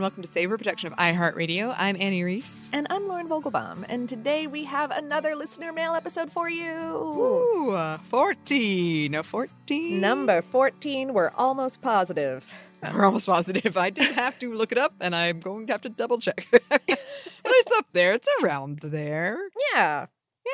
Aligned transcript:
And 0.00 0.04
welcome 0.04 0.22
to 0.22 0.30
Savor 0.30 0.56
Production 0.56 0.90
of 0.90 0.98
iHeartRadio. 0.98 1.74
I'm 1.76 1.94
Annie 2.00 2.24
Reese. 2.24 2.70
And 2.72 2.86
I'm 2.88 3.06
Lauren 3.06 3.28
Vogelbaum, 3.28 3.84
and 3.86 4.08
today 4.08 4.46
we 4.46 4.64
have 4.64 4.90
another 4.92 5.36
listener 5.36 5.74
mail 5.74 5.92
episode 5.92 6.32
for 6.32 6.48
you. 6.48 6.72
Ooh, 6.72 7.72
uh, 7.72 7.98
14. 8.04 9.12
No, 9.12 9.22
14. 9.22 10.00
Number 10.00 10.40
14, 10.40 11.12
we're 11.12 11.32
almost 11.36 11.82
positive. 11.82 12.50
We're 12.94 13.04
almost 13.04 13.26
positive. 13.26 13.76
I 13.76 13.90
did 13.90 14.14
have 14.14 14.38
to 14.38 14.54
look 14.54 14.72
it 14.72 14.78
up, 14.78 14.94
and 15.02 15.14
I'm 15.14 15.38
going 15.38 15.66
to 15.66 15.74
have 15.74 15.82
to 15.82 15.90
double 15.90 16.18
check. 16.18 16.46
but 16.70 16.80
it's 16.86 17.72
up 17.76 17.84
there. 17.92 18.14
It's 18.14 18.28
around 18.42 18.78
there. 18.78 19.38
Yeah. 19.74 20.06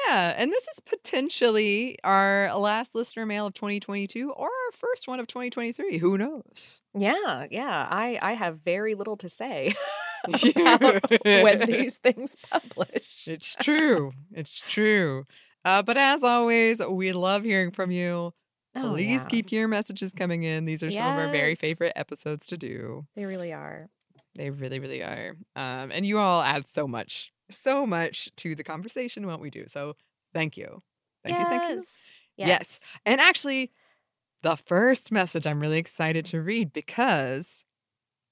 Yeah, 0.09 0.35
and 0.37 0.53
this 0.53 0.65
is 0.65 0.81
potentially 0.81 1.99
our 2.03 2.55
last 2.57 2.95
listener 2.95 3.25
mail 3.25 3.47
of 3.47 3.55
2022 3.55 4.31
or 4.33 4.47
our 4.47 4.73
first 4.73 5.07
one 5.09 5.21
of 5.21 5.27
2023. 5.27 5.99
Who 5.99 6.19
knows? 6.19 6.81
Yeah, 6.95 7.47
yeah. 7.51 7.87
I 7.91 8.19
I 8.21 8.33
have 8.33 8.61
very 8.61 8.95
little 8.95 9.17
to 9.19 9.29
say 9.29 9.75
when 11.25 11.61
these 11.67 11.97
things 11.99 12.37
publish. 12.51 13.27
It's 13.27 13.55
true. 13.57 14.13
It's 14.33 14.61
true. 14.61 15.25
Uh, 15.65 15.83
but 15.83 15.97
as 15.97 16.23
always, 16.25 16.81
we 16.85 17.13
love 17.13 17.45
hearing 17.45 17.71
from 17.71 17.91
you. 17.91 18.33
Oh, 18.75 18.91
Please 18.91 19.21
yeah. 19.21 19.27
keep 19.27 19.53
your 19.53 19.69
messages 19.69 20.13
coming 20.13 20.43
in. 20.43 20.65
These 20.65 20.83
are 20.83 20.91
some 20.91 21.07
of 21.07 21.19
our 21.19 21.33
very 21.33 21.55
favorite 21.55 21.95
episodes 21.97 22.47
to 22.49 22.59
do. 22.59 23.07
They 23.17 23.25
really 23.25 23.53
are. 23.53 23.89
They 24.37 24.51
really, 24.51 24.81
really 24.81 25.03
are. 25.03 25.35
Um, 25.57 25.91
and 25.91 26.05
you 26.05 26.19
all 26.19 26.43
add 26.43 26.69
so 26.69 26.87
much, 26.87 27.33
so 27.51 27.87
much 27.87 28.31
to 28.37 28.55
the 28.55 28.65
conversation 28.65 29.27
what 29.27 29.41
we 29.41 29.51
do. 29.51 29.65
So 29.69 29.95
thank 30.35 30.57
you. 30.57 30.83
Thank 31.25 31.39
you. 31.39 31.45
Thank 31.45 31.63
you. 31.63 31.77
Yes. 31.77 32.13
Yes. 32.37 32.81
And 33.05 33.21
actually, 33.21 33.73
the 34.43 34.57
first 34.57 35.11
message 35.11 35.47
I'm 35.47 35.61
really 35.61 35.79
excited 35.79 36.25
to 36.27 36.43
read 36.43 36.73
because 36.73 37.65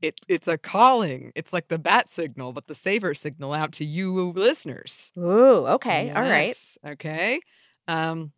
it 0.02 0.20
it's 0.28 0.48
a 0.48 0.58
calling. 0.58 1.32
It's 1.34 1.52
like 1.52 1.68
the 1.68 1.78
bat 1.78 2.08
signal, 2.10 2.52
but 2.52 2.66
the 2.66 2.74
Savor 2.74 3.14
signal 3.14 3.52
out 3.52 3.72
to 3.72 3.84
you 3.84 4.32
listeners. 4.32 5.12
Ooh, 5.18 5.66
okay. 5.66 6.10
All 6.10 6.22
right. 6.22 6.56
Okay. 6.86 7.40
Um, 7.88 8.32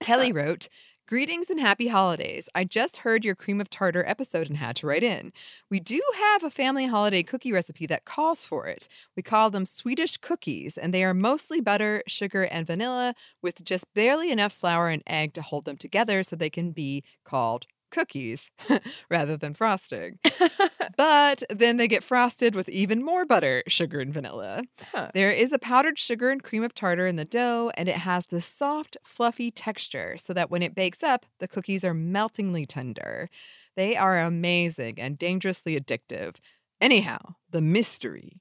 Kelly 0.00 0.32
wrote, 0.32 0.68
Greetings 1.08 1.48
and 1.48 1.58
happy 1.58 1.88
holidays. 1.88 2.50
I 2.54 2.64
just 2.64 2.98
heard 2.98 3.24
your 3.24 3.34
cream 3.34 3.62
of 3.62 3.70
tartar 3.70 4.04
episode 4.06 4.46
and 4.46 4.58
had 4.58 4.76
to 4.76 4.86
write 4.86 5.02
in. 5.02 5.32
We 5.70 5.80
do 5.80 6.02
have 6.14 6.44
a 6.44 6.50
family 6.50 6.84
holiday 6.84 7.22
cookie 7.22 7.50
recipe 7.50 7.86
that 7.86 8.04
calls 8.04 8.44
for 8.44 8.66
it. 8.66 8.88
We 9.16 9.22
call 9.22 9.48
them 9.48 9.64
Swedish 9.64 10.18
cookies, 10.18 10.76
and 10.76 10.92
they 10.92 11.02
are 11.04 11.14
mostly 11.14 11.62
butter, 11.62 12.02
sugar, 12.06 12.42
and 12.42 12.66
vanilla 12.66 13.14
with 13.40 13.64
just 13.64 13.86
barely 13.94 14.30
enough 14.30 14.52
flour 14.52 14.90
and 14.90 15.02
egg 15.06 15.32
to 15.32 15.40
hold 15.40 15.64
them 15.64 15.78
together 15.78 16.22
so 16.22 16.36
they 16.36 16.50
can 16.50 16.72
be 16.72 17.02
called 17.24 17.64
cookies 17.90 18.50
rather 19.10 19.36
than 19.36 19.54
frosting. 19.54 20.18
but 20.96 21.42
then 21.50 21.76
they 21.76 21.88
get 21.88 22.04
frosted 22.04 22.54
with 22.54 22.68
even 22.68 23.04
more 23.04 23.24
butter, 23.24 23.62
sugar, 23.66 24.00
and 24.00 24.12
vanilla. 24.12 24.62
Huh. 24.92 25.10
There 25.14 25.30
is 25.30 25.52
a 25.52 25.58
powdered 25.58 25.98
sugar 25.98 26.30
and 26.30 26.42
cream 26.42 26.62
of 26.62 26.74
tartar 26.74 27.06
in 27.06 27.16
the 27.16 27.24
dough, 27.24 27.70
and 27.74 27.88
it 27.88 27.96
has 27.96 28.26
this 28.26 28.46
soft, 28.46 28.96
fluffy 29.04 29.50
texture 29.50 30.16
so 30.16 30.32
that 30.32 30.50
when 30.50 30.62
it 30.62 30.74
bakes 30.74 31.02
up, 31.02 31.26
the 31.38 31.48
cookies 31.48 31.84
are 31.84 31.94
meltingly 31.94 32.66
tender. 32.66 33.28
They 33.76 33.96
are 33.96 34.18
amazing 34.18 34.98
and 34.98 35.18
dangerously 35.18 35.78
addictive. 35.78 36.36
Anyhow, 36.80 37.18
the 37.50 37.60
mystery. 37.60 38.40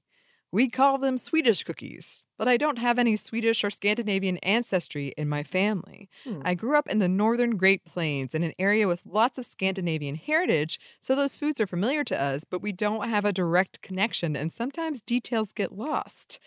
We 0.51 0.69
call 0.69 0.97
them 0.97 1.17
Swedish 1.17 1.63
cookies, 1.63 2.23
but 2.37 2.47
I 2.47 2.55
don't 2.57 2.77
have 2.79 2.97
any 2.97 3.15
Swedish 3.17 3.63
or 3.65 3.69
Scandinavian 3.69 4.37
ancestry 4.39 5.13
in 5.17 5.27
my 5.27 5.43
family. 5.43 6.09
Hmm. 6.25 6.41
I 6.41 6.53
grew 6.55 6.77
up 6.77 6.87
in 6.87 6.99
the 6.99 7.09
northern 7.09 7.57
Great 7.57 7.83
Plains 7.83 8.33
in 8.33 8.43
an 8.43 8.53
area 8.57 8.87
with 8.87 9.05
lots 9.05 9.37
of 9.37 9.45
Scandinavian 9.45 10.15
heritage, 10.15 10.79
so 11.01 11.15
those 11.15 11.35
foods 11.37 11.59
are 11.59 11.67
familiar 11.67 12.03
to 12.05 12.19
us, 12.21 12.45
but 12.45 12.61
we 12.61 12.71
don't 12.71 13.09
have 13.09 13.25
a 13.25 13.33
direct 13.33 13.81
connection, 13.81 14.35
and 14.37 14.51
sometimes 14.53 15.01
details 15.01 15.51
get 15.51 15.73
lost. 15.73 16.39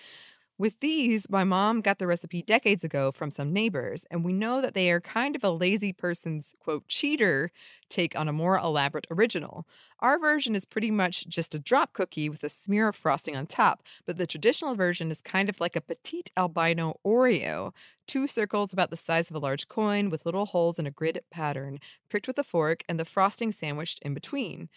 With 0.60 0.78
these, 0.80 1.30
my 1.30 1.42
mom 1.42 1.80
got 1.80 1.98
the 1.98 2.06
recipe 2.06 2.42
decades 2.42 2.84
ago 2.84 3.12
from 3.12 3.30
some 3.30 3.50
neighbors, 3.50 4.04
and 4.10 4.22
we 4.22 4.34
know 4.34 4.60
that 4.60 4.74
they 4.74 4.90
are 4.90 5.00
kind 5.00 5.34
of 5.34 5.42
a 5.42 5.48
lazy 5.48 5.90
person's, 5.90 6.54
quote, 6.60 6.86
cheater 6.86 7.50
take 7.88 8.14
on 8.14 8.28
a 8.28 8.32
more 8.34 8.58
elaborate 8.58 9.06
original. 9.10 9.66
Our 10.00 10.18
version 10.18 10.54
is 10.54 10.66
pretty 10.66 10.90
much 10.90 11.26
just 11.28 11.54
a 11.54 11.58
drop 11.58 11.94
cookie 11.94 12.28
with 12.28 12.44
a 12.44 12.50
smear 12.50 12.88
of 12.88 12.96
frosting 12.96 13.36
on 13.36 13.46
top, 13.46 13.82
but 14.04 14.18
the 14.18 14.26
traditional 14.26 14.74
version 14.74 15.10
is 15.10 15.22
kind 15.22 15.48
of 15.48 15.60
like 15.60 15.76
a 15.76 15.80
petite 15.80 16.30
albino 16.36 17.00
Oreo 17.06 17.72
two 18.06 18.26
circles 18.26 18.74
about 18.74 18.90
the 18.90 18.96
size 18.96 19.30
of 19.30 19.36
a 19.36 19.38
large 19.38 19.66
coin 19.68 20.10
with 20.10 20.26
little 20.26 20.44
holes 20.44 20.78
in 20.78 20.86
a 20.86 20.90
grid 20.90 21.22
pattern, 21.30 21.78
pricked 22.10 22.26
with 22.26 22.38
a 22.38 22.44
fork, 22.44 22.82
and 22.86 23.00
the 23.00 23.06
frosting 23.06 23.50
sandwiched 23.50 23.98
in 24.02 24.12
between. 24.12 24.68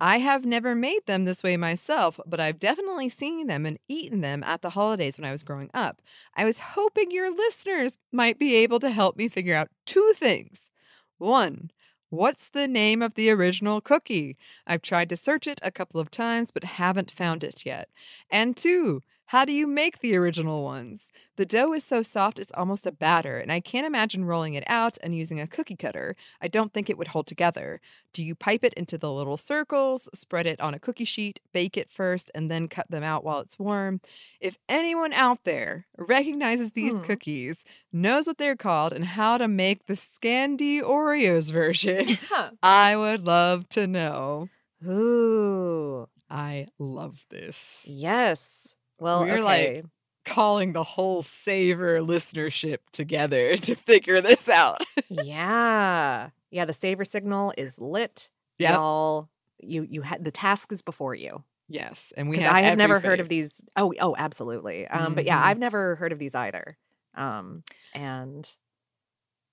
I 0.00 0.18
have 0.18 0.44
never 0.46 0.74
made 0.74 1.06
them 1.06 1.24
this 1.24 1.42
way 1.42 1.56
myself, 1.56 2.20
but 2.24 2.38
I've 2.38 2.58
definitely 2.60 3.08
seen 3.08 3.48
them 3.48 3.66
and 3.66 3.78
eaten 3.88 4.20
them 4.20 4.44
at 4.44 4.62
the 4.62 4.70
holidays 4.70 5.18
when 5.18 5.24
I 5.24 5.32
was 5.32 5.42
growing 5.42 5.70
up. 5.74 6.00
I 6.36 6.44
was 6.44 6.60
hoping 6.60 7.10
your 7.10 7.30
listeners 7.34 7.98
might 8.12 8.38
be 8.38 8.54
able 8.56 8.78
to 8.80 8.90
help 8.90 9.16
me 9.16 9.28
figure 9.28 9.56
out 9.56 9.70
two 9.86 10.12
things. 10.14 10.70
One, 11.18 11.70
what's 12.10 12.48
the 12.48 12.68
name 12.68 13.02
of 13.02 13.14
the 13.14 13.30
original 13.30 13.80
cookie? 13.80 14.36
I've 14.66 14.82
tried 14.82 15.08
to 15.08 15.16
search 15.16 15.48
it 15.48 15.58
a 15.62 15.72
couple 15.72 16.00
of 16.00 16.10
times, 16.12 16.52
but 16.52 16.62
haven't 16.64 17.10
found 17.10 17.42
it 17.42 17.66
yet. 17.66 17.88
And 18.30 18.56
two, 18.56 19.02
how 19.28 19.44
do 19.44 19.52
you 19.52 19.66
make 19.66 19.98
the 20.00 20.16
original 20.16 20.64
ones? 20.64 21.12
The 21.36 21.44
dough 21.44 21.74
is 21.74 21.84
so 21.84 22.02
soft 22.02 22.38
it's 22.38 22.50
almost 22.54 22.86
a 22.86 22.92
batter, 22.92 23.38
and 23.38 23.52
I 23.52 23.60
can't 23.60 23.86
imagine 23.86 24.24
rolling 24.24 24.54
it 24.54 24.64
out 24.66 24.96
and 25.02 25.14
using 25.14 25.38
a 25.38 25.46
cookie 25.46 25.76
cutter. 25.76 26.16
I 26.40 26.48
don't 26.48 26.72
think 26.72 26.88
it 26.88 26.96
would 26.96 27.08
hold 27.08 27.26
together. 27.26 27.80
Do 28.14 28.24
you 28.24 28.34
pipe 28.34 28.64
it 28.64 28.72
into 28.74 28.96
the 28.96 29.12
little 29.12 29.36
circles, 29.36 30.08
spread 30.14 30.46
it 30.46 30.58
on 30.60 30.72
a 30.72 30.78
cookie 30.78 31.04
sheet, 31.04 31.40
bake 31.52 31.76
it 31.76 31.90
first, 31.92 32.30
and 32.34 32.50
then 32.50 32.68
cut 32.68 32.90
them 32.90 33.02
out 33.02 33.22
while 33.22 33.40
it's 33.40 33.58
warm? 33.58 34.00
If 34.40 34.56
anyone 34.68 35.12
out 35.12 35.44
there 35.44 35.86
recognizes 35.98 36.72
these 36.72 36.94
Hmm. 36.94 37.02
cookies, 37.04 37.64
knows 37.92 38.26
what 38.26 38.38
they're 38.38 38.56
called, 38.56 38.94
and 38.94 39.04
how 39.04 39.36
to 39.36 39.46
make 39.46 39.86
the 39.86 39.94
Scandi 39.94 40.80
Oreos 40.82 41.52
version, 41.52 42.06
Huh. 42.30 42.50
I 42.62 42.96
would 42.96 43.26
love 43.26 43.68
to 43.70 43.86
know. 43.86 44.48
Ooh. 44.86 46.08
I 46.30 46.66
love 46.78 47.24
this. 47.30 47.84
Yes. 47.88 48.74
Well, 49.00 49.24
We're 49.24 49.34
okay. 49.34 49.42
like 49.42 49.84
calling 50.24 50.72
the 50.72 50.82
whole 50.84 51.22
Savor 51.22 52.00
listenership 52.00 52.78
together 52.92 53.56
to 53.56 53.74
figure 53.74 54.20
this 54.20 54.48
out. 54.48 54.80
yeah. 55.08 56.30
Yeah, 56.50 56.64
the 56.64 56.72
Savor 56.72 57.04
signal 57.04 57.52
is 57.58 57.78
lit. 57.78 58.30
Yep. 58.58 58.72
Y'all 58.74 59.28
you 59.60 59.86
you 59.88 60.02
had 60.02 60.22
the 60.24 60.30
task 60.30 60.72
is 60.72 60.82
before 60.82 61.14
you. 61.14 61.42
Yes, 61.68 62.12
and 62.16 62.28
we 62.30 62.36
Because 62.36 62.46
have 62.46 62.56
I 62.56 62.62
have 62.62 62.78
never 62.78 62.98
heard 63.00 63.20
of 63.20 63.28
these. 63.28 63.62
Oh, 63.76 63.92
oh, 64.00 64.14
absolutely. 64.16 64.86
Um, 64.88 65.14
but 65.14 65.24
yeah, 65.24 65.38
Mhm. 65.40 65.44
I've 65.44 65.58
never 65.58 65.96
heard 65.96 66.12
of 66.12 66.18
these 66.18 66.34
either. 66.34 66.78
Um, 67.14 67.62
and 67.92 68.48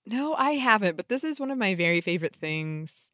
No, 0.06 0.34
I 0.36 0.52
haven't, 0.52 0.96
but 0.98 1.08
this 1.10 1.24
is 1.24 1.40
one 1.40 1.52
of 1.52 1.58
my 1.58 1.76
very 1.76 2.00
favorite 2.02 2.36
things 2.36 3.10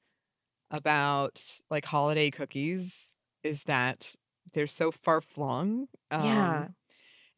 about 0.69 1.44
like 1.69 1.86
holiday 1.86 2.30
cookies 2.30 3.16
is 3.44 3.63
that 3.63 4.16
they're 4.54 4.68
so 4.68 4.92
far 4.92 5.22
flung. 5.22 5.88
Yeah. 6.18 6.68
Um, 6.68 6.76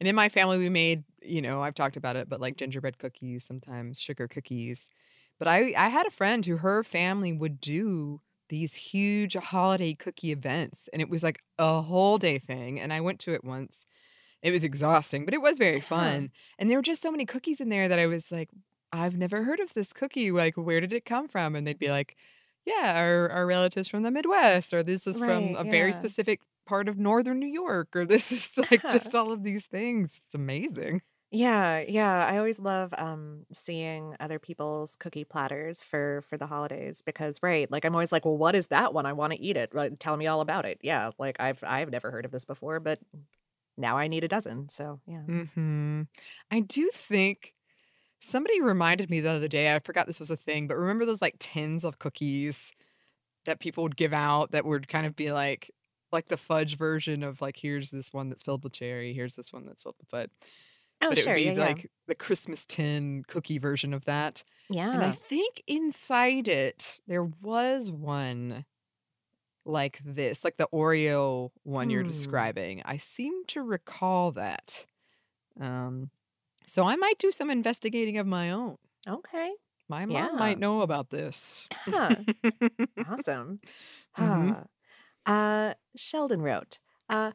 and 0.00 0.08
in 0.08 0.14
my 0.14 0.28
family, 0.28 0.58
we 0.58 0.68
made, 0.68 1.04
you 1.22 1.42
know, 1.42 1.62
I've 1.62 1.74
talked 1.74 1.96
about 1.96 2.16
it, 2.16 2.28
but 2.28 2.40
like 2.40 2.56
gingerbread 2.56 2.98
cookies, 2.98 3.44
sometimes 3.44 4.00
sugar 4.00 4.28
cookies. 4.28 4.90
But 5.38 5.48
I, 5.48 5.74
I 5.76 5.88
had 5.88 6.06
a 6.06 6.10
friend 6.10 6.44
who 6.44 6.58
her 6.58 6.84
family 6.84 7.32
would 7.32 7.60
do 7.60 8.20
these 8.48 8.74
huge 8.74 9.34
holiday 9.34 9.94
cookie 9.94 10.32
events, 10.32 10.88
and 10.92 11.00
it 11.02 11.08
was 11.10 11.22
like 11.22 11.40
a 11.58 11.82
whole 11.82 12.18
day 12.18 12.38
thing. 12.38 12.80
And 12.80 12.92
I 12.92 13.00
went 13.00 13.20
to 13.20 13.32
it 13.34 13.44
once. 13.44 13.86
It 14.42 14.50
was 14.50 14.64
exhausting, 14.64 15.24
but 15.24 15.34
it 15.34 15.42
was 15.42 15.58
very 15.58 15.80
fun. 15.80 16.30
And 16.58 16.68
there 16.70 16.78
were 16.78 16.82
just 16.82 17.02
so 17.02 17.10
many 17.10 17.24
cookies 17.26 17.60
in 17.60 17.70
there 17.70 17.88
that 17.88 17.98
I 17.98 18.06
was 18.06 18.30
like, 18.30 18.50
I've 18.92 19.16
never 19.16 19.42
heard 19.44 19.60
of 19.60 19.74
this 19.74 19.92
cookie. 19.92 20.30
Like, 20.30 20.56
where 20.56 20.80
did 20.80 20.92
it 20.92 21.04
come 21.04 21.28
from? 21.28 21.56
And 21.56 21.66
they'd 21.66 21.78
be 21.78 21.90
like, 21.90 22.16
Yeah, 22.66 22.94
our, 22.96 23.30
our 23.30 23.46
relatives 23.46 23.88
from 23.88 24.02
the 24.02 24.10
Midwest, 24.10 24.72
or 24.74 24.82
this 24.82 25.06
is 25.06 25.20
from 25.20 25.54
Right, 25.54 25.56
a 25.56 25.64
very 25.64 25.92
specific 25.92 26.40
part 26.66 26.88
of 26.88 26.98
northern 26.98 27.38
New 27.38 27.48
York, 27.48 27.94
or 27.96 28.04
this 28.06 28.32
is 28.32 28.56
like 28.70 28.86
just 28.86 29.14
all 29.14 29.32
of 29.32 29.42
these 29.42 29.66
things. 29.66 30.20
It's 30.24 30.34
amazing. 30.34 31.02
Yeah, 31.30 31.80
yeah. 31.80 32.24
I 32.26 32.38
always 32.38 32.60
love 32.60 32.94
um 32.96 33.44
seeing 33.52 34.14
other 34.20 34.38
people's 34.38 34.94
cookie 34.96 35.24
platters 35.24 35.82
for 35.82 36.22
for 36.28 36.36
the 36.36 36.46
holidays 36.46 37.02
because 37.02 37.40
right, 37.42 37.68
like 37.70 37.84
I'm 37.84 37.94
always 37.94 38.12
like, 38.12 38.24
well, 38.24 38.36
what 38.38 38.54
is 38.54 38.68
that 38.68 38.94
one? 38.94 39.04
I 39.06 39.12
want 39.14 39.32
to 39.32 39.40
eat 39.40 39.56
it. 39.56 39.74
Like, 39.74 39.98
tell 39.98 40.16
me 40.16 40.26
all 40.28 40.40
about 40.40 40.64
it. 40.64 40.78
Yeah, 40.82 41.10
like 41.18 41.36
I've 41.40 41.62
I've 41.64 41.90
never 41.90 42.10
heard 42.12 42.24
of 42.24 42.30
this 42.30 42.44
before, 42.44 42.78
but 42.78 43.00
now 43.76 43.96
I 43.98 44.08
need 44.08 44.24
a 44.24 44.28
dozen. 44.28 44.68
So 44.68 45.00
yeah. 45.06 45.24
hmm 45.28 46.02
I 46.50 46.60
do 46.60 46.90
think 46.92 47.54
somebody 48.20 48.62
reminded 48.62 49.10
me 49.10 49.20
the 49.20 49.30
other 49.32 49.48
day. 49.48 49.74
I 49.74 49.80
forgot 49.80 50.06
this 50.06 50.20
was 50.20 50.30
a 50.32 50.36
thing, 50.38 50.68
but 50.68 50.76
remember 50.78 51.06
those 51.06 51.22
like 51.22 51.36
tins 51.40 51.84
of 51.84 51.98
cookies 52.00 52.72
that 53.46 53.60
people 53.60 53.84
would 53.84 53.96
give 53.96 54.14
out 54.14 54.52
that 54.52 54.66
would 54.66 54.88
kind 54.88 55.06
of 55.06 55.16
be 55.16 55.32
like 55.32 55.70
like 56.14 56.28
the 56.28 56.38
fudge 56.38 56.78
version 56.78 57.22
of 57.24 57.42
like 57.42 57.58
here's 57.58 57.90
this 57.90 58.12
one 58.14 58.30
that's 58.30 58.42
filled 58.42 58.64
with 58.64 58.72
cherry, 58.74 59.12
here's 59.14 59.36
this 59.36 59.52
one 59.52 59.66
that's 59.66 59.82
filled 59.82 59.96
with 60.00 60.08
fudge. 60.08 60.30
Oh, 61.02 61.08
but 61.10 61.18
it 61.18 61.22
sure. 61.24 61.34
would 61.34 61.38
be 61.40 61.44
Yeah, 61.44 61.52
yeah. 61.52 61.60
like 61.60 61.90
the 62.06 62.14
Christmas 62.14 62.64
tin 62.66 63.24
cookie 63.28 63.58
version 63.58 63.92
of 63.94 64.04
that. 64.06 64.44
Yeah. 64.70 64.90
And 64.92 65.04
I 65.04 65.12
think 65.12 65.62
inside 65.66 66.48
it 66.48 67.00
there 67.06 67.24
was 67.24 67.92
one 67.92 68.64
like 69.66 70.00
this, 70.04 70.44
like 70.44 70.56
the 70.56 70.68
Oreo 70.72 71.50
one 71.62 71.90
you're 71.90 72.02
Hmm. 72.02 72.08
describing. 72.10 72.82
I 72.84 72.98
seem 72.98 73.44
to 73.46 73.62
recall 73.62 74.32
that. 74.32 74.86
Um, 75.60 76.10
so 76.66 76.84
I 76.84 76.96
might 76.96 77.18
do 77.18 77.32
some 77.32 77.50
investigating 77.50 78.18
of 78.18 78.26
my 78.26 78.50
own. 78.50 78.78
Okay. 79.08 79.52
My 79.88 80.06
mom 80.06 80.36
Yeah. 80.36 80.38
might 80.38 80.58
know 80.58 80.82
about 80.82 81.10
this. 81.10 81.68
Huh. 81.86 82.16
Awesome. 83.06 83.60
Mhm. 84.18 84.56
Ah. 84.56 84.64
Uh, 85.26 85.74
Sheldon 85.96 86.42
wrote 86.42 86.78
uh, 87.08 87.32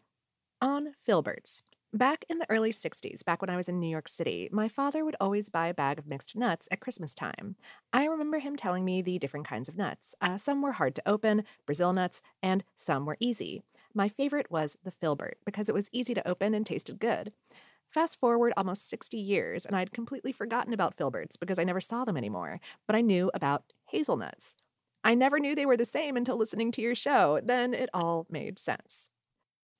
on 0.62 0.94
Filberts. 1.08 1.62
Back 1.92 2.24
in 2.30 2.38
the 2.38 2.50
early 2.52 2.72
60s, 2.72 3.26
back 3.26 3.42
when 3.42 3.50
I 3.50 3.58
was 3.58 3.68
in 3.68 3.80
New 3.80 3.90
York 3.90 4.08
City, 4.08 4.48
my 4.52 4.68
father 4.68 5.04
would 5.04 5.16
always 5.20 5.50
buy 5.50 5.68
a 5.70 5.74
bag 5.74 5.98
of 5.98 6.06
mixed 6.06 6.36
nuts 6.36 6.68
at 6.70 6.82
Christmas 6.82 7.16
time. 7.16 7.56
I 7.92 8.06
remember 8.06 8.38
him 8.38 8.56
telling 8.56 8.86
me 8.86 9.02
the 9.02 9.18
different 9.18 9.48
kinds 9.48 9.68
of 9.68 9.76
nuts. 9.76 10.14
Uh, 10.22 10.38
some 10.38 10.62
were 10.62 10.74
hard 10.74 10.94
to 10.96 11.02
open, 11.08 11.46
Brazil 11.66 11.92
nuts, 11.92 12.22
and 12.44 12.64
some 12.78 13.08
were 13.08 13.18
easy. 13.20 13.64
My 13.96 14.08
favorite 14.08 14.52
was 14.52 14.78
the 14.84 14.92
Filbert 14.92 15.40
because 15.46 15.68
it 15.68 15.74
was 15.74 15.90
easy 15.92 16.14
to 16.14 16.28
open 16.28 16.54
and 16.54 16.64
tasted 16.64 17.00
good. 17.00 17.34
Fast 17.90 18.20
forward 18.20 18.54
almost 18.56 18.88
60 18.88 19.18
years, 19.18 19.66
and 19.66 19.76
I'd 19.76 19.92
completely 19.92 20.32
forgotten 20.32 20.74
about 20.74 20.96
Filberts 20.96 21.40
because 21.40 21.58
I 21.58 21.64
never 21.64 21.82
saw 21.82 22.06
them 22.06 22.18
anymore, 22.18 22.60
but 22.86 22.96
I 22.96 23.02
knew 23.02 23.32
about 23.34 23.64
hazelnuts. 23.88 24.56
I 25.04 25.16
never 25.16 25.40
knew 25.40 25.56
they 25.56 25.66
were 25.66 25.78
the 25.78 25.86
same 25.86 26.18
until 26.18 26.38
listening 26.38 26.72
to 26.74 26.82
your 26.82 26.96
show. 26.96 27.40
Then 27.44 27.74
it 27.74 27.90
all 27.94 28.28
made 28.30 28.60
sense. 28.60 29.10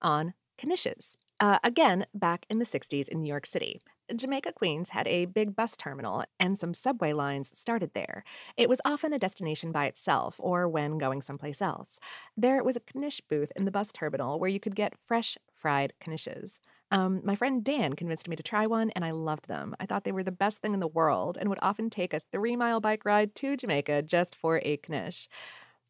On 0.02 0.34
Knishes. 0.60 1.18
Uh, 1.40 1.60
again, 1.64 2.06
back 2.14 2.46
in 2.50 2.60
the 2.60 2.66
60s 2.66 3.08
in 3.08 3.22
New 3.22 3.30
York 3.30 3.46
City. 3.46 3.80
Jamaica 4.14 4.54
Queens 4.54 4.90
had 4.90 5.08
a 5.08 5.26
big 5.26 5.56
bus 5.56 5.78
terminal, 5.78 6.24
and 6.40 6.58
some 6.58 6.74
subway 6.74 7.14
lines 7.14 7.58
started 7.58 7.92
there. 7.94 8.24
It 8.58 8.68
was 8.68 8.82
often 8.84 9.14
a 9.14 9.20
destination 9.20 9.72
by 9.72 9.86
itself 9.86 10.36
or 10.40 10.68
when 10.68 10.98
going 10.98 11.22
someplace 11.22 11.62
else. 11.62 12.00
There 12.36 12.64
was 12.64 12.76
a 12.76 12.82
knish 12.98 13.22
booth 13.22 13.52
in 13.56 13.66
the 13.66 13.72
bus 13.72 13.92
terminal 13.92 14.40
where 14.40 14.50
you 14.50 14.60
could 14.60 14.76
get 14.76 14.98
fresh 15.06 15.38
fried 15.54 15.94
knishes. 16.06 16.60
Um, 16.92 17.22
my 17.24 17.36
friend 17.36 17.64
Dan 17.64 17.94
convinced 17.94 18.28
me 18.28 18.36
to 18.36 18.44
try 18.44 18.66
one, 18.66 18.90
and 18.92 19.06
I 19.06 19.12
loved 19.12 19.48
them. 19.48 19.76
I 19.80 19.86
thought 19.86 20.04
they 20.04 20.12
were 20.12 20.24
the 20.24 20.32
best 20.32 20.62
thing 20.62 20.74
in 20.74 20.80
the 20.80 20.88
world 20.88 21.38
and 21.40 21.50
would 21.50 21.60
often 21.62 21.90
take 21.90 22.14
a 22.14 22.22
three 22.32 22.56
mile 22.56 22.80
bike 22.80 23.06
ride 23.06 23.36
to 23.36 23.56
Jamaica 23.56 24.04
just 24.04 24.36
for 24.36 24.58
a 24.64 24.80
knish. 24.88 25.28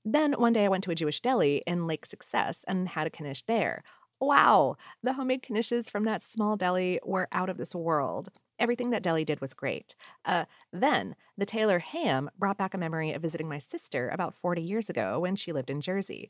Then 0.04 0.34
one 0.34 0.54
day 0.54 0.66
I 0.66 0.70
went 0.70 0.84
to 0.86 0.92
a 0.92 0.96
Jewish 0.96 1.22
deli 1.22 1.64
in 1.66 1.88
Lake 1.88 2.06
Success 2.06 2.66
and 2.68 2.90
had 2.90 3.08
a 3.08 3.24
knish 3.24 3.44
there. 3.44 3.84
Wow, 4.20 4.76
the 5.02 5.14
homemade 5.14 5.44
knishes 5.44 5.90
from 5.90 6.04
that 6.04 6.22
small 6.22 6.58
deli 6.58 7.00
were 7.06 7.30
out 7.32 7.50
of 7.50 7.58
this 7.58 7.74
world. 7.74 8.30
Everything 8.60 8.90
that 8.90 9.04
deli 9.04 9.24
did 9.24 9.40
was 9.40 9.54
great. 9.54 9.96
Uh, 10.26 10.44
then, 10.74 11.16
the 11.38 11.46
Taylor 11.46 11.80
ham 11.80 12.30
brought 12.38 12.58
back 12.58 12.74
a 12.74 12.78
memory 12.78 13.14
of 13.14 13.22
visiting 13.22 13.48
my 13.48 13.60
sister 13.60 14.10
about 14.10 14.36
40 14.36 14.62
years 14.62 14.90
ago 14.90 15.20
when 15.20 15.38
she 15.38 15.54
lived 15.54 15.70
in 15.70 15.80
Jersey. 15.80 16.30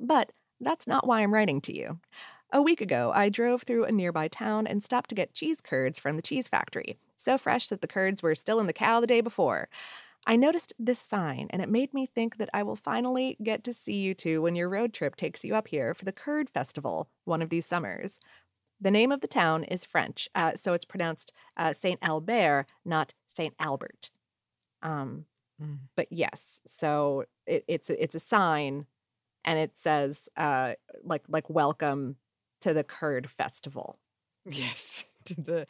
But 0.00 0.32
that's 0.60 0.88
not 0.88 1.06
why 1.06 1.22
I'm 1.22 1.34
writing 1.34 1.60
to 1.62 1.76
you. 1.76 2.00
A 2.54 2.60
week 2.60 2.82
ago, 2.82 3.10
I 3.14 3.30
drove 3.30 3.62
through 3.62 3.84
a 3.84 3.92
nearby 3.92 4.28
town 4.28 4.66
and 4.66 4.82
stopped 4.82 5.08
to 5.08 5.14
get 5.14 5.32
cheese 5.32 5.62
curds 5.62 5.98
from 5.98 6.16
the 6.16 6.22
cheese 6.22 6.48
factory, 6.48 6.98
so 7.16 7.38
fresh 7.38 7.68
that 7.68 7.80
the 7.80 7.88
curds 7.88 8.22
were 8.22 8.34
still 8.34 8.60
in 8.60 8.66
the 8.66 8.74
cow 8.74 9.00
the 9.00 9.06
day 9.06 9.22
before. 9.22 9.70
I 10.26 10.36
noticed 10.36 10.74
this 10.78 11.00
sign, 11.00 11.46
and 11.50 11.62
it 11.62 11.70
made 11.70 11.94
me 11.94 12.04
think 12.04 12.36
that 12.36 12.50
I 12.52 12.62
will 12.62 12.76
finally 12.76 13.38
get 13.42 13.64
to 13.64 13.72
see 13.72 13.94
you 13.94 14.14
two 14.14 14.42
when 14.42 14.54
your 14.54 14.68
road 14.68 14.92
trip 14.92 15.16
takes 15.16 15.44
you 15.44 15.54
up 15.54 15.68
here 15.68 15.94
for 15.94 16.04
the 16.04 16.12
Curd 16.12 16.50
Festival 16.50 17.08
one 17.24 17.40
of 17.40 17.48
these 17.48 17.64
summers. 17.64 18.20
The 18.80 18.90
name 18.90 19.12
of 19.12 19.22
the 19.22 19.28
town 19.28 19.64
is 19.64 19.86
French, 19.86 20.28
uh, 20.34 20.54
so 20.54 20.74
it's 20.74 20.84
pronounced 20.84 21.32
uh, 21.56 21.72
Saint 21.72 22.00
Albert, 22.02 22.66
not 22.84 23.14
Saint 23.28 23.54
Albert. 23.58 24.10
Um, 24.82 25.24
Mm. 25.62 25.78
but 25.96 26.08
yes, 26.10 26.60
so 26.66 27.24
it, 27.46 27.64
it's 27.68 27.90
a, 27.90 28.02
it's 28.02 28.14
a 28.14 28.20
sign, 28.20 28.86
and 29.44 29.58
it 29.58 29.76
says 29.76 30.28
uh, 30.36 30.74
like 31.04 31.22
like 31.28 31.48
welcome 31.50 32.16
to 32.62 32.72
the 32.74 32.84
Curd 32.84 33.30
Festival. 33.30 33.98
Yes, 34.44 35.04
to 35.26 35.34
the 35.40 35.66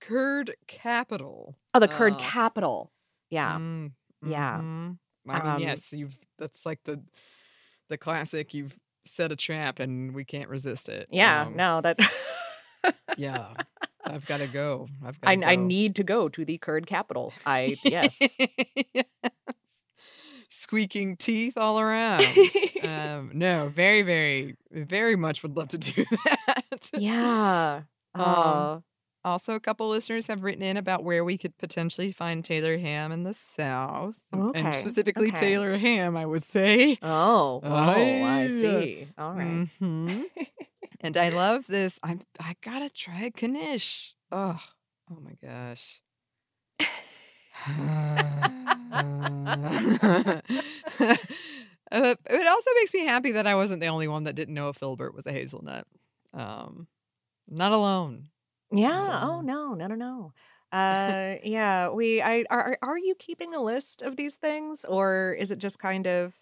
curd 0.00 0.54
capital. 0.66 1.56
Oh, 1.74 1.80
the 1.80 1.88
Curd 1.88 2.14
Uh, 2.14 2.18
capital. 2.20 2.92
Yeah. 3.30 3.56
mm, 3.58 3.92
yeah. 4.24 4.58
mhm. 4.62 4.98
I 5.28 5.42
mean, 5.42 5.52
Um, 5.52 5.60
yes, 5.60 5.92
you've 5.92 6.16
that's 6.38 6.64
like 6.64 6.80
the 6.84 7.02
the 7.88 7.98
classic. 7.98 8.54
You've 8.54 8.78
set 9.04 9.32
a 9.32 9.36
trap 9.36 9.78
and 9.80 10.14
we 10.14 10.24
can't 10.24 10.48
resist 10.48 10.88
it. 10.88 11.08
Yeah. 11.10 11.42
Um, 11.46 11.56
no, 11.56 11.80
that 11.82 11.98
Yeah, 13.18 13.48
I've 14.04 14.24
got 14.26 14.38
to 14.38 14.46
go. 14.46 14.88
I've 15.04 15.18
I, 15.22 15.36
got. 15.36 15.48
I 15.48 15.56
need 15.56 15.96
to 15.96 16.04
go 16.04 16.28
to 16.28 16.44
the 16.44 16.56
Curd 16.58 16.86
capital. 16.86 17.32
I 17.44 17.76
yes. 17.84 18.18
yes. 18.20 19.04
Squeaking 20.50 21.16
teeth 21.16 21.56
all 21.58 21.78
around. 21.78 22.24
um, 22.82 23.30
no, 23.34 23.68
very, 23.68 24.02
very, 24.02 24.56
very 24.70 25.14
much 25.16 25.42
would 25.42 25.56
love 25.56 25.68
to 25.68 25.78
do 25.78 26.04
that. 26.24 26.90
yeah. 26.94 27.82
Um, 28.14 28.24
Oh, 28.24 28.82
Also, 29.24 29.54
a 29.54 29.60
couple 29.60 29.88
listeners 29.90 30.26
have 30.28 30.42
written 30.42 30.62
in 30.62 30.76
about 30.78 31.04
where 31.04 31.22
we 31.24 31.36
could 31.36 31.56
potentially 31.58 32.12
find 32.12 32.42
Taylor 32.44 32.78
ham 32.78 33.12
in 33.12 33.24
the 33.24 33.34
South, 33.34 34.20
and- 34.32 34.56
and 34.56 34.74
specifically 34.76 35.28
okay. 35.28 35.38
Taylor 35.40 35.76
ham. 35.76 36.16
I 36.16 36.24
would 36.24 36.44
say. 36.44 36.98
oh, 37.02 37.60
oh, 37.62 37.70
I 37.70 38.44
Aye. 38.44 38.48
see. 38.48 39.08
All 39.18 39.34
right. 39.34 39.68
Mhm. 39.82 40.24
and 41.00 41.16
I 41.16 41.28
love 41.28 41.66
this. 41.66 41.98
I'm. 42.02 42.20
I 42.40 42.56
gotta 42.62 42.88
try 42.88 43.30
Knish. 43.40 44.14
Oh, 44.32 44.58
oh 45.10 45.18
my 45.20 45.34
gosh. 45.46 46.00
Uh, 51.90 52.14
it 52.28 52.46
also 52.46 52.70
makes 52.74 52.92
me 52.92 53.06
happy 53.06 53.32
that 53.32 53.46
I 53.46 53.54
wasn't 53.54 53.80
the 53.80 53.86
only 53.86 54.08
one 54.08 54.24
that 54.24 54.34
didn't 54.34 54.52
know 54.52 54.68
a 54.68 54.74
filbert 54.74 55.14
was 55.14 55.26
a 55.26 55.32
hazelnut. 55.32 55.86
Um, 56.34 56.86
not 57.48 57.72
alone. 57.72 58.28
Yeah. 58.70 59.20
Oh 59.22 59.38
Um, 59.38 59.46
no, 59.46 59.72
no, 59.72 59.86
no, 59.86 59.94
no. 59.94 60.32
Uh, 60.70 61.36
yeah. 61.42 61.88
We. 61.88 62.20
I 62.20 62.44
are. 62.50 62.76
are- 62.82 62.98
you 62.98 63.14
keeping 63.18 63.54
a 63.54 63.62
list 63.62 64.02
of 64.02 64.16
these 64.16 64.36
things, 64.36 64.84
or 64.84 65.34
is 65.40 65.50
it 65.50 65.60
just 65.60 65.78
kind 65.78 66.06
of? 66.06 66.34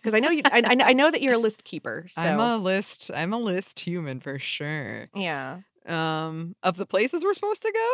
because 0.00 0.14
I 0.14 0.20
know 0.20 0.30
you. 0.30 0.42
I, 0.44 0.62
I 0.84 0.92
know 0.92 1.10
that 1.10 1.20
you're 1.20 1.34
a 1.34 1.38
list 1.38 1.64
keeper. 1.64 2.04
So 2.08 2.22
I'm 2.22 2.38
a 2.38 2.56
list. 2.56 3.10
I'm 3.12 3.32
a 3.32 3.38
list 3.38 3.80
human 3.80 4.20
for 4.20 4.38
sure. 4.38 5.08
yeah. 5.16 5.62
Um, 5.84 6.54
of 6.62 6.76
the 6.76 6.86
places 6.86 7.24
we're 7.24 7.34
supposed 7.34 7.62
to 7.62 7.72
go, 7.74 7.90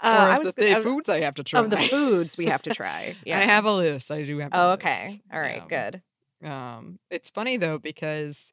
Uh, 0.00 0.06
or 0.06 0.30
I 0.30 0.36
of 0.36 0.44
was 0.44 0.52
the 0.52 0.80
foods 0.82 1.08
I 1.08 1.20
have 1.20 1.34
to 1.34 1.44
try. 1.44 1.60
of 1.60 1.70
the 1.70 1.76
foods 1.76 2.36
we 2.36 2.46
have 2.46 2.62
to 2.62 2.70
try. 2.74 3.16
Yeah. 3.24 3.38
I 3.38 3.42
have 3.42 3.64
a 3.64 3.72
list. 3.72 4.10
I 4.10 4.22
do 4.22 4.38
have. 4.38 4.52
A 4.52 4.56
Oh, 4.56 4.70
okay. 4.72 5.20
All 5.32 5.40
right. 5.40 5.62
Yeah. 5.70 5.90
Good. 6.40 6.48
Um, 6.48 6.98
it's 7.10 7.30
funny 7.30 7.56
though 7.56 7.78
because 7.78 8.52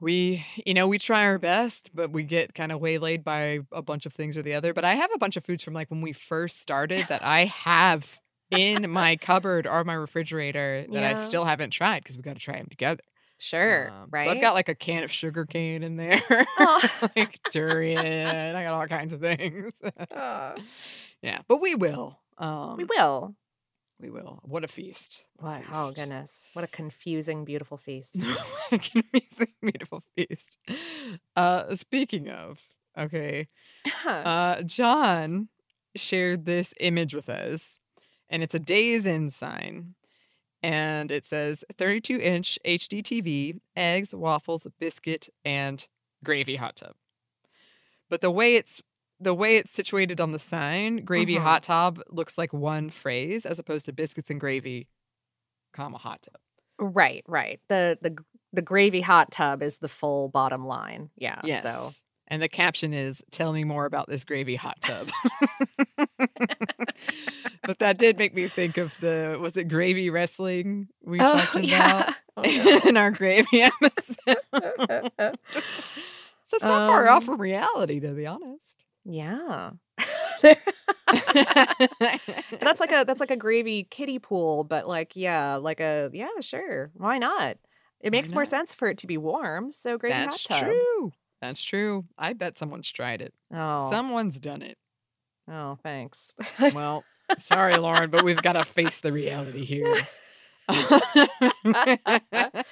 we, 0.00 0.44
you 0.66 0.74
know, 0.74 0.86
we 0.86 0.98
try 0.98 1.24
our 1.24 1.38
best, 1.38 1.90
but 1.94 2.10
we 2.10 2.22
get 2.24 2.54
kind 2.54 2.72
of 2.72 2.80
waylaid 2.80 3.24
by 3.24 3.60
a 3.72 3.80
bunch 3.80 4.04
of 4.06 4.12
things 4.12 4.36
or 4.36 4.42
the 4.42 4.54
other. 4.54 4.74
But 4.74 4.84
I 4.84 4.94
have 4.94 5.10
a 5.14 5.18
bunch 5.18 5.36
of 5.36 5.44
foods 5.44 5.62
from 5.62 5.72
like 5.72 5.90
when 5.90 6.02
we 6.02 6.12
first 6.12 6.60
started 6.60 7.06
that 7.08 7.24
I 7.24 7.46
have 7.46 8.20
in 8.50 8.90
my 8.90 9.16
cupboard 9.16 9.66
or 9.66 9.84
my 9.84 9.94
refrigerator 9.94 10.84
that 10.90 11.02
I 11.04 11.14
still 11.26 11.44
haven't 11.44 11.70
tried 11.70 12.02
because 12.02 12.16
we 12.16 12.22
got 12.22 12.34
to 12.34 12.40
try 12.42 12.56
them 12.56 12.66
together. 12.68 13.02
Sure. 13.38 13.90
Um, 13.90 14.08
right. 14.10 14.24
So 14.24 14.30
I've 14.30 14.40
got 14.40 14.54
like 14.54 14.68
a 14.68 14.74
can 14.74 15.02
of 15.02 15.10
sugar 15.10 15.44
cane 15.44 15.82
in 15.82 15.96
there, 15.96 16.22
Aw. 16.30 17.10
like 17.16 17.40
durian. 17.50 18.56
I 18.56 18.62
got 18.62 18.74
all 18.74 18.86
kinds 18.86 19.12
of 19.12 19.20
things. 19.20 19.80
Uh, 20.10 20.56
yeah, 21.22 21.40
but 21.48 21.60
we 21.60 21.74
will. 21.74 22.18
Um, 22.38 22.76
we 22.76 22.84
will. 22.84 23.34
We 24.00 24.10
will. 24.10 24.40
What 24.42 24.64
a 24.64 24.68
feast! 24.68 25.22
What? 25.36 25.62
a 25.62 25.64
Oh 25.72 25.92
goodness! 25.94 26.50
What 26.52 26.64
a 26.64 26.68
confusing, 26.68 27.44
beautiful 27.44 27.76
feast. 27.76 28.22
Amazing, 28.70 29.54
beautiful 29.62 30.02
feast. 30.14 30.58
Uh, 31.36 31.74
speaking 31.74 32.28
of, 32.28 32.60
okay, 32.98 33.48
uh, 34.04 34.62
John 34.62 35.48
shared 35.96 36.44
this 36.44 36.74
image 36.80 37.14
with 37.14 37.28
us, 37.28 37.78
and 38.28 38.42
it's 38.42 38.54
a 38.54 38.58
Days 38.58 39.06
Inn 39.06 39.30
sign, 39.30 39.94
and 40.64 41.10
it 41.10 41.26
says 41.26 41.64
32 41.76 42.18
inch 42.18 42.58
HD 42.64 43.02
TV, 43.02 43.60
eggs, 43.76 44.14
waffles, 44.14 44.66
biscuit, 44.80 45.28
and 45.44 45.86
gravy 46.24 46.56
hot 46.56 46.76
tub. 46.76 46.94
But 48.10 48.20
the 48.20 48.30
way 48.30 48.56
it's 48.56 48.82
the 49.20 49.34
way 49.34 49.56
it's 49.56 49.70
situated 49.70 50.20
on 50.20 50.32
the 50.32 50.38
sign, 50.38 51.04
gravy 51.04 51.36
Mhm. 51.36 51.42
hot 51.42 51.62
tub 51.62 52.00
looks 52.08 52.36
like 52.36 52.52
one 52.52 52.90
phrase 52.90 53.46
as 53.46 53.58
opposed 53.58 53.86
to 53.86 53.92
biscuits 53.92 54.28
and 54.30 54.40
gravy, 54.40 54.88
comma 55.72 55.98
hot 55.98 56.22
tub. 56.22 56.40
right. 56.78 57.22
Right. 57.28 57.60
The 57.68 57.98
the 58.02 58.16
the 58.52 58.62
gravy 58.62 59.00
hot 59.00 59.30
tub 59.30 59.62
is 59.62 59.78
the 59.78 59.88
full 59.88 60.28
bottom 60.28 60.66
line. 60.66 61.10
Yeah. 61.16 61.40
Yes. 61.44 61.62
So 61.64 61.90
And 62.28 62.40
the 62.42 62.48
caption 62.48 62.92
is 62.94 63.22
"Tell 63.30 63.52
me 63.52 63.64
more 63.64 63.84
about 63.86 64.08
this 64.08 64.24
gravy 64.24 64.56
hot 64.56 64.80
tub." 64.80 65.10
but 67.66 67.78
that 67.80 67.98
did 67.98 68.18
make 68.18 68.34
me 68.34 68.48
think 68.48 68.76
of 68.78 68.94
the 69.00 69.36
was 69.40 69.56
it 69.56 69.64
gravy 69.68 70.10
wrestling 70.10 70.88
we 71.02 71.18
Oh, 71.20 71.34
talked 71.38 71.54
about 71.56 71.64
yeah. 71.64 72.14
Oh, 72.36 72.42
in 72.88 72.96
our 72.96 73.12
gravy 73.12 73.62
episode. 73.62 74.36
no. 74.52 75.08
so 75.18 75.32
it's 76.56 76.62
not 76.62 76.88
far 76.88 77.08
off 77.08 77.22
Um, 77.28 77.34
from 77.36 77.40
reality, 77.40 78.00
to 78.00 78.08
be 78.08 78.26
honest. 78.26 78.60
yeah. 79.04 79.70
that's 82.60 82.80
like 82.80 82.90
a 82.92 83.04
that's 83.06 83.20
like 83.20 83.30
a 83.30 83.36
gravy 83.36 83.84
kiddie 83.84 84.18
pool, 84.18 84.64
but 84.64 84.88
like 84.88 85.12
yeah, 85.14 85.56
like 85.56 85.78
a 85.80 86.10
yeah, 86.12 86.28
sure. 86.40 86.90
Why 86.94 87.18
not? 87.18 87.56
It 88.00 88.10
makes 88.10 88.32
more 88.32 88.44
sense 88.44 88.74
for 88.74 88.88
it 88.88 88.98
to 88.98 89.06
be 89.06 89.16
warm. 89.16 89.70
So 89.70 89.96
gravy 89.96 90.14
That's 90.18 90.46
hot 90.48 90.60
tub. 90.60 90.68
true. 90.68 91.12
That's 91.44 91.62
true. 91.62 92.06
I 92.16 92.32
bet 92.32 92.56
someone's 92.56 92.90
tried 92.90 93.20
it. 93.20 93.34
Oh, 93.52 93.90
Someone's 93.90 94.40
done 94.40 94.62
it. 94.62 94.78
oh, 95.46 95.76
thanks. 95.82 96.34
Well, 96.74 97.04
sorry, 97.38 97.76
Lauren, 97.76 98.08
but 98.10 98.24
we've 98.24 98.40
got 98.40 98.54
to 98.54 98.64
face 98.64 99.00
the 99.00 99.12
reality 99.12 99.62
here. 99.64 99.94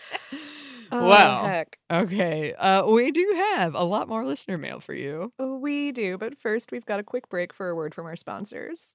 Oh, 0.94 1.08
well, 1.08 1.44
heck. 1.46 1.78
okay. 1.90 2.52
Uh, 2.52 2.86
we 2.86 3.10
do 3.12 3.34
have 3.56 3.74
a 3.74 3.82
lot 3.82 4.08
more 4.08 4.26
listener 4.26 4.58
mail 4.58 4.78
for 4.78 4.92
you. 4.92 5.32
We 5.38 5.90
do, 5.90 6.18
but 6.18 6.38
first 6.38 6.70
we've 6.70 6.84
got 6.84 7.00
a 7.00 7.02
quick 7.02 7.30
break 7.30 7.54
for 7.54 7.70
a 7.70 7.74
word 7.74 7.94
from 7.94 8.04
our 8.04 8.14
sponsors. 8.14 8.94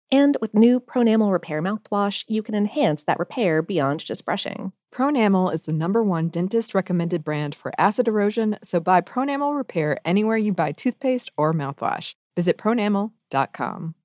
And 0.11 0.37
with 0.41 0.53
new 0.53 0.79
Pronamel 0.79 1.31
Repair 1.31 1.61
mouthwash, 1.61 2.25
you 2.27 2.43
can 2.43 2.53
enhance 2.53 3.03
that 3.03 3.19
repair 3.19 3.61
beyond 3.61 4.03
just 4.03 4.25
brushing. 4.25 4.73
Pronamel 4.93 5.53
is 5.53 5.61
the 5.61 5.71
number 5.71 6.03
one 6.03 6.27
dentist 6.27 6.75
recommended 6.75 7.23
brand 7.23 7.55
for 7.55 7.71
acid 7.77 8.09
erosion, 8.09 8.57
so 8.61 8.81
buy 8.81 8.99
Pronamel 8.99 9.55
Repair 9.55 9.97
anywhere 10.03 10.35
you 10.35 10.51
buy 10.51 10.73
toothpaste 10.73 11.31
or 11.37 11.53
mouthwash. 11.53 12.15
Visit 12.35 12.57
pronamel.com. 12.57 13.95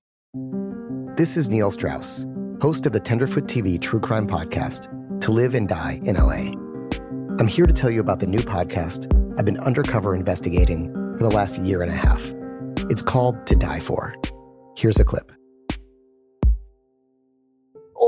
This 1.17 1.37
is 1.37 1.49
Neil 1.49 1.71
Strauss, 1.73 2.27
host 2.61 2.87
of 2.87 2.93
the 2.93 3.01
Tenderfoot 3.01 3.45
TV 3.45 3.81
True 3.81 4.01
Crime 4.01 4.29
Podcast, 4.29 5.21
To 5.23 5.33
Live 5.33 5.55
and 5.55 5.69
Die 5.69 6.01
in 6.05 6.15
LA. 6.15 6.53
I'm 7.41 7.49
here 7.49 7.67
to 7.67 7.73
tell 7.73 7.91
you 7.91 8.01
about 8.01 8.21
the 8.21 8.27
new 8.27 8.41
podcast 8.41 9.13
I've 9.39 9.45
been 9.45 9.59
undercover 9.61 10.15
investigating 10.15 10.93
for 11.17 11.25
the 11.25 11.31
last 11.31 11.59
year 11.59 11.83
and 11.83 11.91
a 11.91 11.97
half. 11.97 12.33
It's 12.91 13.03
called 13.03 13.45
To 13.47 13.57
Die 13.57 13.81
For. 13.81 14.15
Here's 14.77 15.01
a 15.01 15.05
clip. 15.05 15.33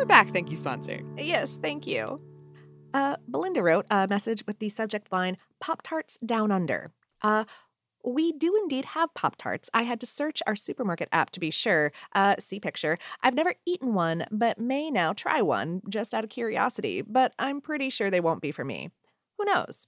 We're 0.00 0.06
back. 0.06 0.32
Thank 0.32 0.50
you, 0.50 0.56
sponsor. 0.56 1.02
Yes, 1.18 1.58
thank 1.60 1.86
you. 1.86 2.22
Uh, 2.94 3.16
Belinda 3.28 3.62
wrote 3.62 3.84
a 3.90 4.08
message 4.08 4.42
with 4.46 4.58
the 4.58 4.70
subject 4.70 5.12
line 5.12 5.36
Pop 5.60 5.82
Tarts 5.82 6.16
Down 6.24 6.50
Under. 6.50 6.90
Uh, 7.20 7.44
we 8.02 8.32
do 8.32 8.56
indeed 8.62 8.86
have 8.86 9.12
Pop 9.12 9.36
Tarts. 9.36 9.68
I 9.74 9.82
had 9.82 10.00
to 10.00 10.06
search 10.06 10.42
our 10.46 10.56
supermarket 10.56 11.10
app 11.12 11.28
to 11.32 11.38
be 11.38 11.50
sure. 11.50 11.92
Uh, 12.14 12.36
see 12.38 12.58
picture. 12.58 12.96
I've 13.22 13.34
never 13.34 13.52
eaten 13.66 13.92
one, 13.92 14.24
but 14.30 14.58
may 14.58 14.90
now 14.90 15.12
try 15.12 15.42
one 15.42 15.82
just 15.86 16.14
out 16.14 16.24
of 16.24 16.30
curiosity, 16.30 17.02
but 17.02 17.34
I'm 17.38 17.60
pretty 17.60 17.90
sure 17.90 18.10
they 18.10 18.20
won't 18.20 18.40
be 18.40 18.52
for 18.52 18.64
me. 18.64 18.88
Who 19.36 19.44
knows? 19.44 19.86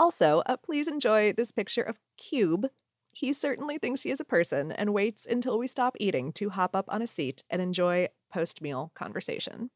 Also, 0.00 0.42
uh, 0.46 0.56
please 0.56 0.88
enjoy 0.88 1.34
this 1.34 1.52
picture 1.52 1.82
of 1.82 2.00
Cube. 2.16 2.66
He 3.12 3.32
certainly 3.32 3.78
thinks 3.78 4.02
he 4.02 4.10
is 4.10 4.18
a 4.18 4.24
person 4.24 4.72
and 4.72 4.92
waits 4.92 5.24
until 5.24 5.56
we 5.56 5.68
stop 5.68 5.94
eating 6.00 6.32
to 6.32 6.50
hop 6.50 6.74
up 6.74 6.86
on 6.88 7.00
a 7.00 7.06
seat 7.06 7.44
and 7.48 7.62
enjoy 7.62 8.08
post 8.32 8.62
meal 8.62 8.90
conversation. 8.94 9.70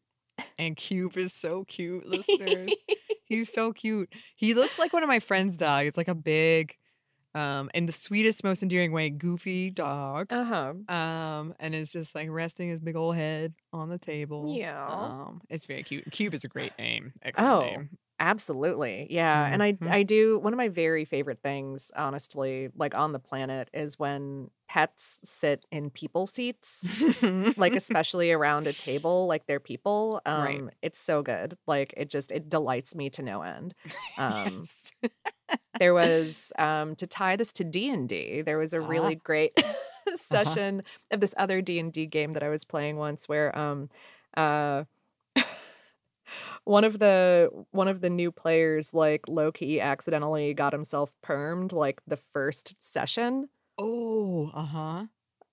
And 0.58 0.76
Cube 0.76 1.16
is 1.16 1.32
so 1.32 1.64
cute, 1.64 2.06
listeners. 2.06 2.70
He's 3.24 3.52
so 3.52 3.72
cute. 3.72 4.12
He 4.36 4.54
looks 4.54 4.78
like 4.78 4.92
one 4.92 5.02
of 5.02 5.08
my 5.08 5.18
friend's 5.20 5.56
dogs. 5.56 5.88
It's 5.88 5.96
like 5.96 6.08
a 6.08 6.14
big, 6.14 6.74
um, 7.34 7.70
in 7.74 7.86
the 7.86 7.92
sweetest, 7.92 8.44
most 8.44 8.62
endearing 8.62 8.92
way, 8.92 9.10
goofy 9.10 9.70
dog. 9.70 10.32
Uh 10.32 10.44
huh. 10.44 10.94
Um, 10.94 11.54
and 11.58 11.74
is 11.74 11.90
just 11.92 12.14
like 12.14 12.28
resting 12.30 12.68
his 12.68 12.80
big 12.80 12.96
old 12.96 13.16
head 13.16 13.54
on 13.72 13.88
the 13.88 13.98
table. 13.98 14.54
Yeah. 14.56 14.86
Um, 14.86 15.40
it's 15.48 15.64
very 15.66 15.82
cute. 15.82 16.10
Cube 16.12 16.34
is 16.34 16.44
a 16.44 16.48
great 16.48 16.72
name. 16.78 17.12
Excellent 17.22 17.50
Oh, 17.52 17.60
name. 17.66 17.88
Absolutely. 18.20 19.06
Yeah. 19.10 19.48
And 19.50 19.62
I 19.62 19.78
Mhm. 19.82 19.90
I 19.90 20.02
do 20.02 20.38
one 20.38 20.52
of 20.52 20.56
my 20.56 20.68
very 20.68 21.04
favorite 21.04 21.40
things, 21.42 21.90
honestly, 21.96 22.70
like 22.76 22.94
on 22.94 23.12
the 23.12 23.18
planet 23.18 23.70
is 23.74 23.98
when 23.98 24.50
pets 24.68 25.20
sit 25.24 25.64
in 25.70 25.90
people 25.90 26.26
seats, 26.26 26.90
like 27.56 27.76
especially 27.76 28.32
around 28.32 28.66
a 28.68 28.72
table, 28.72 29.26
like 29.26 29.46
they're 29.46 29.60
people. 29.60 30.20
Um 30.26 30.70
Right. 30.70 30.74
it's 30.82 30.98
so 30.98 31.22
good. 31.22 31.56
Like 31.66 31.94
it 31.96 32.10
just 32.10 32.32
it 32.32 32.48
delights 32.48 32.94
me 32.94 33.10
to 33.10 33.22
no 33.22 33.42
end. 33.42 33.74
Um 34.18 34.68
Yes. 34.68 34.92
there 35.78 35.94
was 35.94 36.52
um 36.58 36.94
to 36.96 37.06
tie 37.06 37.36
this 37.36 37.52
to 37.54 37.64
D&D, 37.64 38.42
there 38.42 38.58
was 38.58 38.72
a 38.72 38.80
Ah. 38.80 38.82
really 38.82 39.16
great 39.16 39.52
session 40.16 40.82
of 41.10 41.20
this 41.20 41.34
other 41.36 41.60
D&D 41.60 42.06
game 42.06 42.32
that 42.34 42.42
I 42.42 42.48
was 42.48 42.64
playing 42.64 42.96
once 42.96 43.28
where 43.28 43.56
um 43.58 43.88
uh 44.36 44.84
one 46.64 46.84
of 46.84 46.98
the 46.98 47.50
one 47.70 47.88
of 47.88 48.00
the 48.00 48.10
new 48.10 48.30
players 48.32 48.92
like 48.94 49.26
low 49.28 49.52
key 49.52 49.80
accidentally 49.80 50.54
got 50.54 50.72
himself 50.72 51.12
permed 51.24 51.72
like 51.72 52.00
the 52.06 52.16
first 52.16 52.74
session 52.82 53.48
oh, 53.78 54.50
uh 54.54 54.64
huh. 54.64 55.04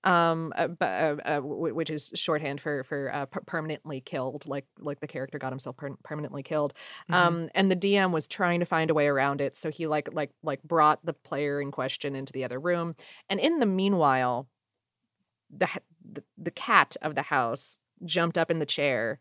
um 0.09 0.51
uh, 0.55 0.67
bu- 0.67 0.85
uh, 0.85 1.17
uh, 1.25 1.39
which 1.41 1.89
is 1.89 2.11
shorthand 2.15 2.59
for 2.61 2.83
for 2.83 3.13
uh, 3.13 3.25
per- 3.25 3.41
permanently 3.41 4.01
killed 4.01 4.45
like 4.47 4.65
like 4.79 4.99
the 4.99 5.07
character 5.07 5.37
got 5.39 5.51
himself 5.51 5.77
per- 5.77 5.95
permanently 6.03 6.43
killed 6.43 6.73
Mhm. 7.09 7.15
um 7.15 7.49
and 7.55 7.71
the 7.71 7.75
dm 7.75 8.11
was 8.11 8.27
trying 8.27 8.59
to 8.59 8.65
find 8.65 8.91
a 8.91 8.93
way 8.93 9.07
around 9.07 9.41
it 9.41 9.55
so 9.55 9.69
he 9.71 9.87
like 9.87 10.09
like 10.13 10.31
like 10.43 10.61
brought 10.63 11.05
the 11.05 11.13
player 11.13 11.61
in 11.61 11.71
question 11.71 12.15
into 12.15 12.33
the 12.33 12.43
other 12.43 12.59
room 12.59 12.95
and 13.29 13.39
in 13.39 13.59
the 13.59 13.65
meanwhile 13.65 14.47
the 15.49 15.67
the, 16.03 16.23
the 16.37 16.51
cat 16.51 16.97
of 17.01 17.15
the 17.15 17.21
house 17.21 17.79
jumped 18.03 18.37
up 18.37 18.51
in 18.51 18.59
the 18.59 18.65
chair 18.65 19.19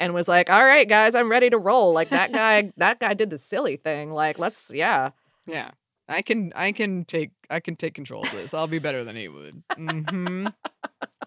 and 0.00 0.12
was 0.12 0.26
like 0.26 0.50
all 0.50 0.64
right 0.64 0.88
guys 0.88 1.14
i'm 1.14 1.30
ready 1.30 1.48
to 1.48 1.58
roll 1.58 1.92
like 1.92 2.08
that 2.08 2.32
guy 2.42 2.72
that 2.76 2.98
guy 2.98 3.14
did 3.14 3.30
the 3.30 3.38
silly 3.38 3.76
thing 3.76 4.10
like 4.12 4.38
let's 4.40 4.72
yeah 4.74 5.10
Yeah. 5.46 5.70
I 6.08 6.22
can 6.22 6.52
I 6.56 6.72
can 6.72 7.04
take 7.04 7.30
I 7.48 7.60
can 7.60 7.76
take 7.76 7.94
control 7.94 8.24
of 8.24 8.32
this. 8.32 8.52
I'll 8.52 8.66
be 8.66 8.80
better 8.80 9.04
than 9.04 9.14
he 9.14 9.28
would. 9.28 9.62
Mm-hmm. 9.78 10.48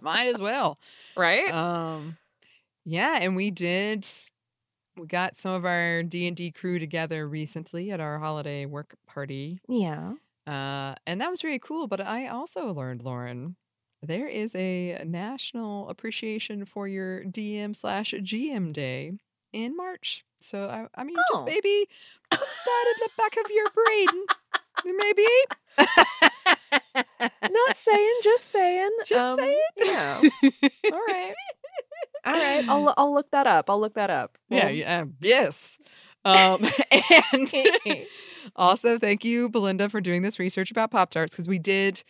Might 0.02 0.28
as 0.28 0.42
well. 0.42 0.78
right 1.16 1.50
Um 1.54 2.18
yeah, 2.84 3.18
and 3.22 3.34
we 3.38 3.50
did 3.50 4.06
we 4.98 5.08
got 5.08 5.38
some 5.38 5.54
of 5.54 5.64
our 5.66 6.04
D&D 6.04 6.52
crew 6.52 6.80
together 6.80 7.28
recently 7.30 7.92
at 7.92 8.02
our 8.02 8.20
holiday 8.20 8.66
work 8.66 8.96
party. 9.08 9.62
yeah 9.70 10.16
Uh 10.46 10.96
and 11.08 11.22
that 11.22 11.32
was 11.32 11.46
really 11.46 11.60
cool, 11.60 11.88
but 11.88 12.02
I 12.02 12.28
also 12.28 12.74
learned, 12.74 13.04
Lauren, 13.04 13.56
there 14.04 14.28
is 14.28 14.54
a 14.56 15.04
national 15.06 15.90
appreciation 15.90 16.66
for 16.66 16.88
your 16.88 17.24
DM 17.24 17.76
slash 17.76 18.14
GM 18.14 18.74
day 18.74 19.14
in 19.54 19.76
March. 19.78 20.26
So 20.42 20.68
I 20.68 20.88
I 21.00 21.04
mean 21.04 21.16
just 21.32 21.44
Oh. 21.44 21.46
maybe 21.46 21.88
put 22.30 22.40
that 22.40 22.86
in 22.96 23.06
the 23.06 23.10
back 23.18 23.38
of 23.46 23.52
your 23.52 23.70
brain. 23.72 24.26
Maybe. 24.86 25.28
not 27.50 27.78
saying 27.78 28.20
just 28.24 28.46
saying 28.52 28.90
Just 29.06 29.20
um, 29.20 29.38
saying. 29.40 29.60
yeah 29.78 30.22
all 30.92 31.00
right 31.08 31.34
all 32.26 32.34
right 32.34 32.66
i'll 32.68 32.94
i'll 32.98 33.14
look 33.14 33.30
that 33.32 33.48
up 33.48 33.70
i'll 33.70 33.80
look 33.80 33.94
that 33.96 34.10
up 34.10 34.38
Yeah, 34.50 34.66
Well, 34.66 34.74
yeah, 34.74 35.06
yes. 35.22 35.80
Um, 36.26 36.66
and 36.92 37.54
also, 38.56 38.98
thank 38.98 39.26
you, 39.26 39.50
Belinda, 39.50 39.90
for 39.90 40.00
doing 40.00 40.22
this 40.22 40.40
research 40.40 40.72
about 40.72 40.90
Pop 40.92 41.10
Tarts 41.10 41.34
because 41.34 41.50
we 41.50 41.60
did. 41.60 42.02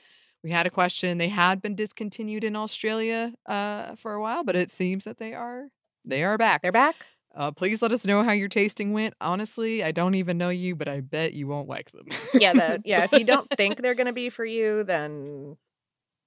We 0.44 0.52
had 0.52 0.68
a 0.68 0.70
question. 0.70 1.18
They 1.20 1.30
had 1.30 1.62
been 1.62 1.76
discontinued 1.76 2.44
in 2.44 2.56
Australia 2.56 3.34
uh, 3.46 3.96
for 3.96 4.14
a 4.14 4.22
while, 4.22 4.44
but 4.44 4.56
it 4.56 4.72
seems 4.72 5.06
that 5.06 5.18
they 5.18 5.34
are 5.34 5.68
they 6.06 6.24
are 6.24 6.38
back. 6.38 6.62
they're 6.62 6.72
back 6.74 6.96
Uh, 7.34 7.52
please 7.52 7.82
let 7.82 7.92
us 7.94 8.06
know 8.06 8.24
how 8.24 8.32
your 8.34 8.50
tasting 8.50 8.92
went. 8.94 9.14
Honestly, 9.22 9.84
I 9.84 9.92
don't 9.92 10.16
even 10.16 10.38
know 10.38 10.50
you, 10.50 10.76
but 10.76 10.88
I 10.90 11.00
bet 11.00 11.34
you 11.34 11.48
won't 11.48 11.70
like 11.70 11.92
them. 11.92 12.08
yeah 12.34 12.54
the 12.54 12.82
yeah 12.86 13.04
if 13.06 13.12
you 13.14 13.24
don't 13.24 13.50
think 13.58 13.82
they're 13.82 13.96
gonna 13.96 14.12
be 14.14 14.30
for 14.30 14.44
you 14.46 14.84
then 14.84 15.58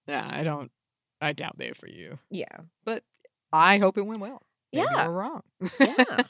yeah, 0.08 0.26
I 0.32 0.44
don't. 0.44 0.70
I 1.20 1.32
doubt 1.32 1.56
they're 1.58 1.74
for 1.74 1.88
you, 1.88 2.18
yeah 2.30 2.56
but 2.84 3.02
I 3.52 3.78
hope 3.78 3.98
it 3.98 4.06
went 4.06 4.20
well. 4.20 4.40
Maybe 4.72 4.86
Yeah. 4.90 5.06
we're 5.08 5.12
wrong. 5.12 5.42
yeah 5.80 6.22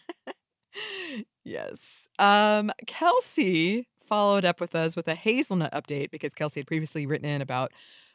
yes. 1.44 2.08
Um, 2.18 2.70
Kelsey 2.86 3.88
followed 4.06 4.44
up 4.44 4.60
with 4.60 4.74
us 4.74 4.96
with 4.96 5.08
a 5.08 5.14
hazelnut 5.14 5.72
update 5.72 6.10
because 6.10 6.34
Kelsey 6.34 6.60
had 6.60 6.66
previously 6.66 7.06
written 7.06 7.28
in 7.28 7.42
about 7.42 7.72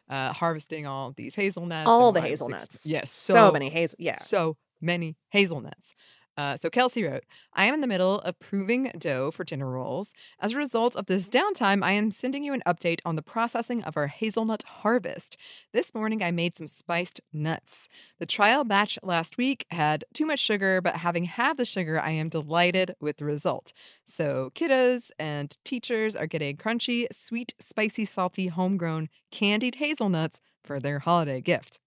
uh, 0.09 0.33
harvesting 0.33 0.85
all 0.85 1.13
these 1.15 1.35
hazelnuts. 1.35 1.87
all 1.87 2.11
the 2.11 2.19
was 2.19 2.25
ex- 2.25 2.29
hazelnuts 2.41 2.85
yes, 2.85 3.09
so, 3.09 3.51
many 3.51 3.69
hazel 3.69 3.95
yeah 3.99 4.17
so 4.17 4.57
many 4.81 5.15
hazelnuts. 5.29 5.93
Uh, 6.41 6.57
so 6.57 6.71
Kelsey 6.71 7.03
wrote, 7.03 7.23
I 7.53 7.65
am 7.65 7.75
in 7.75 7.81
the 7.81 7.87
middle 7.87 8.19
of 8.21 8.39
proving 8.39 8.91
dough 8.97 9.29
for 9.29 9.43
dinner 9.43 9.69
rolls. 9.69 10.11
As 10.39 10.53
a 10.53 10.57
result 10.57 10.95
of 10.95 11.05
this 11.05 11.29
downtime, 11.29 11.83
I 11.83 11.91
am 11.91 12.09
sending 12.09 12.43
you 12.43 12.51
an 12.53 12.63
update 12.65 12.99
on 13.05 13.15
the 13.15 13.21
processing 13.21 13.83
of 13.83 13.95
our 13.95 14.07
hazelnut 14.07 14.63
harvest. 14.63 15.37
This 15.71 15.93
morning, 15.93 16.23
I 16.23 16.31
made 16.31 16.57
some 16.57 16.65
spiced 16.65 17.21
nuts. 17.31 17.87
The 18.17 18.25
trial 18.25 18.63
batch 18.63 18.97
last 19.03 19.37
week 19.37 19.67
had 19.69 20.03
too 20.15 20.25
much 20.25 20.39
sugar, 20.39 20.81
but 20.81 20.95
having 20.95 21.25
halved 21.25 21.59
the 21.59 21.65
sugar, 21.65 21.99
I 21.99 22.09
am 22.09 22.29
delighted 22.29 22.95
with 22.99 23.17
the 23.17 23.25
result. 23.25 23.71
So, 24.05 24.51
kiddos 24.55 25.11
and 25.19 25.55
teachers 25.63 26.15
are 26.15 26.25
getting 26.25 26.57
crunchy, 26.57 27.05
sweet, 27.11 27.53
spicy, 27.59 28.05
salty, 28.05 28.47
homegrown 28.47 29.09
candied 29.29 29.75
hazelnuts 29.75 30.41
for 30.63 30.79
their 30.79 30.97
holiday 30.97 31.39
gift. 31.39 31.77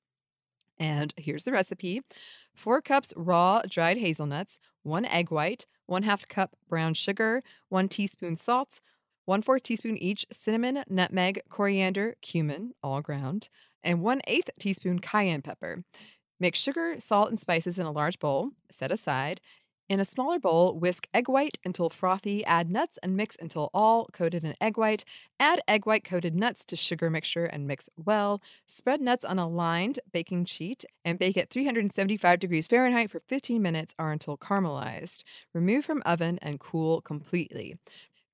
And 0.79 1.13
here's 1.17 1.45
the 1.45 1.53
recipe 1.53 2.03
four 2.55 2.81
cups 2.81 3.13
raw 3.17 3.63
dried 3.69 3.99
hazelnuts, 3.99 4.59
one 4.83 5.05
egg 5.05 5.31
white, 5.31 5.67
one 5.87 6.03
half 6.03 6.27
cup 6.29 6.57
brown 6.69 6.95
sugar, 6.95 7.43
one 7.69 7.89
teaspoon 7.89 8.37
salt, 8.37 8.81
one 9.25 9.43
fourth 9.43 9.63
teaspoon 9.63 9.97
each 9.97 10.27
cinnamon, 10.31 10.85
nutmeg, 10.89 11.41
coriander, 11.49 12.15
cumin, 12.21 12.73
all 12.83 13.01
ground, 13.01 13.49
and 13.83 14.03
one 14.03 14.21
eighth 14.27 14.51
teaspoon 14.59 14.99
cayenne 14.99 15.43
pepper. 15.43 15.85
Mix 16.41 16.59
sugar, 16.59 16.97
salt, 16.99 17.31
and 17.31 17.39
spices 17.39 17.79
in 17.79 17.87
a 17.87 17.93
large 17.93 18.19
bowl, 18.19 18.51
set 18.71 18.91
aside. 18.91 19.41
In 19.87 20.01
a 20.01 20.05
smaller 20.07 20.39
bowl, 20.39 20.79
whisk 20.79 21.07
egg 21.13 21.29
white 21.29 21.59
until 21.63 21.91
frothy, 21.91 22.43
add 22.47 22.71
nuts 22.71 22.99
and 23.03 23.15
mix 23.15 23.37
until 23.39 23.69
all 23.75 24.07
coated 24.15 24.43
in 24.43 24.55
egg 24.59 24.79
white. 24.79 25.05
Add 25.39 25.61
egg 25.69 25.85
white 25.85 26.05
coated 26.05 26.35
nuts 26.35 26.65
to 26.67 26.77
sugar 26.77 27.11
mixture 27.11 27.45
and 27.45 27.67
mix 27.67 27.91
well. 28.03 28.41
Spread 28.67 29.03
nuts 29.03 29.27
on 29.27 29.39
a 29.39 29.47
lined 29.47 30.01
baking 30.11 30.47
sheet 30.47 30.87
and 31.05 31.19
bake 31.19 31.37
at 31.37 31.51
375 31.51 32.39
degrees 32.39 32.67
Fahrenheit 32.67 33.11
for 33.11 33.21
15 33.29 33.61
minutes 33.61 33.95
or 33.99 34.11
until 34.11 34.39
caramelized. 34.39 35.23
Remove 35.53 35.85
from 35.85 36.03
oven 36.07 36.39
and 36.41 36.61
cool 36.61 37.03
completely. 37.03 37.77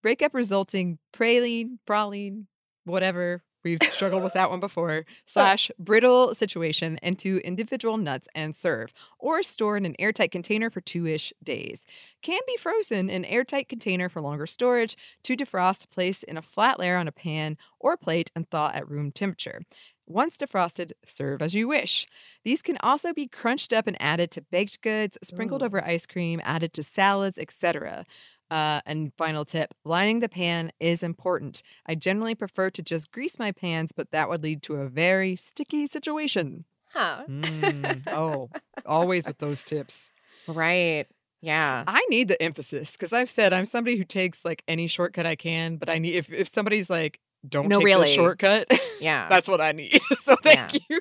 Break 0.02 0.22
up 0.22 0.34
resulting 0.34 0.98
praline, 1.12 1.78
praline, 1.84 2.44
whatever 2.84 3.42
We've 3.62 3.79
struggled 3.90 4.23
with 4.23 4.33
that 4.33 4.51
one 4.51 4.61
before. 4.61 5.05
Slash 5.27 5.70
brittle 5.79 6.35
situation 6.35 6.99
into 7.03 7.38
individual 7.44 7.96
nuts 7.96 8.29
and 8.35 8.57
serve, 8.57 8.92
or 9.18 9.42
store 9.42 9.77
in 9.77 9.85
an 9.85 9.96
airtight 9.99 10.33
container 10.33 10.70
for 10.70 10.81
two 10.81 11.07
ish 11.07 11.33
days. 11.42 11.85
Can 12.23 12.40
be 12.46 12.57
frozen 12.57 13.11
in 13.11 13.25
airtight 13.25 13.68
container 13.68 14.09
for 14.09 14.20
longer 14.20 14.46
storage. 14.46 14.96
To 15.25 15.37
defrost, 15.37 15.90
place 15.90 16.23
in 16.23 16.37
a 16.37 16.42
flat 16.42 16.79
layer 16.79 16.96
on 16.96 17.09
a 17.09 17.12
pan 17.12 17.57
or 17.79 17.96
plate 17.96 18.31
and 18.35 18.49
thaw 18.49 18.70
at 18.75 18.88
room 18.88 19.12
temperature. 19.12 19.62
Once 20.07 20.37
defrosted, 20.37 20.90
serve 21.07 21.40
as 21.40 21.55
you 21.55 21.68
wish. 21.68 22.09
These 22.44 22.62
can 22.62 22.77
also 22.81 23.12
be 23.12 23.29
crunched 23.29 23.73
up 23.73 23.87
and 23.87 23.96
added 24.01 24.33
to 24.33 24.42
baked 24.42 24.83
goods, 24.83 25.16
sprinkled 25.23 25.62
Ooh. 25.62 25.66
over 25.66 25.85
ice 25.85 26.05
cream, 26.05 26.40
added 26.42 26.73
to 26.73 26.83
salads, 26.83 27.38
etc. 27.38 28.05
Uh, 28.50 28.80
and 28.84 29.12
final 29.16 29.44
tip 29.44 29.72
lining 29.84 30.18
the 30.20 30.28
pan 30.28 30.72
is 30.80 31.02
important. 31.02 31.62
I 31.86 31.94
generally 31.94 32.34
prefer 32.34 32.68
to 32.70 32.82
just 32.82 33.12
grease 33.12 33.38
my 33.38 33.52
pans, 33.52 33.92
but 33.92 34.10
that 34.10 34.28
would 34.28 34.42
lead 34.42 34.62
to 34.64 34.76
a 34.76 34.88
very 34.88 35.36
sticky 35.36 35.86
situation. 35.86 36.64
Huh. 36.92 37.22
Mm, 37.28 38.02
oh, 38.08 38.50
always 38.86 39.24
with 39.26 39.38
those 39.38 39.62
tips. 39.62 40.10
Right. 40.48 41.06
Yeah. 41.42 41.84
I 41.86 42.04
need 42.10 42.26
the 42.28 42.42
emphasis 42.42 42.92
because 42.92 43.12
I've 43.12 43.30
said 43.30 43.52
I'm 43.52 43.64
somebody 43.64 43.96
who 43.96 44.04
takes 44.04 44.44
like 44.44 44.62
any 44.66 44.88
shortcut 44.88 45.26
I 45.26 45.36
can, 45.36 45.76
but 45.76 45.88
I 45.88 45.98
need 45.98 46.14
if, 46.16 46.32
if 46.32 46.48
somebody's 46.48 46.90
like, 46.90 47.20
don't 47.48 47.68
No, 47.68 47.78
take 47.78 47.86
really. 47.86 48.06
the 48.06 48.14
shortcut, 48.14 48.66
Yeah. 49.00 49.28
that's 49.28 49.46
what 49.48 49.60
I 49.60 49.72
need. 49.72 50.00
so 50.24 50.34
thank 50.42 50.74
you. 50.90 51.00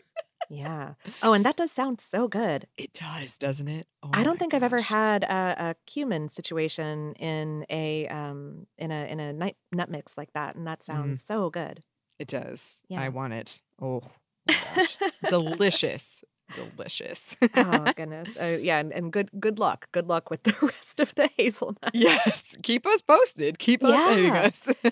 Yeah. 0.49 0.93
Oh, 1.21 1.33
and 1.33 1.45
that 1.45 1.57
does 1.57 1.71
sound 1.71 2.01
so 2.01 2.27
good. 2.27 2.65
It 2.75 2.91
does, 2.93 3.37
doesn't 3.37 3.67
it? 3.67 3.85
Oh 4.01 4.09
I 4.13 4.23
don't 4.23 4.39
think 4.39 4.53
I've 4.55 4.63
ever 4.63 4.81
had 4.81 5.23
a, 5.23 5.55
a 5.69 5.75
cumin 5.85 6.27
situation 6.29 7.13
in 7.15 7.65
a 7.69 8.07
um 8.07 8.65
in 8.77 8.91
a 8.91 9.05
in 9.11 9.19
a 9.19 9.31
nut, 9.31 9.55
nut 9.71 9.89
mix 9.91 10.17
like 10.17 10.33
that, 10.33 10.55
and 10.55 10.65
that 10.65 10.81
sounds 10.83 11.21
so 11.23 11.49
good. 11.51 11.83
It 12.17 12.27
does. 12.27 12.81
Yeah. 12.89 13.01
I 13.01 13.09
want 13.09 13.33
it. 13.33 13.61
Oh, 13.81 14.01
gosh. 14.47 14.97
delicious, 15.29 16.23
delicious. 16.55 17.37
oh 17.55 17.85
goodness. 17.95 18.35
Uh, 18.35 18.57
yeah, 18.59 18.79
and, 18.79 18.91
and 18.91 19.13
good 19.13 19.29
good 19.39 19.59
luck. 19.59 19.87
Good 19.91 20.07
luck 20.07 20.31
with 20.31 20.41
the 20.43 20.55
rest 20.61 20.99
of 20.99 21.13
the 21.13 21.29
hazelnut. 21.37 21.91
yes, 21.93 22.57
keep 22.63 22.87
us 22.87 23.01
posted. 23.03 23.59
Keep 23.59 23.81
updating 23.81 24.25
Yeah. 24.33 24.91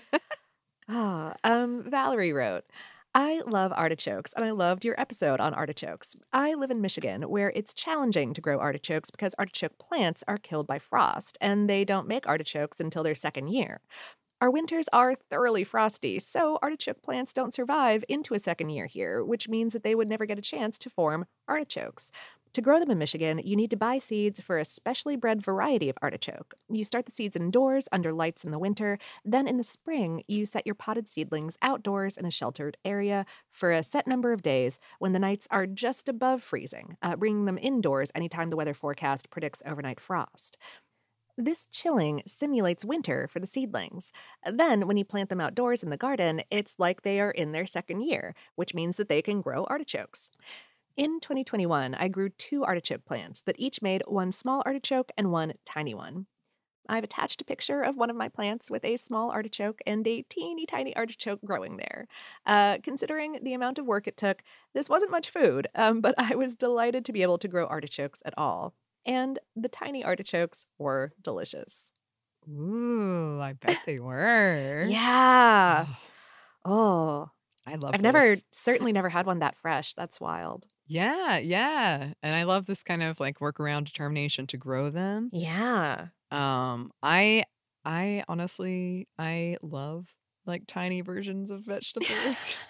Ah, 0.88 1.34
um, 1.44 1.84
Valerie 1.90 2.32
wrote, 2.32 2.64
I 3.14 3.40
love 3.46 3.72
artichokes 3.74 4.32
and 4.34 4.44
I 4.44 4.50
loved 4.50 4.84
your 4.84 4.98
episode 5.00 5.40
on 5.40 5.54
artichokes. 5.54 6.14
I 6.32 6.54
live 6.54 6.70
in 6.70 6.80
Michigan 6.80 7.22
where 7.22 7.50
it's 7.54 7.74
challenging 7.74 8.34
to 8.34 8.40
grow 8.40 8.58
artichokes 8.58 9.10
because 9.10 9.34
artichoke 9.38 9.78
plants 9.78 10.22
are 10.28 10.38
killed 10.38 10.66
by 10.66 10.78
frost 10.78 11.38
and 11.40 11.68
they 11.68 11.84
don't 11.84 12.06
make 12.06 12.28
artichokes 12.28 12.80
until 12.80 13.02
their 13.02 13.14
second 13.14 13.48
year. 13.48 13.80
Our 14.40 14.50
winters 14.52 14.86
are 14.92 15.16
thoroughly 15.30 15.64
frosty, 15.64 16.20
so 16.20 16.60
artichoke 16.62 17.02
plants 17.02 17.32
don't 17.32 17.52
survive 17.52 18.04
into 18.08 18.34
a 18.34 18.38
second 18.38 18.68
year 18.68 18.86
here, 18.86 19.24
which 19.24 19.48
means 19.48 19.72
that 19.72 19.82
they 19.82 19.96
would 19.96 20.08
never 20.08 20.26
get 20.26 20.38
a 20.38 20.42
chance 20.42 20.78
to 20.78 20.90
form 20.90 21.26
artichokes. 21.48 22.12
To 22.54 22.62
grow 22.62 22.80
them 22.80 22.90
in 22.90 22.98
Michigan, 22.98 23.40
you 23.44 23.56
need 23.56 23.70
to 23.70 23.76
buy 23.76 23.98
seeds 23.98 24.40
for 24.40 24.58
a 24.58 24.64
specially 24.64 25.16
bred 25.16 25.42
variety 25.42 25.88
of 25.88 25.98
artichoke. 26.00 26.54
You 26.68 26.84
start 26.84 27.06
the 27.06 27.12
seeds 27.12 27.36
indoors 27.36 27.88
under 27.92 28.12
lights 28.12 28.44
in 28.44 28.50
the 28.50 28.58
winter, 28.58 28.98
then 29.24 29.46
in 29.46 29.58
the 29.58 29.62
spring, 29.62 30.22
you 30.26 30.46
set 30.46 30.66
your 30.66 30.74
potted 30.74 31.08
seedlings 31.08 31.58
outdoors 31.62 32.16
in 32.16 32.24
a 32.24 32.30
sheltered 32.30 32.76
area 32.84 33.26
for 33.50 33.72
a 33.72 33.82
set 33.82 34.06
number 34.06 34.32
of 34.32 34.42
days 34.42 34.78
when 34.98 35.12
the 35.12 35.18
nights 35.18 35.46
are 35.50 35.66
just 35.66 36.08
above 36.08 36.42
freezing, 36.42 36.96
uh, 37.02 37.16
bringing 37.16 37.44
them 37.44 37.58
indoors 37.60 38.10
anytime 38.14 38.50
the 38.50 38.56
weather 38.56 38.74
forecast 38.74 39.30
predicts 39.30 39.62
overnight 39.66 40.00
frost. 40.00 40.56
This 41.40 41.66
chilling 41.66 42.22
simulates 42.26 42.84
winter 42.84 43.28
for 43.28 43.38
the 43.38 43.46
seedlings. 43.46 44.12
Then, 44.44 44.88
when 44.88 44.96
you 44.96 45.04
plant 45.04 45.30
them 45.30 45.40
outdoors 45.40 45.84
in 45.84 45.90
the 45.90 45.96
garden, 45.96 46.42
it's 46.50 46.80
like 46.80 47.02
they 47.02 47.20
are 47.20 47.30
in 47.30 47.52
their 47.52 47.66
second 47.66 48.00
year, 48.00 48.34
which 48.56 48.74
means 48.74 48.96
that 48.96 49.08
they 49.08 49.22
can 49.22 49.40
grow 49.40 49.64
artichokes. 49.70 50.32
In 50.98 51.20
2021, 51.20 51.94
I 51.94 52.08
grew 52.08 52.28
two 52.28 52.64
artichoke 52.64 53.04
plants 53.04 53.40
that 53.42 53.54
each 53.56 53.80
made 53.80 54.02
one 54.08 54.32
small 54.32 54.64
artichoke 54.66 55.12
and 55.16 55.30
one 55.30 55.52
tiny 55.64 55.94
one. 55.94 56.26
I've 56.88 57.04
attached 57.04 57.40
a 57.40 57.44
picture 57.44 57.82
of 57.82 57.96
one 57.96 58.10
of 58.10 58.16
my 58.16 58.28
plants 58.28 58.68
with 58.68 58.84
a 58.84 58.96
small 58.96 59.30
artichoke 59.30 59.80
and 59.86 60.04
a 60.08 60.22
teeny 60.22 60.66
tiny 60.66 60.96
artichoke 60.96 61.38
growing 61.44 61.76
there. 61.76 62.08
Uh, 62.44 62.78
considering 62.82 63.38
the 63.44 63.54
amount 63.54 63.78
of 63.78 63.86
work 63.86 64.08
it 64.08 64.16
took, 64.16 64.42
this 64.74 64.88
wasn't 64.88 65.12
much 65.12 65.30
food, 65.30 65.68
um, 65.76 66.00
but 66.00 66.16
I 66.18 66.34
was 66.34 66.56
delighted 66.56 67.04
to 67.04 67.12
be 67.12 67.22
able 67.22 67.38
to 67.38 67.46
grow 67.46 67.66
artichokes 67.66 68.20
at 68.24 68.34
all. 68.36 68.74
And 69.06 69.38
the 69.54 69.68
tiny 69.68 70.02
artichokes 70.02 70.66
were 70.80 71.12
delicious. 71.22 71.92
Ooh, 72.50 73.38
I 73.40 73.52
bet 73.52 73.78
they 73.86 74.00
were. 74.00 74.84
Yeah. 74.88 75.86
Oh, 75.88 75.96
Oh, 76.64 77.30
I 77.64 77.76
love 77.76 77.94
I've 77.94 78.02
never, 78.02 78.36
certainly 78.50 78.92
never 78.92 79.08
had 79.10 79.26
one 79.26 79.38
that 79.38 79.56
fresh. 79.56 79.94
That's 79.94 80.20
wild. 80.20 80.66
Yeah, 80.88 81.38
yeah. 81.38 82.14
And 82.22 82.34
I 82.36 82.44
love 82.44 82.66
this 82.66 82.82
kind 82.82 83.02
of 83.02 83.20
like 83.20 83.38
workaround 83.40 83.84
determination 83.84 84.46
to 84.48 84.56
grow 84.56 84.90
them. 84.90 85.32
Yeah. 85.32 86.08
Um, 86.30 86.92
I 87.02 87.44
I 87.84 88.24
honestly 88.28 89.08
I 89.18 89.58
love 89.62 90.08
like 90.46 90.64
tiny 90.66 91.00
versions 91.02 91.50
of 91.50 91.62
vegetables. 91.62 92.54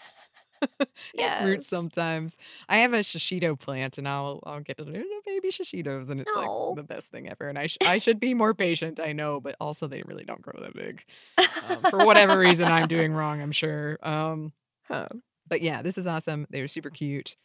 yeah, 1.19 1.29
Yes. 1.29 1.39
fruits 1.39 1.69
sometimes. 1.69 2.37
I 2.69 2.79
have 2.79 2.93
a 2.93 2.99
shishito 3.01 3.59
plant 3.59 3.99
and 3.99 4.09
I'll 4.09 4.41
I'll 4.45 4.61
get 4.61 4.79
little 4.81 5.21
baby 5.25 5.49
shishitos 5.51 6.11
and 6.11 6.21
it's 6.21 6.35
Aw. 6.35 6.37
like 6.37 6.53
the 6.73 6.83
best 6.83 7.11
thing 7.11 7.29
ever. 7.29 7.49
And 7.49 7.59
I 7.59 7.67
sh- 7.67 7.79
I 7.85 7.99
should 7.99 8.21
be 8.21 8.35
more 8.35 8.55
patient, 8.55 9.01
I 9.01 9.13
know, 9.13 9.41
but 9.41 9.57
also 9.61 9.87
they 9.87 10.03
really 10.03 10.25
don't 10.25 10.43
grow 10.43 10.61
that 10.63 10.75
big. 10.75 11.05
Um, 11.61 11.85
for 11.85 12.03
whatever 12.03 12.39
reason 12.39 12.71
I'm 12.71 12.89
doing 12.89 13.13
wrong, 13.15 13.41
I'm 13.43 13.53
sure. 13.53 13.99
Um 14.03 14.53
Huh. 14.83 15.09
but 15.47 15.63
yeah, 15.63 15.83
this 15.83 15.99
is 15.99 16.07
awesome. 16.07 16.47
They 16.51 16.61
were 16.61 16.69
super 16.69 16.91
cute. 16.91 17.37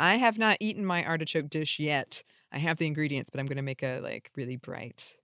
I 0.00 0.16
have 0.16 0.38
not 0.38 0.58
eaten 0.60 0.84
my 0.84 1.04
artichoke 1.04 1.50
dish 1.50 1.78
yet. 1.78 2.24
I 2.52 2.58
have 2.58 2.78
the 2.78 2.88
ingredients, 2.88 3.30
but 3.30 3.40
I'm 3.40 3.46
going 3.46 3.58
to 3.58 3.62
make 3.62 3.84
a 3.84 4.00
like 4.00 4.32
really 4.36 4.56
bright 4.56 5.16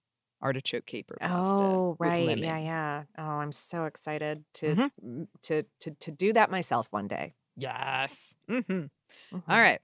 artichoke 0.43 0.87
caper 0.87 1.21
pasta. 1.25 1.81
Oh, 1.81 1.97
right. 1.99 2.39
Yeah, 2.39 2.59
yeah. 2.59 3.05
Oh, 3.17 3.23
I'm 3.23 3.53
so 3.53 3.87
excited 3.87 4.45
to 4.55 4.77
Mhm. 4.77 4.91
to 5.43 5.63
to 5.81 5.91
to 5.93 6.11
do 6.13 6.33
that 6.35 6.51
myself 6.51 6.89
one 6.93 7.09
day. 7.09 7.35
Yes. 7.57 8.35
Mhm. 8.49 8.91
All 9.49 9.61
right. 9.61 9.81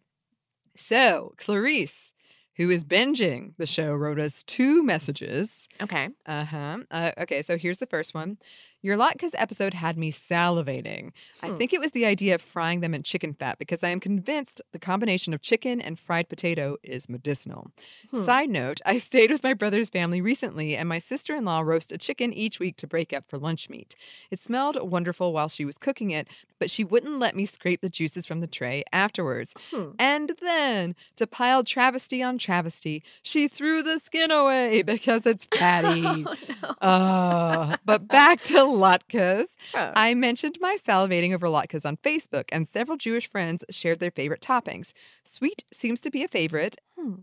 So 0.76 1.34
Clarice, 1.38 2.14
who 2.56 2.70
is 2.70 2.84
binging 2.84 3.56
the 3.58 3.66
show, 3.66 3.94
wrote 3.94 4.20
us 4.20 4.44
two 4.44 4.82
messages. 4.84 5.68
Okay. 5.80 6.10
Uh-huh. 6.26 6.80
Uh, 6.90 7.12
okay, 7.18 7.42
so 7.42 7.58
here's 7.58 7.78
the 7.78 7.86
first 7.86 8.14
one. 8.14 8.38
Your 8.82 8.96
latkes 8.96 9.30
episode 9.34 9.74
had 9.74 9.96
me 9.96 10.10
salivating. 10.10 11.12
I 11.40 11.48
Hmm. 11.50 11.56
think 11.58 11.72
it 11.72 11.80
was 11.80 11.92
the 11.92 12.04
idea 12.04 12.34
of 12.34 12.42
frying 12.42 12.80
them 12.80 12.94
in 12.94 13.02
chicken 13.04 13.32
fat 13.32 13.58
because 13.58 13.84
I 13.84 13.90
am 13.90 14.00
convinced 14.00 14.60
the 14.72 14.78
combination 14.78 15.32
of 15.32 15.40
chicken 15.40 15.80
and 15.80 15.98
fried 15.98 16.28
potato 16.28 16.76
is 16.82 17.08
medicinal. 17.08 17.70
Hmm. 18.10 18.24
Side 18.24 18.50
note, 18.50 18.80
I 18.84 18.98
stayed 18.98 19.30
with 19.30 19.42
my 19.44 19.54
brother's 19.54 19.88
family 19.88 20.20
recently 20.20 20.76
and 20.76 20.88
my 20.88 20.98
sister-in-law 20.98 21.60
roast 21.60 21.92
a 21.92 21.98
chicken 21.98 22.32
each 22.32 22.58
week 22.58 22.76
to 22.78 22.86
break 22.86 23.12
up 23.12 23.24
for 23.28 23.38
lunch 23.38 23.70
meat. 23.70 23.94
It 24.30 24.40
smelled 24.40 24.76
wonderful 24.90 25.32
while 25.32 25.48
she 25.48 25.64
was 25.64 25.78
cooking 25.78 26.10
it, 26.10 26.26
but 26.58 26.70
she 26.70 26.84
wouldn't 26.84 27.18
let 27.18 27.34
me 27.36 27.46
scrape 27.46 27.80
the 27.80 27.88
juices 27.88 28.26
from 28.26 28.40
the 28.40 28.46
tray 28.46 28.84
afterwards. 28.92 29.54
Hmm. 29.70 29.90
And 29.98 30.32
then, 30.40 30.94
to 31.16 31.26
pile 31.26 31.62
travesty 31.64 32.22
on 32.22 32.38
travesty, 32.38 33.02
she 33.22 33.46
threw 33.48 33.82
the 33.82 33.98
skin 33.98 34.30
away 34.30 34.82
because 34.82 35.24
it's 35.26 35.44
fatty. 35.54 36.02
Oh, 36.04 36.34
no. 36.62 36.68
Uh, 36.88 37.76
but 37.84 38.08
back 38.08 38.42
to 38.44 38.71
latkes. 38.72 39.56
Oh. 39.74 39.92
I 39.94 40.14
mentioned 40.14 40.58
my 40.60 40.76
salivating 40.76 41.34
over 41.34 41.46
latkes 41.46 41.84
on 41.84 41.96
Facebook, 41.98 42.44
and 42.52 42.68
several 42.68 42.96
Jewish 42.96 43.28
friends 43.28 43.64
shared 43.70 43.98
their 43.98 44.10
favorite 44.10 44.40
toppings. 44.40 44.92
Sweet 45.24 45.64
seems 45.72 46.00
to 46.00 46.10
be 46.10 46.22
a 46.22 46.28
favorite. 46.28 46.76
Hmm. 46.98 47.20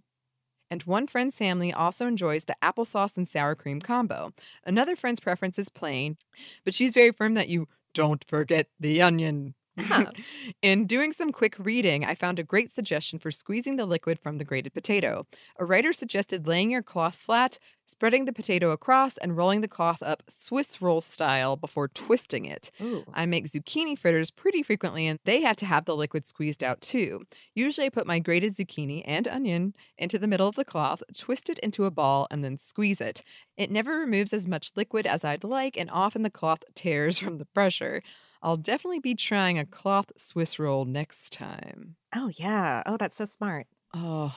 And 0.72 0.84
one 0.84 1.08
friend's 1.08 1.38
family 1.38 1.74
also 1.74 2.06
enjoys 2.06 2.46
the 2.46 2.56
applesauce 2.64 3.18
and 3.18 3.28
sour 3.28 3.56
cream 3.56 3.80
combo. 3.80 4.34
Another 4.66 4.96
friend's 4.96 5.20
preference 5.20 5.58
is 5.58 5.70
plain, 5.70 6.18
but 6.64 6.74
she's 6.74 6.94
very 6.94 7.12
firm 7.12 7.34
that 7.34 7.50
you 7.50 7.68
don't 7.94 8.24
forget 8.28 8.68
the 8.80 9.02
onion. 9.02 9.56
Huh. 9.80 10.12
In 10.62 10.86
doing 10.86 11.12
some 11.12 11.32
quick 11.32 11.56
reading, 11.60 12.06
I 12.06 12.16
found 12.16 12.40
a 12.40 12.44
great 12.44 12.72
suggestion 12.72 13.20
for 13.20 13.32
squeezing 13.32 13.76
the 13.76 13.86
liquid 13.86 14.20
from 14.20 14.38
the 14.38 14.46
grated 14.46 14.74
potato. 14.74 15.26
A 15.58 15.66
writer 15.66 15.94
suggested 15.94 16.48
laying 16.48 16.72
your 16.72 16.84
cloth 16.84 17.16
flat, 17.16 17.60
spreading 17.86 18.26
the 18.26 18.34
potato 18.34 18.72
across, 18.72 19.18
and 19.18 19.36
rolling 19.36 19.62
the 19.62 19.68
cloth 19.68 20.04
up 20.04 20.22
Swiss 20.30 20.82
roll 20.82 21.02
style 21.02 21.56
before 21.56 21.88
twisting 21.88 22.46
it. 22.46 22.72
Ooh. 22.82 23.04
I 23.14 23.26
make 23.26 23.48
zucchini 23.48 23.98
fritters 23.98 24.30
pretty 24.30 24.62
frequently, 24.62 25.08
and 25.08 25.20
they 25.26 25.42
have 25.42 25.56
to 25.58 25.66
have 25.66 25.86
the 25.86 25.96
liquid 25.96 26.28
squeezed 26.28 26.64
out 26.64 26.82
too. 26.82 27.24
Usually, 27.56 27.88
I 27.88 27.90
put 27.90 28.06
my 28.06 28.20
grated 28.20 28.56
zucchini 28.56 29.02
and 29.06 29.28
onion 29.28 29.74
into 29.98 30.20
the 30.20 30.28
middle 30.28 30.48
of 30.48 30.56
the 30.56 30.66
cloth, 30.66 31.02
twist 31.18 31.50
it 31.50 31.60
into 31.60 31.86
a 31.86 31.92
ball, 31.92 32.28
and 32.30 32.44
then 32.44 32.58
squeeze 32.58 33.02
it. 33.02 33.24
It 33.58 33.72
never 33.72 33.98
removes 34.00 34.34
as 34.34 34.48
much 34.48 34.72
liquid 34.76 35.08
as 35.08 35.26
I'd 35.26 35.44
like, 35.44 35.78
and 35.78 35.90
often 35.92 36.22
the 36.22 36.30
cloth 36.30 36.64
tears 36.76 37.18
from 37.20 37.38
the 37.40 37.46
pressure. 37.46 38.02
I'll 38.42 38.58
definitely 38.58 39.00
be 39.00 39.16
trying 39.16 39.60
a 39.60 39.66
cloth 39.66 40.12
Swiss 40.18 40.60
roll 40.60 40.86
next 40.86 41.34
time. 41.34 41.96
Oh 42.16 42.32
yeah. 42.36 42.84
Oh, 42.86 42.98
that's 42.98 43.18
so 43.18 43.26
smart. 43.26 43.68
Oh, 43.94 44.36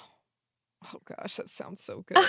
oh 0.85 1.01
gosh, 1.05 1.37
that 1.37 1.49
sounds 1.49 1.83
so 1.83 2.03
good. 2.07 2.25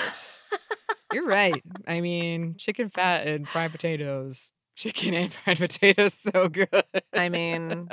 You're 1.12 1.26
right. 1.26 1.62
I 1.88 2.02
mean, 2.02 2.56
chicken 2.58 2.90
fat 2.90 3.28
and 3.28 3.48
fried 3.48 3.72
potatoes. 3.72 4.52
Chicken 4.76 5.14
and 5.14 5.34
fried 5.34 5.58
potatoes, 5.58 6.14
so 6.14 6.50
good. 6.50 6.84
I 7.14 7.30
mean, 7.30 7.90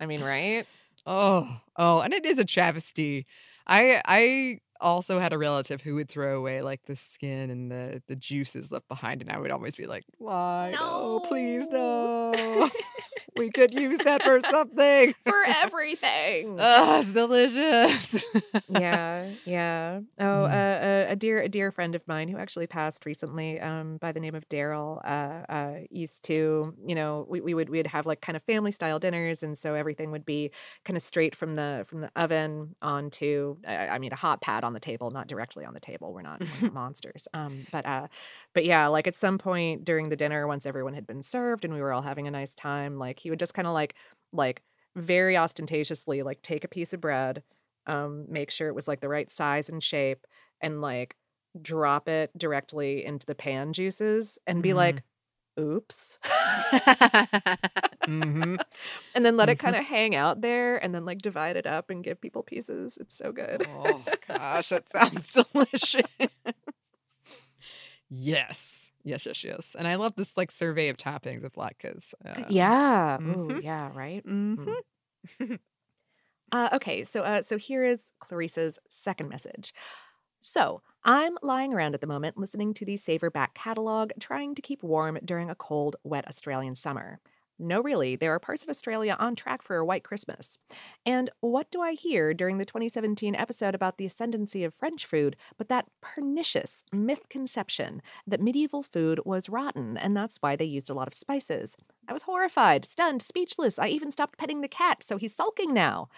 I 0.00 0.06
mean, 0.06 0.22
right? 0.22 0.66
Oh, 1.06 1.60
oh, 1.76 2.00
and 2.00 2.14
it 2.14 2.24
is 2.24 2.38
a 2.38 2.44
travesty. 2.44 3.26
I 3.66 4.00
I 4.04 4.60
also 4.80 5.18
had 5.18 5.32
a 5.32 5.38
relative 5.38 5.80
who 5.82 5.94
would 5.96 6.08
throw 6.08 6.38
away 6.38 6.62
like 6.62 6.82
the 6.86 6.96
skin 6.96 7.50
and 7.50 7.70
the 7.70 8.02
the 8.08 8.16
juices 8.16 8.70
left 8.72 8.88
behind, 8.88 9.22
and 9.22 9.30
I 9.30 9.38
would 9.38 9.50
always 9.50 9.74
be 9.76 9.86
like, 9.86 10.04
"Why? 10.18 10.72
No, 10.74 11.20
please, 11.24 11.66
no. 11.68 12.68
we 13.36 13.50
could 13.50 13.74
use 13.74 13.98
that 13.98 14.22
for 14.22 14.40
something, 14.40 15.14
for 15.24 15.42
everything." 15.62 16.56
Oh, 16.58 17.00
it's 17.00 17.12
delicious. 17.12 18.24
yeah, 18.68 19.30
yeah. 19.44 20.00
Oh, 20.18 20.24
Mm. 20.46 20.52
uh, 20.52 21.08
a, 21.08 21.12
a 21.12 21.16
dear, 21.16 21.40
a 21.40 21.48
dear 21.48 21.70
friend 21.70 21.94
of 21.94 22.06
mine 22.06 22.28
who 22.28 22.36
actually 22.38 22.66
passed 22.66 23.06
recently, 23.06 23.60
um, 23.60 23.96
by 23.98 24.12
the 24.12 24.20
name 24.20 24.34
of 24.34 24.48
Daryl, 24.48 25.00
uh, 25.04 25.50
uh, 25.52 25.74
used 25.90 26.24
to, 26.24 26.74
you 26.86 26.94
know, 26.94 27.26
we, 27.28 27.40
we 27.40 27.54
would 27.54 27.68
we 27.68 27.78
would 27.78 27.86
have 27.86 28.06
like 28.06 28.20
kind 28.20 28.36
of 28.36 28.42
family 28.44 28.72
style 28.72 28.98
dinners, 28.98 29.42
and 29.42 29.56
so 29.56 29.74
everything 29.74 30.10
would 30.10 30.24
be 30.26 30.50
kind 30.84 30.96
of 30.96 31.02
straight 31.02 31.34
from 31.36 31.56
the 31.56 31.84
from 31.88 32.00
the 32.02 32.10
oven 32.16 32.74
onto, 32.82 33.56
I, 33.66 33.88
I 33.88 33.98
mean, 33.98 34.12
a 34.12 34.16
hot 34.16 34.40
pad 34.40 34.64
on 34.66 34.74
the 34.74 34.80
table, 34.80 35.10
not 35.10 35.26
directly 35.26 35.64
on 35.64 35.74
the 35.74 35.80
table. 35.80 36.12
We're 36.12 36.22
not, 36.22 36.40
we're 36.40 36.66
not 36.66 36.74
monsters. 36.74 37.26
Um, 37.32 37.66
but 37.72 37.86
uh, 37.86 38.08
but 38.54 38.64
yeah, 38.64 38.86
like 38.88 39.06
at 39.06 39.14
some 39.14 39.38
point 39.38 39.84
during 39.84 40.10
the 40.10 40.16
dinner, 40.16 40.46
once 40.46 40.66
everyone 40.66 40.94
had 40.94 41.06
been 41.06 41.22
served 41.22 41.64
and 41.64 41.72
we 41.72 41.80
were 41.80 41.92
all 41.92 42.02
having 42.02 42.26
a 42.28 42.30
nice 42.30 42.54
time, 42.54 42.98
like 42.98 43.18
he 43.18 43.30
would 43.30 43.38
just 43.38 43.54
kind 43.54 43.66
of 43.66 43.74
like 43.74 43.94
like 44.32 44.62
very 44.94 45.36
ostentatiously 45.36 46.22
like 46.22 46.42
take 46.42 46.64
a 46.64 46.68
piece 46.68 46.92
of 46.92 47.00
bread 47.00 47.42
um, 47.86 48.26
make 48.28 48.50
sure 48.50 48.68
it 48.68 48.74
was 48.74 48.88
like 48.88 49.00
the 49.00 49.08
right 49.08 49.30
size 49.30 49.68
and 49.68 49.82
shape, 49.82 50.26
and 50.60 50.80
like 50.80 51.16
drop 51.60 52.08
it 52.08 52.30
directly 52.36 53.04
into 53.04 53.26
the 53.26 53.34
pan 53.34 53.72
juices 53.72 54.38
and 54.46 54.62
be 54.62 54.74
like, 54.74 55.02
oops. 55.58 56.18
Mhm. 58.06 58.60
And 59.14 59.24
then 59.24 59.36
let 59.36 59.48
it 59.48 59.56
Mhm. 59.56 59.58
kind 59.58 59.76
of 59.76 59.84
hang 59.84 60.14
out 60.14 60.42
there 60.42 60.76
and 60.76 60.94
then 60.94 61.04
like 61.06 61.18
divide 61.22 61.56
it 61.56 61.66
up 61.66 61.90
and 61.90 62.04
give 62.04 62.20
people 62.20 62.42
pieces. 62.42 62.98
It's 62.98 63.14
so 63.16 63.32
good. 63.32 63.62
Oh 63.66 64.04
gosh, 64.28 64.68
that 64.68 64.88
sounds 64.88 65.32
delicious. 65.52 66.02
yes, 68.10 68.92
yes, 69.04 69.26
yes, 69.26 69.44
yes. 69.44 69.76
And 69.78 69.88
I 69.88 69.96
love 69.96 70.14
this 70.16 70.36
like 70.36 70.50
survey 70.50 70.88
of 70.88 70.96
toppings 70.96 71.44
of 71.44 71.52
latkes. 71.54 72.14
Uh, 72.24 72.44
yeah. 72.50 73.18
Ooh, 73.26 73.54
mhm. 73.54 73.62
yeah, 73.62 73.90
right? 73.94 74.24
mhm. 74.26 74.74
Uh, 76.52 76.68
okay, 76.74 77.02
so 77.02 77.22
uh, 77.22 77.42
so 77.42 77.58
here 77.58 77.82
is 77.84 78.12
Clarissa's 78.20 78.78
second 78.88 79.28
message. 79.28 79.72
So 80.40 80.82
I'm 81.04 81.36
lying 81.42 81.72
around 81.72 81.94
at 81.94 82.00
the 82.00 82.06
moment 82.06 82.36
listening 82.36 82.74
to 82.74 82.84
the 82.84 82.96
Savor 82.96 83.30
Back 83.30 83.54
catalog, 83.54 84.12
trying 84.20 84.54
to 84.54 84.62
keep 84.62 84.82
warm 84.82 85.18
during 85.24 85.50
a 85.50 85.54
cold, 85.54 85.96
wet 86.04 86.26
Australian 86.28 86.74
summer. 86.74 87.20
No, 87.58 87.80
really, 87.80 88.16
there 88.16 88.34
are 88.34 88.38
parts 88.38 88.62
of 88.62 88.68
Australia 88.68 89.16
on 89.18 89.34
track 89.34 89.62
for 89.62 89.76
a 89.76 89.84
white 89.84 90.04
Christmas. 90.04 90.58
And 91.06 91.30
what 91.40 91.70
do 91.70 91.80
I 91.80 91.94
hear 91.94 92.34
during 92.34 92.58
the 92.58 92.66
2017 92.66 93.34
episode 93.34 93.74
about 93.74 93.96
the 93.96 94.04
ascendancy 94.04 94.62
of 94.62 94.74
French 94.74 95.06
food 95.06 95.36
but 95.56 95.68
that 95.68 95.86
pernicious 96.02 96.84
myth-conception 96.92 98.02
that 98.26 98.42
medieval 98.42 98.82
food 98.82 99.20
was 99.24 99.48
rotten 99.48 99.96
and 99.96 100.14
that's 100.14 100.36
why 100.40 100.54
they 100.54 100.66
used 100.66 100.90
a 100.90 100.94
lot 100.94 101.08
of 101.08 101.14
spices? 101.14 101.78
I 102.08 102.12
was 102.12 102.22
horrified, 102.22 102.84
stunned, 102.84 103.22
speechless. 103.22 103.78
I 103.78 103.88
even 103.88 104.10
stopped 104.10 104.38
petting 104.38 104.60
the 104.60 104.68
cat, 104.68 105.02
so 105.02 105.16
he's 105.16 105.34
sulking 105.34 105.72
now. 105.74 106.08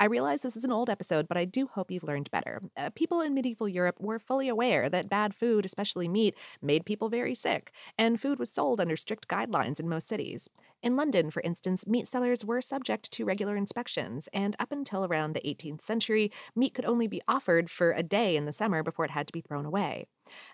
I 0.00 0.06
realize 0.06 0.40
this 0.40 0.56
is 0.56 0.64
an 0.64 0.72
old 0.72 0.88
episode, 0.88 1.28
but 1.28 1.36
I 1.36 1.44
do 1.44 1.66
hope 1.66 1.90
you've 1.90 2.04
learned 2.04 2.30
better. 2.30 2.62
Uh, 2.74 2.88
people 2.88 3.20
in 3.20 3.34
medieval 3.34 3.68
Europe 3.68 3.96
were 4.00 4.18
fully 4.18 4.48
aware 4.48 4.88
that 4.88 5.10
bad 5.10 5.34
food, 5.34 5.66
especially 5.66 6.08
meat, 6.08 6.34
made 6.62 6.86
people 6.86 7.10
very 7.10 7.34
sick, 7.34 7.70
and 7.98 8.18
food 8.18 8.38
was 8.38 8.50
sold 8.50 8.80
under 8.80 8.96
strict 8.96 9.28
guidelines 9.28 9.78
in 9.78 9.90
most 9.90 10.08
cities. 10.08 10.48
In 10.82 10.96
London, 10.96 11.30
for 11.30 11.42
instance, 11.42 11.86
meat 11.86 12.08
sellers 12.08 12.46
were 12.46 12.62
subject 12.62 13.10
to 13.12 13.26
regular 13.26 13.58
inspections, 13.58 14.26
and 14.32 14.56
up 14.58 14.72
until 14.72 15.04
around 15.04 15.34
the 15.34 15.46
18th 15.46 15.82
century, 15.82 16.32
meat 16.56 16.72
could 16.72 16.86
only 16.86 17.06
be 17.06 17.20
offered 17.28 17.68
for 17.70 17.92
a 17.92 18.02
day 18.02 18.36
in 18.36 18.46
the 18.46 18.52
summer 18.54 18.82
before 18.82 19.04
it 19.04 19.10
had 19.10 19.26
to 19.26 19.34
be 19.34 19.42
thrown 19.42 19.66
away. 19.66 20.06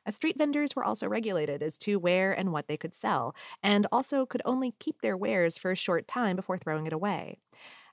Uh, 0.04 0.10
street 0.10 0.36
vendors 0.36 0.74
were 0.74 0.84
also 0.84 1.06
regulated 1.06 1.62
as 1.62 1.78
to 1.78 2.00
where 2.00 2.32
and 2.32 2.52
what 2.52 2.66
they 2.66 2.76
could 2.76 2.94
sell, 2.94 3.32
and 3.62 3.86
also 3.92 4.26
could 4.26 4.42
only 4.44 4.74
keep 4.80 5.02
their 5.02 5.16
wares 5.16 5.56
for 5.56 5.70
a 5.70 5.76
short 5.76 6.08
time 6.08 6.34
before 6.34 6.58
throwing 6.58 6.86
it 6.88 6.92
away. 6.92 7.38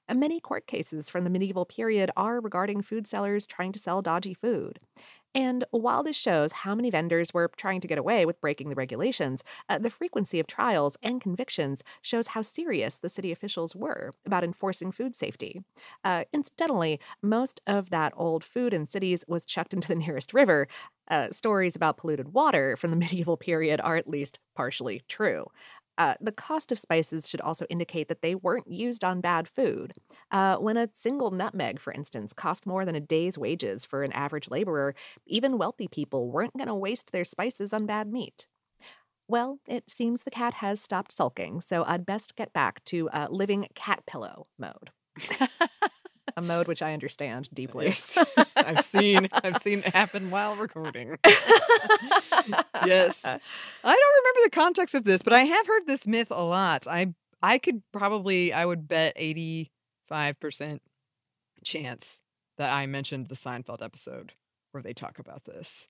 Uh, 0.09 0.13
Many 0.15 0.39
court 0.39 0.67
cases 0.67 1.09
from 1.09 1.23
the 1.23 1.29
medieval 1.29 1.65
period 1.65 2.11
are 2.15 2.39
regarding 2.39 2.81
food 2.81 3.07
sellers 3.07 3.45
trying 3.47 3.71
to 3.73 3.79
sell 3.79 4.01
dodgy 4.01 4.33
food. 4.33 4.79
And 5.35 5.65
while 5.71 6.03
this 6.03 6.15
shows 6.15 6.51
how 6.51 6.75
many 6.75 6.91
vendors 6.91 7.33
were 7.33 7.49
trying 7.57 7.81
to 7.81 7.87
get 7.87 7.97
away 7.97 8.25
with 8.25 8.39
breaking 8.39 8.69
the 8.69 8.75
regulations, 8.75 9.43
uh, 9.67 9.79
the 9.79 9.89
frequency 9.89 10.39
of 10.39 10.47
trials 10.47 10.95
and 11.01 11.19
convictions 11.19 11.83
shows 12.01 12.27
how 12.27 12.43
serious 12.43 12.99
the 12.99 13.09
city 13.09 13.31
officials 13.31 13.75
were 13.75 14.11
about 14.25 14.43
enforcing 14.43 14.91
food 14.91 15.15
safety. 15.15 15.61
Uh, 16.03 16.25
incidentally, 16.33 16.99
most 17.21 17.61
of 17.65 17.89
that 17.89 18.13
old 18.15 18.43
food 18.43 18.73
in 18.73 18.85
cities 18.85 19.25
was 19.27 19.45
chucked 19.45 19.73
into 19.73 19.87
the 19.87 19.95
nearest 20.05 20.33
river. 20.33 20.67
Uh, 21.09 21.29
stories 21.31 21.75
about 21.75 21.97
polluted 21.97 22.33
water 22.33 22.77
from 22.77 22.91
the 22.91 22.95
medieval 23.03 23.35
period 23.35 23.81
are 23.83 23.97
at 23.97 24.07
least 24.07 24.39
partially 24.55 25.01
true. 25.07 25.47
Uh, 25.97 26.15
the 26.19 26.31
cost 26.31 26.71
of 26.71 26.79
spices 26.79 27.29
should 27.29 27.41
also 27.41 27.65
indicate 27.69 28.07
that 28.07 28.21
they 28.21 28.35
weren't 28.35 28.67
used 28.67 29.03
on 29.03 29.21
bad 29.21 29.47
food. 29.47 29.93
Uh, 30.31 30.57
when 30.57 30.77
a 30.77 30.89
single 30.93 31.31
nutmeg, 31.31 31.79
for 31.79 31.93
instance, 31.93 32.33
cost 32.33 32.65
more 32.65 32.83
than 32.85 32.95
a 32.95 32.99
day's 32.99 33.37
wages 33.37 33.85
for 33.85 34.03
an 34.03 34.11
average 34.13 34.49
laborer, 34.49 34.95
even 35.27 35.57
wealthy 35.57 35.87
people 35.87 36.31
weren't 36.31 36.57
going 36.57 36.67
to 36.67 36.75
waste 36.75 37.11
their 37.11 37.25
spices 37.25 37.73
on 37.73 37.85
bad 37.85 38.11
meat. 38.11 38.47
Well, 39.27 39.59
it 39.67 39.89
seems 39.89 40.23
the 40.23 40.31
cat 40.31 40.55
has 40.55 40.81
stopped 40.81 41.11
sulking, 41.11 41.61
so 41.61 41.83
I'd 41.85 42.05
best 42.05 42.35
get 42.35 42.51
back 42.53 42.83
to 42.85 43.09
uh, 43.09 43.27
living 43.29 43.67
cat 43.73 44.03
pillow 44.05 44.47
mode. 44.57 44.89
a 46.35 46.41
mode 46.41 46.67
which 46.67 46.81
I 46.81 46.93
understand 46.93 47.49
deeply. 47.53 47.87
Yes. 47.87 48.17
I've 48.55 48.83
seen 48.83 49.27
I've 49.31 49.57
seen 49.57 49.79
it 49.79 49.93
happen 49.93 50.31
while 50.31 50.55
recording. 50.55 51.17
yes. 51.25 53.21
I 53.25 53.39
don't 53.83 54.15
remember 54.23 54.39
the 54.43 54.49
context 54.51 54.95
of 54.95 55.03
this, 55.03 55.21
but 55.21 55.33
I 55.33 55.41
have 55.41 55.67
heard 55.67 55.85
this 55.85 56.07
myth 56.07 56.31
a 56.31 56.43
lot. 56.43 56.87
I 56.87 57.13
I 57.41 57.57
could 57.57 57.81
probably 57.91 58.53
I 58.53 58.65
would 58.65 58.87
bet 58.87 59.17
85% 59.17 59.69
chance 61.63 62.21
that 62.57 62.71
I 62.71 62.85
mentioned 62.85 63.27
the 63.27 63.35
Seinfeld 63.35 63.81
episode 63.81 64.33
where 64.71 64.83
they 64.83 64.93
talk 64.93 65.19
about 65.19 65.45
this. 65.45 65.87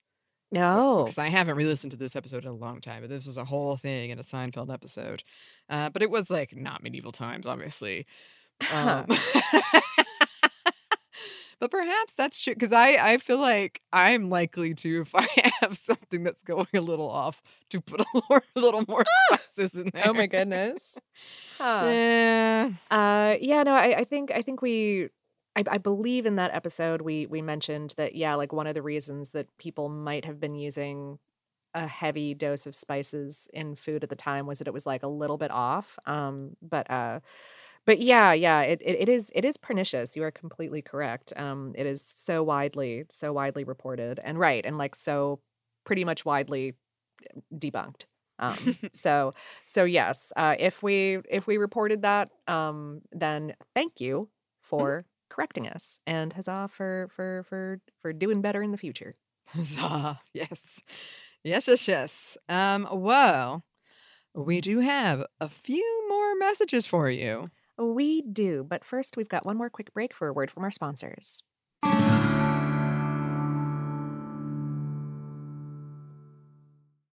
No. 0.50 1.02
Because 1.04 1.18
I 1.18 1.28
haven't 1.28 1.56
re-listened 1.56 1.90
to 1.92 1.96
this 1.96 2.14
episode 2.14 2.44
in 2.44 2.50
a 2.50 2.54
long 2.54 2.80
time, 2.80 3.00
but 3.00 3.10
this 3.10 3.26
was 3.26 3.38
a 3.38 3.44
whole 3.44 3.76
thing 3.76 4.10
in 4.10 4.18
a 4.18 4.22
Seinfeld 4.22 4.72
episode. 4.72 5.24
Uh, 5.68 5.90
but 5.90 6.02
it 6.02 6.10
was 6.10 6.30
like 6.30 6.54
not 6.54 6.82
medieval 6.82 7.12
times, 7.12 7.46
obviously. 7.46 8.06
Um, 8.72 9.08
but 11.64 11.70
perhaps 11.70 12.12
that's 12.12 12.38
true 12.42 12.52
because 12.52 12.72
I, 12.72 13.12
I 13.14 13.16
feel 13.16 13.38
like 13.38 13.80
I'm 13.90 14.28
likely 14.28 14.74
to, 14.74 15.00
if 15.00 15.14
I 15.14 15.26
have 15.62 15.78
something 15.78 16.22
that's 16.22 16.42
going 16.42 16.66
a 16.74 16.80
little 16.82 17.08
off, 17.08 17.40
to 17.70 17.80
put 17.80 18.00
a 18.00 18.04
little, 18.12 18.36
a 18.36 18.42
little 18.60 18.84
more 18.86 19.04
spices 19.28 19.74
in 19.74 19.90
there. 19.94 20.04
Oh 20.06 20.12
my 20.12 20.26
goodness. 20.26 20.98
Huh. 21.58 21.88
Yeah. 21.88 22.70
Uh, 22.90 23.36
yeah, 23.40 23.62
no, 23.62 23.74
I, 23.74 23.98
I 24.00 24.04
think 24.04 24.32
I 24.32 24.42
think 24.42 24.60
we 24.60 25.08
I, 25.54 25.62
I 25.70 25.78
believe 25.78 26.26
in 26.26 26.34
that 26.36 26.52
episode 26.52 27.00
we 27.00 27.26
we 27.26 27.40
mentioned 27.42 27.94
that 27.96 28.16
yeah, 28.16 28.34
like 28.34 28.52
one 28.52 28.66
of 28.66 28.74
the 28.74 28.82
reasons 28.82 29.30
that 29.30 29.46
people 29.56 29.88
might 29.88 30.24
have 30.24 30.40
been 30.40 30.56
using 30.56 31.20
a 31.72 31.86
heavy 31.86 32.34
dose 32.34 32.66
of 32.66 32.74
spices 32.74 33.48
in 33.54 33.76
food 33.76 34.02
at 34.02 34.10
the 34.10 34.16
time 34.16 34.46
was 34.46 34.58
that 34.58 34.66
it 34.66 34.74
was 34.74 34.84
like 34.84 35.04
a 35.04 35.08
little 35.08 35.38
bit 35.38 35.52
off. 35.52 35.96
Um, 36.06 36.56
but 36.60 36.90
uh 36.90 37.20
but 37.86 38.00
yeah, 38.00 38.32
yeah, 38.32 38.62
it, 38.62 38.80
it, 38.82 39.02
it 39.02 39.08
is 39.08 39.30
it 39.34 39.44
is 39.44 39.56
pernicious. 39.56 40.16
You 40.16 40.24
are 40.24 40.30
completely 40.30 40.82
correct. 40.82 41.32
Um, 41.36 41.74
it 41.76 41.86
is 41.86 42.02
so 42.02 42.42
widely, 42.42 43.04
so 43.10 43.32
widely 43.32 43.64
reported 43.64 44.20
and 44.22 44.38
right, 44.38 44.64
and 44.64 44.78
like 44.78 44.94
so 44.94 45.40
pretty 45.84 46.04
much 46.04 46.24
widely 46.24 46.74
debunked. 47.54 48.04
Um, 48.38 48.78
so 48.92 49.34
so 49.66 49.84
yes, 49.84 50.32
uh, 50.36 50.56
if 50.58 50.82
we 50.82 51.18
if 51.30 51.46
we 51.46 51.56
reported 51.56 52.02
that, 52.02 52.30
um, 52.48 53.02
then 53.12 53.54
thank 53.74 54.00
you 54.00 54.28
for 54.62 55.04
correcting 55.30 55.66
us 55.66 55.98
and 56.06 56.32
huzzah 56.32 56.68
for 56.72 57.08
for 57.14 57.44
for 57.48 57.80
for 58.00 58.12
doing 58.12 58.40
better 58.40 58.62
in 58.62 58.70
the 58.70 58.78
future. 58.78 59.14
Huzzah. 59.48 60.20
Yes. 60.32 60.82
Yes, 61.42 61.68
yes, 61.68 61.86
yes. 61.88 62.38
Um, 62.48 62.88
well, 62.90 63.64
we 64.34 64.60
do 64.62 64.80
have 64.80 65.26
a 65.40 65.48
few 65.48 66.08
more 66.08 66.34
messages 66.36 66.86
for 66.86 67.10
you. 67.10 67.50
We 67.78 68.22
do, 68.22 68.64
but 68.68 68.84
first 68.84 69.16
we've 69.16 69.28
got 69.28 69.44
one 69.44 69.56
more 69.56 69.68
quick 69.68 69.92
break 69.92 70.14
for 70.14 70.28
a 70.28 70.32
word 70.32 70.50
from 70.50 70.62
our 70.62 70.70
sponsors. 70.70 71.42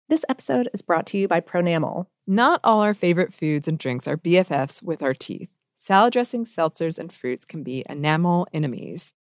This 0.08 0.24
episode 0.28 0.68
is 0.72 0.82
brought 0.82 1.04
to 1.06 1.18
you 1.18 1.28
by 1.28 1.40
Pronamel. 1.40 2.06
Not 2.26 2.60
all 2.64 2.80
our 2.80 2.94
favorite 2.94 3.34
foods 3.34 3.68
and 3.68 3.78
drinks 3.78 4.08
are 4.08 4.16
BFFs 4.16 4.82
with 4.82 5.02
our 5.02 5.12
teeth. 5.12 5.50
Salad 5.76 6.12
dressings, 6.12 6.54
seltzers, 6.54 6.98
and 6.98 7.12
fruits 7.12 7.44
can 7.44 7.62
be 7.62 7.84
enamel 7.88 8.46
enemies. 8.52 9.12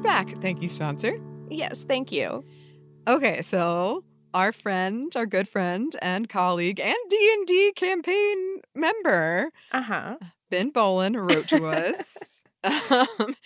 We're 0.00 0.04
back. 0.04 0.30
Thank 0.40 0.62
you, 0.62 0.68
sponsor. 0.68 1.20
Yes, 1.50 1.84
thank 1.84 2.10
you. 2.10 2.42
Okay, 3.06 3.42
so 3.42 4.02
our 4.32 4.50
friend, 4.50 5.12
our 5.14 5.26
good 5.26 5.46
friend 5.46 5.94
and 6.00 6.26
colleague 6.26 6.80
and 6.80 6.96
D&D 7.10 7.72
campaign 7.76 8.60
member, 8.74 9.50
Uh-huh. 9.72 10.16
Ben 10.50 10.70
Bowlin 10.70 11.18
wrote 11.18 11.48
to 11.48 11.66
us. 11.66 12.42
um, 12.64 13.36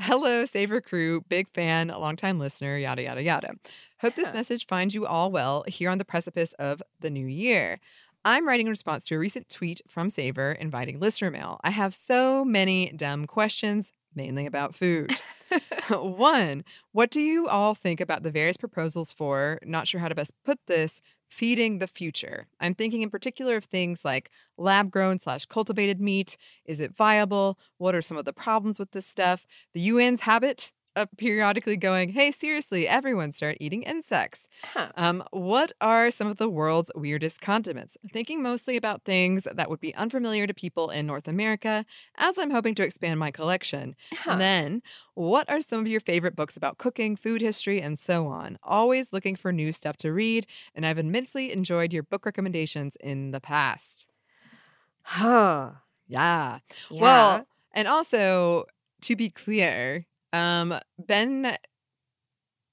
Hello, 0.00 0.46
Savor 0.46 0.80
Crew, 0.80 1.20
big 1.28 1.50
fan, 1.50 1.88
longtime 1.88 2.38
listener, 2.38 2.78
yada, 2.78 3.02
yada, 3.02 3.22
yada. 3.22 3.52
Hope 4.00 4.14
this 4.14 4.32
message 4.32 4.66
finds 4.66 4.94
you 4.94 5.04
all 5.04 5.30
well 5.30 5.64
here 5.68 5.90
on 5.90 5.98
the 5.98 6.06
precipice 6.06 6.54
of 6.54 6.80
the 7.00 7.10
new 7.10 7.26
year. 7.26 7.78
I'm 8.24 8.48
writing 8.48 8.66
in 8.68 8.70
response 8.70 9.04
to 9.06 9.16
a 9.16 9.18
recent 9.18 9.50
tweet 9.50 9.82
from 9.86 10.08
Savor 10.08 10.52
inviting 10.52 10.98
listener 10.98 11.30
mail. 11.30 11.60
I 11.62 11.70
have 11.70 11.92
so 11.92 12.42
many 12.42 12.90
dumb 12.96 13.26
questions, 13.26 13.92
mainly 14.14 14.46
about 14.46 14.74
food. 14.74 15.12
One, 15.90 16.64
what 16.92 17.10
do 17.10 17.20
you 17.20 17.48
all 17.48 17.74
think 17.74 18.00
about 18.00 18.22
the 18.22 18.30
various 18.30 18.56
proposals 18.56 19.12
for, 19.12 19.58
not 19.64 19.88
sure 19.88 20.00
how 20.00 20.08
to 20.08 20.14
best 20.14 20.32
put 20.44 20.58
this, 20.66 21.00
feeding 21.28 21.78
the 21.78 21.86
future? 21.86 22.46
I'm 22.60 22.74
thinking 22.74 23.02
in 23.02 23.10
particular 23.10 23.56
of 23.56 23.64
things 23.64 24.04
like 24.04 24.30
lab 24.58 24.90
grown 24.90 25.18
slash 25.18 25.46
cultivated 25.46 26.00
meat. 26.00 26.36
Is 26.64 26.80
it 26.80 26.96
viable? 26.96 27.58
What 27.78 27.94
are 27.94 28.02
some 28.02 28.16
of 28.16 28.24
the 28.24 28.32
problems 28.32 28.78
with 28.78 28.90
this 28.92 29.06
stuff? 29.06 29.46
The 29.74 29.90
UN's 29.90 30.20
habit 30.20 30.72
of 30.96 31.08
periodically 31.16 31.76
going, 31.76 32.10
hey, 32.10 32.30
seriously, 32.30 32.86
everyone 32.88 33.32
start 33.32 33.56
eating 33.60 33.82
insects. 33.84 34.48
Huh. 34.64 34.92
Um, 34.96 35.22
what 35.30 35.72
are 35.80 36.10
some 36.10 36.26
of 36.26 36.36
the 36.38 36.48
world's 36.48 36.90
weirdest 36.94 37.40
condiments? 37.40 37.96
Thinking 38.12 38.42
mostly 38.42 38.76
about 38.76 39.04
things 39.04 39.46
that 39.50 39.70
would 39.70 39.80
be 39.80 39.94
unfamiliar 39.94 40.46
to 40.46 40.54
people 40.54 40.90
in 40.90 41.06
North 41.06 41.28
America, 41.28 41.84
as 42.16 42.38
I'm 42.38 42.50
hoping 42.50 42.74
to 42.76 42.82
expand 42.84 43.20
my 43.20 43.30
collection. 43.30 43.94
Huh. 44.14 44.32
And 44.32 44.40
then, 44.40 44.82
what 45.14 45.48
are 45.48 45.60
some 45.60 45.80
of 45.80 45.86
your 45.86 46.00
favorite 46.00 46.36
books 46.36 46.56
about 46.56 46.78
cooking, 46.78 47.16
food 47.16 47.40
history, 47.40 47.80
and 47.80 47.98
so 47.98 48.26
on? 48.26 48.58
Always 48.62 49.12
looking 49.12 49.36
for 49.36 49.52
new 49.52 49.72
stuff 49.72 49.96
to 49.98 50.12
read, 50.12 50.46
and 50.74 50.84
I've 50.84 50.98
immensely 50.98 51.52
enjoyed 51.52 51.92
your 51.92 52.02
book 52.02 52.26
recommendations 52.26 52.96
in 53.00 53.30
the 53.30 53.40
past. 53.40 54.06
Huh. 55.02 55.74
Yeah. 56.06 56.60
Yeah. 56.90 57.40
Well, 57.40 57.46
and 57.72 57.88
also 57.88 58.66
to 59.02 59.16
be 59.16 59.30
clear, 59.30 60.06
um, 60.32 60.78
Ben 60.98 61.56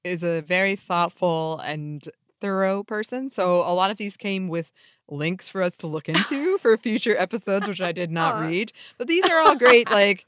is 0.03 0.23
a 0.23 0.41
very 0.41 0.75
thoughtful 0.75 1.59
and 1.59 2.07
thorough 2.39 2.83
person. 2.83 3.29
So 3.29 3.61
a 3.61 3.73
lot 3.73 3.91
of 3.91 3.97
these 3.97 4.15
came 4.17 4.47
with 4.47 4.71
links 5.09 5.49
for 5.49 5.61
us 5.61 5.77
to 5.77 5.87
look 5.87 6.07
into 6.09 6.57
for 6.59 6.75
future 6.77 7.17
episodes, 7.17 7.67
which 7.67 7.81
I 7.81 7.91
did 7.91 8.11
not 8.11 8.39
read. 8.47 8.71
But 8.97 9.07
these 9.07 9.25
are 9.25 9.39
all 9.39 9.57
great, 9.57 9.89
like 9.89 10.25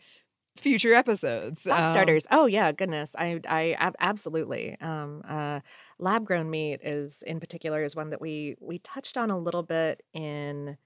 future 0.58 0.94
episodes. 0.94 1.66
Um, 1.68 1.90
starters. 1.90 2.26
Oh 2.32 2.46
yeah, 2.46 2.72
goodness. 2.72 3.16
I 3.18 3.40
I 3.48 3.72
ab- 3.80 3.96
absolutely. 4.00 4.78
Um 4.82 5.22
uh 5.28 5.62
lab 6.00 6.26
grown 6.26 6.50
meat 6.50 6.82
is 6.84 7.24
in 7.24 7.40
particular 7.40 7.84
is 7.84 7.96
one 7.96 8.10
that 8.10 8.22
we 8.22 8.56
we 8.60 8.80
touched 8.80 9.18
on 9.18 9.30
a 9.30 9.38
little 9.38 9.64
bit 9.64 10.04
in 10.14 10.78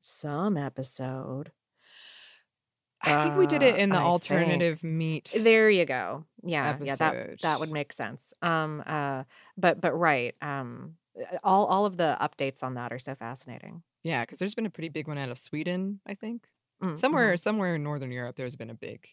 some 0.00 0.56
episode. 0.56 1.50
I 3.02 3.22
think 3.22 3.36
we 3.36 3.46
did 3.46 3.62
it 3.62 3.74
Uh, 3.74 3.78
in 3.78 3.90
the 3.90 3.98
I 3.98 4.00
think. 4.02 4.06
alternative 4.06 4.82
meat. 4.82 5.32
There 5.38 5.70
you 5.70 5.84
go. 5.84 6.24
Yeah, 6.42 6.78
yeah, 6.80 6.96
that 6.96 7.40
that 7.42 7.60
would 7.60 7.70
make 7.70 7.92
sense. 7.92 8.32
Um 8.42 8.82
uh 8.86 9.24
but 9.56 9.80
but 9.80 9.92
right. 9.94 10.34
Um 10.42 10.96
uh, 11.18 11.38
all 11.44 11.66
all 11.66 11.86
of 11.86 11.96
the 11.96 12.16
updates 12.20 12.62
on 12.62 12.74
that 12.74 12.92
are 12.92 12.98
so 12.98 13.14
fascinating. 13.14 13.82
Yeah, 14.02 14.22
because 14.22 14.38
there's 14.38 14.54
been 14.54 14.66
a 14.66 14.70
pretty 14.70 14.88
big 14.88 15.08
one 15.08 15.18
out 15.18 15.30
of 15.30 15.38
Sweden, 15.38 16.00
I 16.06 16.14
think. 16.14 16.48
Mm, 16.82 16.98
somewhere 16.98 17.34
mhm. 17.34 17.38
somewhere 17.38 17.74
in 17.76 17.82
northern 17.82 18.12
europe 18.12 18.36
there's 18.36 18.54
been 18.54 18.68
a 18.68 18.74
big 18.74 19.08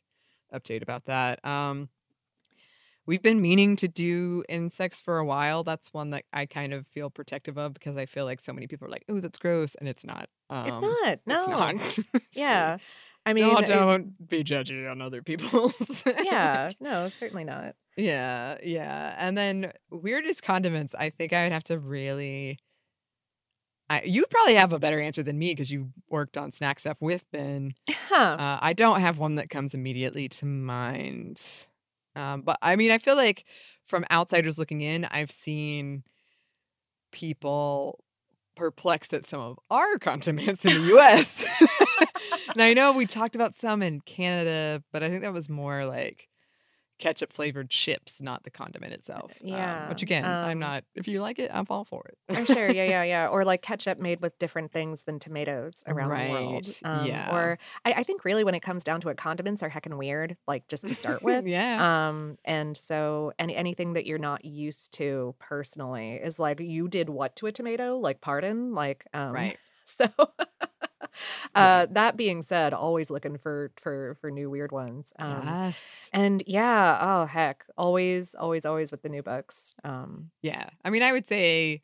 update 0.53 0.81
about 0.81 1.05
that 1.05 1.39
um 1.45 1.87
we've 3.05 3.21
been 3.21 3.41
meaning 3.41 3.75
to 3.77 3.87
do 3.87 4.43
insects 4.49 5.01
for 5.01 5.17
a 5.17 5.25
while 5.25 5.63
that's 5.63 5.93
one 5.93 6.09
that 6.11 6.25
i 6.33 6.45
kind 6.45 6.73
of 6.73 6.87
feel 6.87 7.09
protective 7.09 7.57
of 7.57 7.73
because 7.73 7.97
i 7.97 8.05
feel 8.05 8.25
like 8.25 8.39
so 8.41 8.53
many 8.53 8.67
people 8.67 8.87
are 8.87 8.91
like 8.91 9.05
oh 9.09 9.19
that's 9.19 9.37
gross 9.39 9.75
and 9.75 9.87
it's 9.87 10.03
not 10.05 10.29
um, 10.49 10.67
It's 10.67 10.79
not. 10.79 11.19
No. 11.25 11.35
it's 11.79 11.97
not 11.97 11.99
Yeah. 12.35 12.77
I 13.25 13.33
mean, 13.33 13.45
don't, 13.47 13.63
it- 13.63 13.67
don't 13.67 14.29
be 14.29 14.43
judgy 14.43 14.89
on 14.89 15.01
other 15.01 15.21
people's. 15.21 16.03
yeah, 16.23 16.71
no, 16.79 17.09
certainly 17.09 17.43
not. 17.43 17.75
Yeah, 17.95 18.57
yeah. 18.63 19.15
And 19.17 19.37
then 19.37 19.71
weirdest 19.91 20.43
condiments, 20.43 20.95
I 20.97 21.09
think 21.09 21.31
I 21.31 21.43
would 21.43 21.51
have 21.51 21.63
to 21.65 21.79
really 21.79 22.57
I 23.89 24.01
you 24.05 24.25
probably 24.29 24.55
have 24.55 24.73
a 24.73 24.79
better 24.79 24.99
answer 24.99 25.23
than 25.23 25.37
me 25.37 25.51
because 25.51 25.71
you 25.71 25.91
worked 26.09 26.37
on 26.37 26.51
snack 26.51 26.79
stuff 26.79 26.97
with 27.01 27.23
Ben. 27.31 27.75
Huh. 27.89 28.15
Uh, 28.15 28.59
I 28.61 28.73
don't 28.73 29.01
have 29.01 29.19
one 29.19 29.35
that 29.35 29.49
comes 29.49 29.73
immediately 29.73 30.29
to 30.29 30.45
mind. 30.45 31.39
Um, 32.15 32.41
but 32.41 32.57
I 32.61 32.75
mean, 32.75 32.91
I 32.91 32.97
feel 32.97 33.15
like 33.15 33.45
from 33.85 34.05
outsiders 34.11 34.57
looking 34.57 34.81
in, 34.81 35.05
I've 35.05 35.31
seen 35.31 36.03
people 37.11 38.03
perplexed 38.55 39.13
at 39.13 39.25
some 39.25 39.41
of 39.41 39.59
our 39.69 39.97
condiments 39.99 40.65
in 40.65 40.73
the 40.73 40.97
US. 40.97 41.43
and 42.53 42.61
I 42.61 42.73
know 42.73 42.93
we 42.93 43.05
talked 43.05 43.35
about 43.35 43.55
some 43.55 43.81
in 43.81 44.01
Canada, 44.01 44.83
but 44.91 45.03
I 45.03 45.09
think 45.09 45.21
that 45.21 45.33
was 45.33 45.49
more 45.49 45.85
like 45.85 46.29
ketchup 46.99 47.33
flavored 47.33 47.69
chips, 47.69 48.21
not 48.21 48.43
the 48.43 48.49
condiment 48.49 48.93
itself. 48.93 49.31
Um, 49.41 49.47
Yeah, 49.47 49.89
which 49.89 50.01
again, 50.01 50.23
I'm 50.23 50.53
um, 50.53 50.59
not, 50.59 50.83
if 50.95 51.07
you 51.07 51.21
like 51.21 51.37
it, 51.37 51.51
I'm 51.53 51.65
all 51.69 51.83
for 51.83 52.05
it. 52.07 52.17
I'm 52.29 52.45
sure. 52.45 52.69
Yeah, 52.71 52.85
yeah, 52.85 53.03
yeah. 53.03 53.27
Or 53.27 53.43
like 53.43 53.61
ketchup 53.69 53.99
made 53.99 54.21
with 54.21 54.37
different 54.39 54.71
things 54.71 55.03
than 55.03 55.19
tomatoes 55.19 55.83
around 55.85 56.09
the 56.09 56.31
world. 56.31 56.67
Right, 56.83 57.05
yeah. 57.05 57.35
Or 57.35 57.59
I, 57.83 57.93
I 57.93 58.03
think 58.03 58.23
really 58.23 58.43
when 58.43 58.55
it 58.55 58.61
comes 58.61 58.83
down 58.83 59.01
to 59.01 59.09
it, 59.09 59.17
condiments 59.17 59.63
are 59.63 59.69
heckin' 59.69 59.97
weird, 59.97 60.37
like 60.47 60.67
just 60.67 60.87
to 60.87 60.93
start 60.93 61.21
with. 61.23 61.45
yeah. 61.45 62.07
Um, 62.07 62.37
and 62.45 62.77
so 62.77 63.33
any 63.37 63.55
anything 63.55 63.93
that 63.93 64.05
you're 64.05 64.17
not 64.17 64.45
used 64.45 64.93
to 64.93 65.35
personally 65.39 66.13
is 66.13 66.39
like 66.39 66.59
you 66.61 66.87
did 66.87 67.09
what 67.09 67.35
to 67.37 67.47
a 67.47 67.51
tomato? 67.51 67.97
Like 67.97 68.21
pardon? 68.21 68.73
Like 68.73 69.05
um 69.13 69.33
right. 69.33 69.57
so 69.85 70.05
uh 71.55 71.87
that 71.91 72.17
being 72.17 72.41
said, 72.43 72.73
always 72.73 73.09
looking 73.11 73.37
for 73.37 73.71
for 73.81 74.15
for 74.21 74.31
new 74.31 74.49
weird 74.49 74.71
ones. 74.71 75.13
Um 75.19 75.43
yes. 75.45 76.09
and 76.13 76.43
yeah, 76.47 76.97
oh 77.01 77.25
heck, 77.25 77.65
always, 77.77 78.35
always, 78.35 78.65
always 78.65 78.91
with 78.91 79.01
the 79.01 79.09
new 79.09 79.23
books. 79.23 79.75
Um 79.83 80.31
Yeah. 80.41 80.69
I 80.83 80.89
mean, 80.89 81.03
I 81.03 81.11
would 81.11 81.27
say 81.27 81.81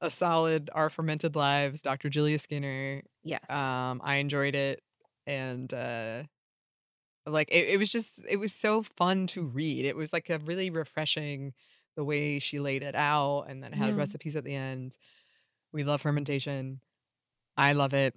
a 0.00 0.10
solid 0.10 0.70
Our 0.74 0.90
Fermented 0.90 1.36
Lives, 1.36 1.82
Dr. 1.82 2.08
Julia 2.10 2.38
Skinner. 2.38 3.02
yes. 3.24 3.48
Um, 3.50 4.00
I 4.04 4.16
enjoyed 4.16 4.54
it. 4.54 4.82
And 5.26 5.72
uh 5.72 6.24
like 7.26 7.48
it, 7.50 7.68
it 7.70 7.78
was 7.78 7.90
just 7.90 8.20
it 8.28 8.36
was 8.36 8.52
so 8.52 8.82
fun 8.82 9.26
to 9.28 9.42
read. 9.42 9.84
It 9.84 9.96
was 9.96 10.12
like 10.12 10.30
a 10.30 10.38
really 10.38 10.70
refreshing 10.70 11.54
the 11.96 12.04
way 12.04 12.38
she 12.38 12.60
laid 12.60 12.82
it 12.82 12.94
out 12.94 13.44
and 13.48 13.62
then 13.62 13.72
had 13.72 13.90
Yeah. 13.90 13.96
recipes 13.96 14.36
at 14.36 14.44
the 14.44 14.54
end. 14.54 14.96
We 15.72 15.82
love 15.82 16.02
fermentation. 16.02 16.80
I 17.56 17.72
love 17.72 17.94
it. 17.94 18.14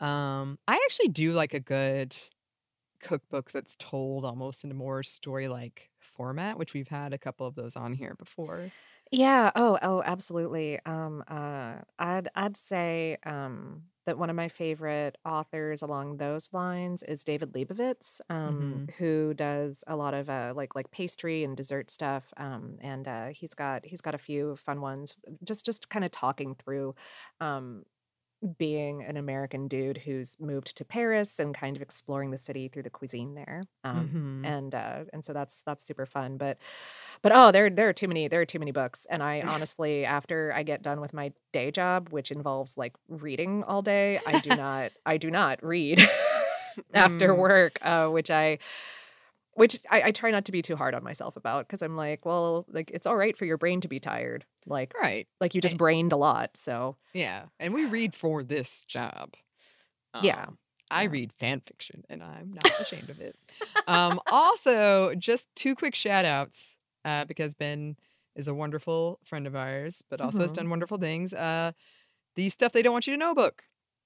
Um, 0.00 0.58
I 0.68 0.76
actually 0.84 1.08
do 1.08 1.32
like 1.32 1.54
a 1.54 1.60
good 1.60 2.16
cookbook 3.00 3.52
that's 3.52 3.76
told 3.78 4.24
almost 4.24 4.64
in 4.64 4.70
a 4.70 4.74
more 4.74 5.02
story 5.02 5.48
like 5.48 5.90
format, 6.00 6.58
which 6.58 6.74
we've 6.74 6.88
had 6.88 7.12
a 7.14 7.18
couple 7.18 7.46
of 7.46 7.54
those 7.56 7.76
on 7.76 7.94
here 7.94 8.14
before. 8.16 8.74
Yeah. 9.10 9.52
Oh, 9.54 9.78
oh, 9.82 10.02
absolutely. 10.02 10.80
Um, 10.86 11.22
uh, 11.28 11.80
I'd 11.98 12.28
I'd 12.34 12.56
say 12.56 13.18
um 13.24 13.84
that 14.06 14.18
one 14.18 14.28
of 14.28 14.36
my 14.36 14.48
favorite 14.48 15.16
authors 15.24 15.80
along 15.80 16.18
those 16.18 16.52
lines 16.52 17.02
is 17.04 17.24
David 17.24 17.52
Lebovitz, 17.54 18.20
um, 18.28 18.82
who 18.98 19.32
does 19.34 19.82
a 19.86 19.96
lot 19.96 20.12
of 20.14 20.28
uh 20.28 20.52
like 20.56 20.74
like 20.74 20.90
pastry 20.90 21.44
and 21.44 21.56
dessert 21.56 21.90
stuff. 21.90 22.32
Um, 22.36 22.78
and 22.80 23.06
uh, 23.06 23.28
he's 23.28 23.54
got 23.54 23.84
he's 23.86 24.00
got 24.00 24.14
a 24.14 24.18
few 24.18 24.56
fun 24.56 24.80
ones. 24.80 25.14
Just 25.44 25.64
just 25.66 25.88
kind 25.90 26.04
of 26.04 26.10
talking 26.10 26.54
through 26.54 26.94
um 27.40 27.84
being 28.58 29.02
an 29.04 29.16
American 29.16 29.68
dude 29.68 29.98
who's 29.98 30.36
moved 30.40 30.76
to 30.76 30.84
Paris 30.84 31.38
and 31.38 31.54
kind 31.54 31.76
of 31.76 31.82
exploring 31.82 32.30
the 32.30 32.38
city 32.38 32.68
through 32.68 32.82
the 32.82 32.90
cuisine 32.90 33.34
there. 33.34 33.62
Um, 33.84 34.08
Mhm. 34.44 34.46
and 34.46 34.74
uh, 34.74 35.04
and 35.12 35.24
so 35.24 35.32
that's 35.32 35.62
that's 35.62 35.84
super 35.84 36.06
fun. 36.06 36.36
But 36.36 36.58
but 37.22 37.32
oh, 37.34 37.50
there 37.52 37.70
there 37.70 37.88
are 37.88 37.92
too 37.94 38.08
many 38.08 38.28
there 38.28 38.40
are 38.40 38.46
too 38.46 38.58
many 38.58 38.72
books. 38.72 39.06
And 39.08 39.22
I 39.22 39.40
honestly, 39.46 40.04
after 40.04 40.52
I 40.54 40.62
get 40.62 40.82
done 40.82 41.00
with 41.00 41.14
my 41.14 41.32
day 41.52 41.70
job, 41.70 42.08
which 42.10 42.30
involves 42.30 42.76
like 42.76 42.92
reading 43.08 43.64
all 43.64 43.82
day, 43.82 44.18
I 44.26 44.36
do 44.38 44.54
not 44.56 44.92
I 45.06 45.16
do 45.16 45.30
not 45.30 45.62
read 45.64 46.00
after 46.94 47.34
Mm. 47.34 47.38
work. 47.38 47.78
Uh, 47.82 48.08
which 48.08 48.30
I 48.30 48.58
which 49.54 49.80
I, 49.90 50.02
I 50.04 50.10
try 50.12 50.30
not 50.30 50.44
to 50.46 50.52
be 50.52 50.62
too 50.62 50.76
hard 50.76 50.94
on 50.94 51.04
myself 51.04 51.36
about 51.36 51.66
because 51.66 51.82
I'm 51.82 51.96
like, 51.96 52.24
well, 52.26 52.66
like 52.68 52.90
it's 52.92 53.06
all 53.06 53.16
right 53.16 53.36
for 53.36 53.44
your 53.44 53.58
brain 53.58 53.80
to 53.82 53.88
be 53.88 54.00
tired. 54.00 54.44
Like 54.66 54.94
Right. 54.94 55.26
like 55.40 55.54
you 55.54 55.60
just 55.60 55.76
brained 55.76 56.12
a 56.12 56.16
lot. 56.16 56.56
So 56.56 56.96
Yeah. 57.12 57.46
And 57.60 57.74
we 57.74 57.84
read 57.86 58.14
for 58.14 58.42
this 58.42 58.84
job. 58.84 59.34
Yeah. 60.18 60.44
Um, 60.44 60.58
I 60.90 61.04
Yeah. 61.04 61.08
read 61.10 61.32
fan 61.38 61.60
fiction 61.60 62.04
and 62.08 62.22
I'm 62.22 62.52
not 62.52 62.74
ashamed 62.78 63.10
of 63.10 63.20
it. 63.20 63.36
Um, 63.86 64.20
also, 64.30 65.14
just 65.14 65.48
two 65.56 65.74
quick 65.74 65.94
shout 65.94 66.24
outs 66.24 66.76
uh, 67.04 67.24
because 67.24 67.54
Ben 67.54 67.96
is 68.36 68.48
a 68.48 68.54
wonderful 68.54 69.20
friend 69.24 69.46
of 69.46 69.56
ours, 69.56 70.02
but 70.10 70.20
also 70.20 70.42
has 70.42 70.50
Mhm. 70.50 70.56
done 70.56 70.70
wonderful 70.70 70.98
things. 70.98 71.32
Uh, 71.34 71.72
the 72.36 72.50
Stuff 72.50 72.72
They 72.72 72.82
Don't 72.82 72.92
Want 72.94 73.06
You 73.06 73.14
to 73.14 73.18
Know 73.18 73.34
book. 73.34 73.64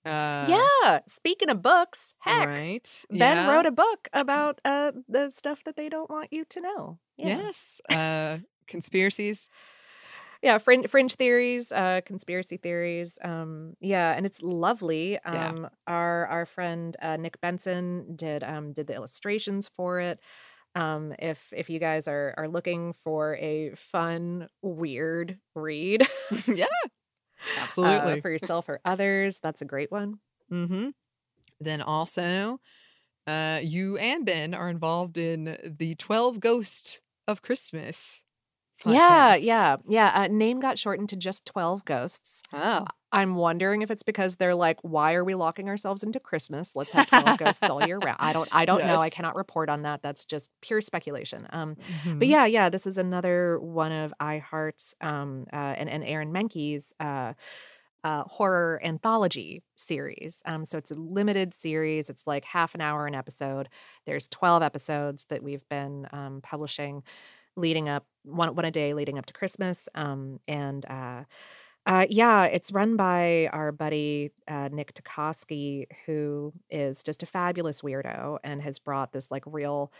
Uh, 0.08 0.46
yeah. 0.48 1.00
Speaking 1.06 1.50
of 1.50 1.62
books, 1.62 2.14
heck. 2.20 2.48
Right. 2.48 3.04
Ben 3.10 3.36
yeah. 3.36 3.56
wrote 3.56 3.66
a 3.66 3.70
book 3.70 4.08
about 4.12 4.60
uh 4.64 4.92
the 5.08 5.28
stuff 5.28 5.64
that 5.64 5.76
they 5.76 5.88
don't 5.88 6.10
want 6.10 6.32
you 6.32 6.44
to 6.46 6.60
know. 6.60 6.98
Yeah. 7.16 7.38
Yes. 7.38 7.80
Uh, 7.90 8.38
conspiracies. 8.66 9.48
Yeah, 10.42 10.58
fringe, 10.58 10.88
fringe 10.88 11.14
theories, 11.14 11.72
uh 11.72 12.00
conspiracy 12.04 12.56
theories. 12.58 13.18
Um 13.22 13.74
yeah, 13.80 14.12
and 14.12 14.24
it's 14.26 14.42
lovely. 14.42 15.18
Um 15.24 15.34
Yeah. 15.62 15.68
our 15.86 16.26
our 16.26 16.46
friend 16.46 16.96
uh 17.02 17.16
Nick 17.16 17.40
Benson 17.40 18.14
did 18.16 18.44
um 18.44 18.72
did 18.72 18.86
the 18.86 18.94
illustrations 18.94 19.68
for 19.76 20.00
it. 20.00 20.20
Um 20.74 21.12
if 21.18 21.52
if 21.56 21.70
you 21.70 21.80
guys 21.80 22.06
are 22.08 22.34
are 22.36 22.48
looking 22.48 22.94
for 23.04 23.36
a 23.36 23.72
fun 23.74 24.48
weird 24.62 25.38
read 25.54 26.06
yeah. 26.46 26.66
Uh, 27.38 27.60
Absolutely. 27.62 28.20
for 28.20 28.30
yourself 28.30 28.68
or 28.68 28.80
others, 28.84 29.38
that's 29.42 29.62
a 29.62 29.64
great 29.64 29.90
one. 29.90 30.18
Mm-hmm. 30.52 30.90
Then 31.60 31.82
also, 31.82 32.60
uh, 33.26 33.60
you 33.62 33.96
and 33.98 34.24
Ben 34.24 34.54
are 34.54 34.70
involved 34.70 35.18
in 35.18 35.56
the 35.78 35.94
12 35.96 36.40
Ghost 36.40 37.02
of 37.26 37.42
Christmas. 37.42 38.22
Yeah, 38.86 39.34
yeah, 39.34 39.76
yeah. 39.88 40.12
Uh, 40.14 40.28
name 40.28 40.60
got 40.60 40.78
shortened 40.78 41.08
to 41.10 41.16
just 41.16 41.44
12 41.44 41.84
ghosts. 41.84 42.42
Oh. 42.52 42.86
I'm 43.10 43.36
wondering 43.36 43.82
if 43.82 43.90
it's 43.90 44.02
because 44.02 44.36
they're 44.36 44.54
like, 44.54 44.78
why 44.82 45.14
are 45.14 45.24
we 45.24 45.34
locking 45.34 45.68
ourselves 45.68 46.02
into 46.02 46.20
Christmas? 46.20 46.76
Let's 46.76 46.92
have 46.92 47.06
12 47.06 47.38
ghosts 47.38 47.68
all 47.70 47.82
year 47.82 47.98
round. 47.98 48.18
I 48.20 48.32
don't 48.32 48.48
I 48.52 48.64
don't 48.66 48.84
know. 48.86 49.00
I 49.00 49.08
cannot 49.10 49.34
report 49.36 49.68
on 49.70 49.82
that. 49.82 50.02
That's 50.02 50.24
just 50.26 50.50
pure 50.60 50.80
speculation. 50.80 51.46
Um 51.50 51.76
Mhm. 52.04 52.18
but 52.18 52.28
yeah, 52.28 52.44
yeah, 52.46 52.68
this 52.68 52.86
is 52.86 52.98
another 52.98 53.58
one 53.60 53.92
of 53.92 54.12
iHeart's 54.20 54.94
um 55.00 55.46
uh 55.52 55.74
and, 55.78 55.88
and 55.88 56.04
Aaron 56.04 56.32
Mahnke's 56.32 56.92
uh 57.00 57.32
uh, 58.04 58.22
horror 58.24 58.80
anthology 58.84 59.62
series. 59.76 60.40
Um, 60.46 60.64
so 60.64 60.78
it's 60.78 60.92
a 60.92 60.98
limited 60.98 61.52
series. 61.52 62.08
It's 62.08 62.26
like 62.28 62.44
half 62.44 62.74
an 62.76 62.80
hour 62.80 63.06
an 63.06 63.14
episode. 63.16 63.68
There's 64.06 64.28
12 64.28 64.62
episodes 64.62 65.24
that 65.30 65.42
we've 65.42 65.68
been 65.68 66.06
um, 66.12 66.40
publishing 66.40 67.02
leading 67.56 67.88
up 67.88 68.06
one 68.22 68.54
one 68.54 68.64
a 68.64 68.70
day 68.70 68.94
leading 68.94 69.18
up 69.18 69.26
to 69.26 69.32
Christmas. 69.32 69.88
Um, 69.96 70.38
and 70.46 70.86
uh, 70.88 71.24
uh, 71.88 72.06
yeah, 72.10 72.44
it's 72.44 72.72
run 72.72 72.96
by 72.96 73.48
our 73.52 73.72
buddy 73.72 74.30
uh, 74.46 74.68
Nick 74.70 74.94
Tukoski, 74.94 75.86
who 76.06 76.52
is 76.70 77.02
just 77.02 77.22
a 77.22 77.26
fabulous 77.26 77.80
weirdo 77.80 78.38
and 78.44 78.62
has 78.62 78.78
brought 78.78 79.12
this 79.12 79.30
like 79.30 79.44
real 79.46 79.90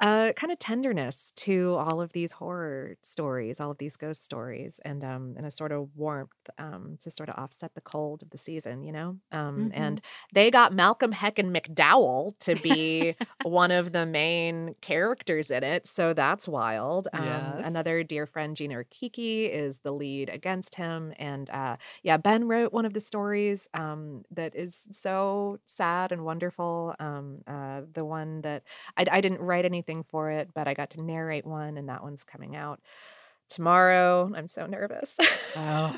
uh, 0.00 0.32
kind 0.34 0.52
of 0.52 0.58
tenderness 0.58 1.32
to 1.36 1.74
all 1.74 2.00
of 2.00 2.12
these 2.12 2.32
horror 2.32 2.96
stories, 3.02 3.60
all 3.60 3.70
of 3.70 3.78
these 3.78 3.96
ghost 3.96 4.24
stories, 4.24 4.80
and 4.84 5.04
um, 5.04 5.34
and 5.36 5.46
a 5.46 5.50
sort 5.50 5.72
of 5.72 5.88
warmth 5.94 6.30
um, 6.58 6.96
to 7.00 7.10
sort 7.10 7.28
of 7.28 7.36
offset 7.36 7.72
the 7.74 7.80
cold 7.80 8.22
of 8.22 8.30
the 8.30 8.38
season, 8.38 8.82
you 8.82 8.92
know. 8.92 9.18
Um, 9.30 9.70
And 9.72 10.00
they 10.32 10.50
got 10.50 10.72
Malcolm 10.72 11.12
Heck 11.12 11.38
and 11.38 11.54
McDowell 11.54 12.38
to 12.40 12.56
be 12.56 13.14
one 13.42 13.70
of 13.70 13.92
the 13.92 14.06
main 14.06 14.74
characters 14.80 15.50
in 15.50 15.62
it, 15.62 15.86
so 15.86 16.14
that's 16.14 16.48
wild. 16.48 17.08
Um, 17.12 17.22
Yes. 17.22 17.62
Another 17.62 18.02
dear 18.02 18.26
friend, 18.26 18.56
Gina 18.56 18.84
Kiki, 18.84 19.46
is 19.46 19.80
the 19.80 19.92
lead 19.92 20.28
against 20.28 20.74
him, 20.74 21.12
and 21.18 21.48
uh, 21.50 21.76
yeah, 22.02 22.16
Ben 22.16 22.46
wrote 22.48 22.72
one 22.72 22.84
of 22.84 22.92
the 22.94 23.00
stories 23.00 23.68
um, 23.74 24.24
that 24.30 24.54
is 24.56 24.88
so 24.90 25.58
sad 25.66 26.12
and 26.12 26.24
wonderful. 26.24 26.94
Um, 26.98 27.42
uh, 27.46 27.82
the 27.92 28.04
one 28.04 28.40
that 28.42 28.64
I, 28.96 29.04
I 29.10 29.20
didn't 29.20 29.40
write 29.40 29.64
anything 29.82 30.04
for 30.04 30.30
it, 30.30 30.50
but 30.54 30.68
I 30.68 30.74
got 30.74 30.90
to 30.90 31.02
narrate 31.02 31.44
one, 31.44 31.76
and 31.76 31.88
that 31.88 32.02
one's 32.02 32.24
coming 32.24 32.54
out 32.54 32.80
tomorrow. 33.48 34.30
I'm 34.34 34.46
so 34.48 34.66
nervous. 34.66 35.18
Oh. 35.56 35.96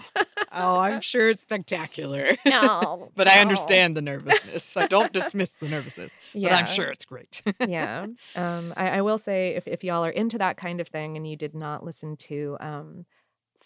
oh, 0.52 0.78
I'm 0.80 1.00
sure 1.02 1.28
it's 1.28 1.42
spectacular. 1.42 2.36
no, 2.46 3.10
but 3.16 3.28
I 3.28 3.40
understand 3.40 3.96
the 3.96 4.02
nervousness. 4.02 4.76
I 4.76 4.86
don't 4.86 5.12
dismiss 5.12 5.52
the 5.52 5.68
nervousness, 5.68 6.16
but 6.34 6.52
I'm 6.52 6.66
sure 6.66 6.86
it's 6.86 7.04
great. 7.04 7.42
yeah. 7.66 8.06
Um, 8.36 8.74
I, 8.76 8.98
I 8.98 9.02
will 9.02 9.18
say 9.18 9.54
if, 9.54 9.68
if 9.68 9.84
y'all 9.84 10.04
are 10.04 10.10
into 10.10 10.38
that 10.38 10.56
kind 10.56 10.80
of 10.80 10.88
thing 10.88 11.16
and 11.16 11.26
you 11.26 11.36
did 11.36 11.54
not 11.54 11.84
listen 11.84 12.16
to 12.16 12.56
um, 12.58 13.06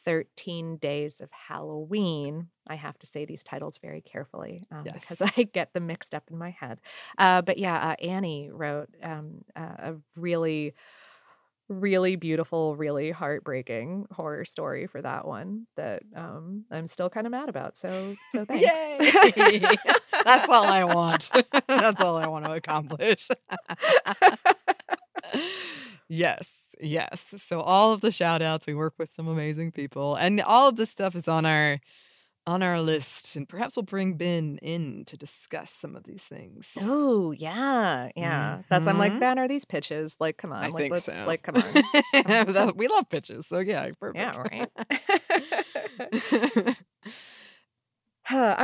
13 0.09 0.79
Days 0.79 1.21
of 1.21 1.29
Halloween. 1.31 2.49
I 2.67 2.77
have 2.77 2.99
to 3.01 3.07
say 3.07 3.27
these 3.27 3.45
titles 3.45 3.77
very 3.77 4.01
carefully 4.01 4.65
um, 4.73 4.85
because 4.85 5.21
I 5.37 5.43
get 5.43 5.75
them 5.75 5.87
mixed 5.87 6.15
up 6.15 6.25
in 6.31 6.39
my 6.39 6.49
head. 6.49 6.81
Uh, 7.19 7.43
but 7.43 7.59
yeah, 7.59 7.91
uh, 7.91 7.95
Annie 8.03 8.49
wrote 8.51 8.89
um, 9.03 9.45
uh, 9.55 9.61
a 9.79 9.95
really, 10.17 10.73
really 11.69 12.17
beautiful, 12.17 12.75
really 12.75 13.11
heartbreaking 13.11 14.07
horror 14.11 14.47
story 14.47 14.87
for 14.87 15.03
that 15.03 15.27
one 15.27 15.67
that 15.77 16.05
um, 16.17 16.65
I'm 16.71 16.87
still 16.87 17.11
kind 17.11 17.27
of 17.27 17.31
mad 17.31 17.51
about. 17.51 17.77
So, 17.77 18.17
so 18.31 18.45
thanks. 18.49 18.65
That's 20.25 20.49
all 20.49 20.65
I 20.65 20.85
want. 20.85 21.31
That's 21.69 22.01
all 22.01 22.17
I 22.17 22.29
want 22.29 22.47
to 22.47 22.53
accomplish. 22.53 23.29
yes, 26.09 26.51
yes. 26.81 27.35
So 27.39 27.61
all 27.61 27.93
of 27.93 28.01
the 28.01 28.11
shout 28.11 28.43
outs, 28.43 28.67
we 28.67 28.75
work 28.75 28.95
with 28.99 29.13
some 29.13 29.29
amazing 29.29 29.73
people. 29.73 30.15
And 30.17 30.41
all 30.41 30.69
of 30.69 30.77
this 30.77 30.91
stuff 30.91 31.15
is 31.15 31.29
on 31.29 31.45
our 31.47 31.81
on 32.47 32.63
our 32.63 32.81
list. 32.81 33.37
And 33.37 33.47
perhaps 33.47 33.77
we'll 33.77 33.83
bring 33.83 34.15
Ben 34.15 34.59
in 34.63 35.05
to 35.07 35.19
discuss 35.19 35.71
some 35.71 35.95
of 35.95 36.05
these 36.05 36.23
things. 36.23 36.73
Oh 36.81 37.31
yeah, 37.33 38.09
yeah. 38.17 38.63
That's 38.71 38.87
I'm 38.87 38.97
like 38.99 39.13
Mhm. 39.13 39.21
Ben. 39.21 39.39
Are 39.39 39.49
these 39.49 39.67
pitches? 39.67 40.17
Like, 40.19 40.39
come 40.39 40.53
on, 40.53 40.65
I 40.65 40.69
like 40.69 40.77
think 40.77 40.93
let's 40.93 41.05
so. 41.05 41.25
like 41.27 41.43
come 41.43 41.57
on. 41.57 42.75
We 42.77 42.89
love 42.89 43.09
pitches. 43.11 43.47
So 43.47 43.59
yeah, 43.59 43.91
perfect. 44.01 44.17
Yeah, 44.17 44.67
right. 46.11 46.77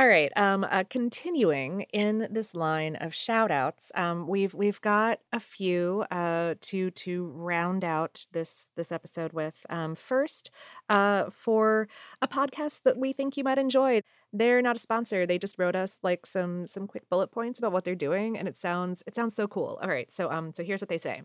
All 0.05 0.11
right. 0.11 0.31
Um, 0.35 0.63
uh, 0.69 0.83
continuing 0.87 1.87
in 1.91 2.27
this 2.29 2.53
line 2.53 2.95
of 2.97 3.15
shout 3.15 3.49
outs, 3.49 3.91
um, 3.95 4.27
we've 4.27 4.53
we've 4.53 4.79
got 4.81 5.17
a 5.33 5.39
few 5.39 6.05
uh, 6.11 6.53
to 6.61 6.91
to 6.91 7.25
round 7.33 7.83
out 7.83 8.27
this 8.31 8.69
this 8.75 8.91
episode 8.91 9.33
with. 9.33 9.65
Um, 9.67 9.95
first, 9.95 10.51
uh, 10.89 11.31
for 11.31 11.87
a 12.21 12.27
podcast 12.27 12.83
that 12.83 12.99
we 12.99 13.13
think 13.13 13.35
you 13.35 13.43
might 13.43 13.57
enjoy. 13.57 14.01
They're 14.31 14.61
not 14.61 14.75
a 14.75 14.79
sponsor. 14.79 15.25
They 15.25 15.39
just 15.39 15.57
wrote 15.57 15.75
us 15.75 15.97
like 16.03 16.27
some 16.27 16.67
some 16.67 16.85
quick 16.85 17.09
bullet 17.09 17.31
points 17.31 17.57
about 17.57 17.71
what 17.71 17.83
they're 17.83 17.95
doing, 17.95 18.37
and 18.37 18.47
it 18.47 18.57
sounds 18.57 19.01
it 19.07 19.15
sounds 19.15 19.35
so 19.35 19.47
cool. 19.47 19.79
All 19.81 19.89
right. 19.89 20.11
So 20.13 20.29
um, 20.29 20.53
so 20.53 20.63
here's 20.63 20.81
what 20.81 20.89
they 20.89 20.99
say. 20.99 21.23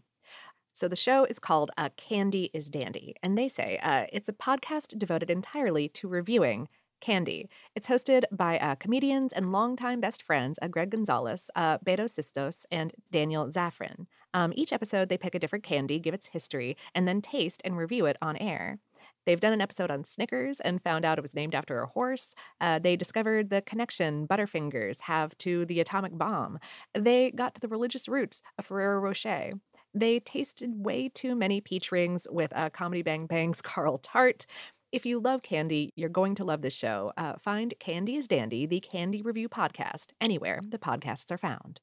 So 0.72 0.88
the 0.88 0.96
show 0.96 1.24
is 1.26 1.38
called 1.38 1.70
uh, 1.76 1.90
Candy 1.98 2.50
is 2.54 2.70
Dandy, 2.70 3.14
and 3.22 3.36
they 3.36 3.50
say 3.50 3.78
uh, 3.82 4.06
it's 4.10 4.30
a 4.30 4.32
podcast 4.32 4.96
devoted 4.98 5.28
entirely 5.28 5.86
to 5.90 6.08
reviewing 6.08 6.68
candy. 7.00 7.48
It's 7.74 7.86
hosted 7.86 8.24
by 8.30 8.58
uh, 8.58 8.74
comedians 8.76 9.32
and 9.32 9.52
longtime 9.52 10.00
best 10.00 10.22
friends 10.22 10.58
uh, 10.62 10.68
Greg 10.68 10.90
Gonzalez, 10.90 11.50
uh, 11.54 11.78
Beto 11.78 12.04
Sistos, 12.04 12.64
and 12.70 12.92
Daniel 13.10 13.46
Zafran. 13.48 14.06
Um, 14.32 14.52
each 14.54 14.72
episode, 14.72 15.08
they 15.08 15.18
pick 15.18 15.34
a 15.34 15.38
different 15.38 15.64
candy, 15.64 15.98
give 15.98 16.14
its 16.14 16.26
history, 16.26 16.76
and 16.94 17.06
then 17.08 17.20
taste 17.20 17.62
and 17.64 17.76
review 17.76 18.06
it 18.06 18.16
on 18.22 18.36
air. 18.36 18.78
They've 19.26 19.40
done 19.40 19.52
an 19.52 19.60
episode 19.60 19.90
on 19.90 20.04
Snickers 20.04 20.60
and 20.60 20.82
found 20.82 21.04
out 21.04 21.18
it 21.18 21.22
was 21.22 21.34
named 21.34 21.54
after 21.54 21.82
a 21.82 21.86
horse. 21.86 22.34
Uh, 22.60 22.78
they 22.78 22.96
discovered 22.96 23.50
the 23.50 23.62
connection 23.62 24.26
Butterfingers 24.26 25.02
have 25.02 25.36
to 25.38 25.66
the 25.66 25.80
atomic 25.80 26.16
bomb. 26.16 26.58
They 26.94 27.30
got 27.30 27.54
to 27.54 27.60
the 27.60 27.68
religious 27.68 28.08
roots 28.08 28.42
of 28.58 28.66
Ferrero 28.66 29.00
Rocher. 29.00 29.52
They 29.92 30.20
tasted 30.20 30.84
way 30.84 31.08
too 31.08 31.34
many 31.34 31.60
peach 31.60 31.90
rings 31.90 32.26
with 32.30 32.52
uh, 32.54 32.70
Comedy 32.70 33.02
Bang 33.02 33.26
Bang's 33.26 33.60
Carl 33.62 33.98
Tart. 33.98 34.46
If 34.92 35.06
you 35.06 35.20
love 35.20 35.42
candy, 35.42 35.92
you're 35.94 36.08
going 36.08 36.34
to 36.36 36.44
love 36.44 36.62
this 36.62 36.74
show. 36.74 37.12
Uh, 37.16 37.34
find 37.38 37.72
Candy 37.78 38.16
is 38.16 38.26
Dandy, 38.26 38.66
the 38.66 38.80
candy 38.80 39.22
review 39.22 39.48
podcast, 39.48 40.08
anywhere 40.20 40.60
the 40.66 40.78
podcasts 40.78 41.30
are 41.30 41.38
found. 41.38 41.80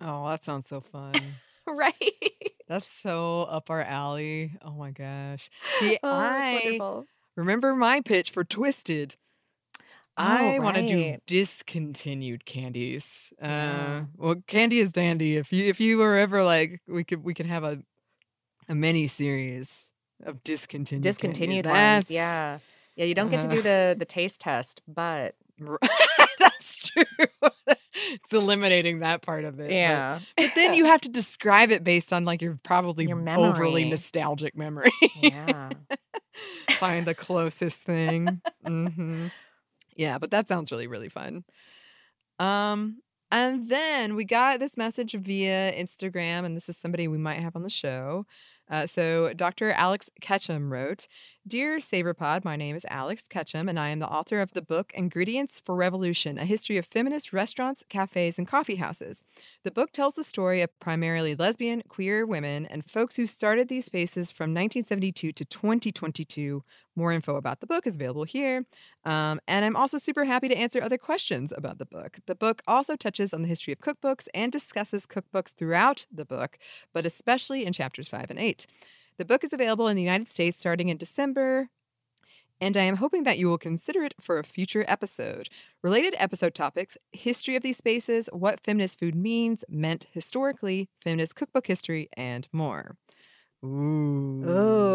Oh, 0.00 0.28
that 0.28 0.42
sounds 0.42 0.66
so 0.68 0.80
fun. 0.80 1.12
right? 1.66 1.94
That's 2.66 2.88
so 2.90 3.42
up 3.42 3.68
our 3.68 3.82
alley. 3.82 4.56
Oh 4.62 4.72
my 4.72 4.90
gosh. 4.90 5.50
See, 5.78 5.98
Oh, 6.02 6.08
I 6.10 6.52
wonderful. 6.64 7.06
remember 7.36 7.74
my 7.76 8.00
pitch 8.00 8.30
for 8.30 8.42
Twisted. 8.42 9.16
I 10.16 10.56
Oh, 10.56 10.60
want 10.62 10.76
to 10.76 10.86
do 10.86 11.16
discontinued 11.26 12.46
candies. 12.46 13.32
Uh, 13.42 14.02
well, 14.16 14.36
candy 14.46 14.78
is 14.78 14.92
dandy. 14.92 15.36
If 15.36 15.52
you 15.52 15.64
if 15.64 15.80
you 15.80 15.98
were 15.98 16.16
ever 16.16 16.42
like, 16.44 16.80
we 16.86 17.02
could 17.04 17.22
we 17.24 17.34
could 17.34 17.46
have 17.46 17.64
a 17.64 17.82
a 18.68 18.74
mini 18.74 19.08
series 19.08 19.92
of 20.24 20.42
discontinued. 20.44 21.02
Discontinued 21.02 21.66
ones. 21.66 22.10
Yeah. 22.10 22.58
Yeah, 22.96 23.06
you 23.06 23.14
don't 23.14 23.30
get 23.30 23.40
to 23.40 23.46
Uh. 23.48 23.50
do 23.50 23.62
the 23.62 23.96
the 23.98 24.04
taste 24.04 24.40
test, 24.40 24.80
but 24.86 25.34
That's 26.38 26.88
true. 26.88 27.04
it's 27.94 28.32
eliminating 28.32 29.00
that 29.00 29.22
part 29.22 29.44
of 29.44 29.60
it. 29.60 29.70
yeah. 29.70 30.20
But, 30.36 30.50
then 30.54 30.74
you 30.74 30.84
have 30.84 31.00
to 31.02 31.08
describe 31.08 31.70
it 31.70 31.84
based 31.84 32.12
on 32.12 32.24
like 32.24 32.42
your 32.42 32.58
probably 32.62 33.06
Your 33.06 33.28
overly 33.38 33.84
nostalgic 33.88 34.56
memory. 34.56 34.90
yeah. 35.20 35.70
Find 36.78 37.06
the 37.06 37.14
closest 37.14 37.80
thing. 37.80 38.40
Mm-hmm. 38.66 39.26
Yeah, 39.96 40.18
but 40.18 40.32
that 40.32 40.48
sounds 40.48 40.72
really, 40.72 40.88
really 40.88 41.08
fun. 41.08 41.44
Um, 42.40 43.00
and 43.30 43.68
then 43.68 44.16
we 44.16 44.24
got 44.24 44.58
this 44.58 44.76
message 44.76 45.12
via 45.12 45.72
Instagram, 45.72 46.44
and 46.44 46.56
this 46.56 46.68
is 46.68 46.76
somebody 46.76 47.06
we 47.08 47.18
might 47.18 47.40
have 47.40 47.54
on 47.56 47.62
the 47.62 47.70
show. 47.70 48.26
Uh, 48.70 48.86
so 48.86 49.32
Dr. 49.34 49.72
Alex 49.72 50.10
Ketchum 50.20 50.72
wrote, 50.72 51.06
Dear 51.46 51.76
SavorPod, 51.76 52.42
my 52.42 52.56
name 52.56 52.74
is 52.74 52.86
Alex 52.88 53.26
Ketchum, 53.28 53.68
and 53.68 53.78
I 53.78 53.90
am 53.90 53.98
the 53.98 54.08
author 54.08 54.40
of 54.40 54.52
the 54.52 54.62
book 54.62 54.92
Ingredients 54.94 55.60
for 55.60 55.74
Revolution, 55.74 56.38
a 56.38 56.46
history 56.46 56.78
of 56.78 56.86
feminist 56.86 57.34
restaurants, 57.34 57.84
cafes, 57.90 58.38
and 58.38 58.48
coffee 58.48 58.76
houses. 58.76 59.24
The 59.62 59.70
book 59.70 59.92
tells 59.92 60.14
the 60.14 60.24
story 60.24 60.62
of 60.62 60.70
primarily 60.80 61.34
lesbian, 61.34 61.82
queer 61.86 62.24
women 62.24 62.64
and 62.64 62.82
folks 62.82 63.16
who 63.16 63.26
started 63.26 63.68
these 63.68 63.84
spaces 63.84 64.32
from 64.32 64.54
1972 64.54 65.32
to 65.32 65.44
2022. 65.44 66.64
More 66.96 67.12
info 67.12 67.36
about 67.36 67.60
the 67.60 67.66
book 67.66 67.86
is 67.86 67.96
available 67.96 68.24
here. 68.24 68.64
Um, 69.04 69.38
and 69.46 69.66
I'm 69.66 69.76
also 69.76 69.98
super 69.98 70.24
happy 70.24 70.48
to 70.48 70.56
answer 70.56 70.82
other 70.82 70.96
questions 70.96 71.52
about 71.54 71.76
the 71.76 71.84
book. 71.84 72.20
The 72.24 72.34
book 72.34 72.62
also 72.66 72.96
touches 72.96 73.34
on 73.34 73.42
the 73.42 73.48
history 73.48 73.74
of 73.74 73.80
cookbooks 73.80 74.28
and 74.32 74.50
discusses 74.50 75.04
cookbooks 75.04 75.52
throughout 75.52 76.06
the 76.10 76.24
book, 76.24 76.56
but 76.94 77.04
especially 77.04 77.66
in 77.66 77.74
chapters 77.74 78.08
5 78.08 78.30
and 78.30 78.38
8. 78.38 78.66
The 79.18 79.24
book 79.24 79.44
is 79.44 79.52
available 79.52 79.88
in 79.88 79.96
the 79.96 80.02
United 80.02 80.28
States 80.28 80.58
starting 80.58 80.88
in 80.88 80.96
December, 80.96 81.68
and 82.60 82.76
I 82.76 82.82
am 82.84 82.96
hoping 82.96 83.24
that 83.24 83.38
you 83.38 83.48
will 83.48 83.58
consider 83.58 84.04
it 84.04 84.14
for 84.20 84.38
a 84.38 84.44
future 84.44 84.84
episode. 84.88 85.48
Related 85.82 86.14
episode 86.18 86.54
topics 86.54 86.96
history 87.12 87.56
of 87.56 87.62
these 87.62 87.76
spaces, 87.76 88.28
what 88.32 88.60
feminist 88.60 88.98
food 88.98 89.14
means, 89.14 89.64
meant 89.68 90.06
historically, 90.12 90.88
feminist 90.98 91.36
cookbook 91.36 91.66
history, 91.66 92.08
and 92.16 92.48
more. 92.52 92.96
Ooh. 93.64 94.94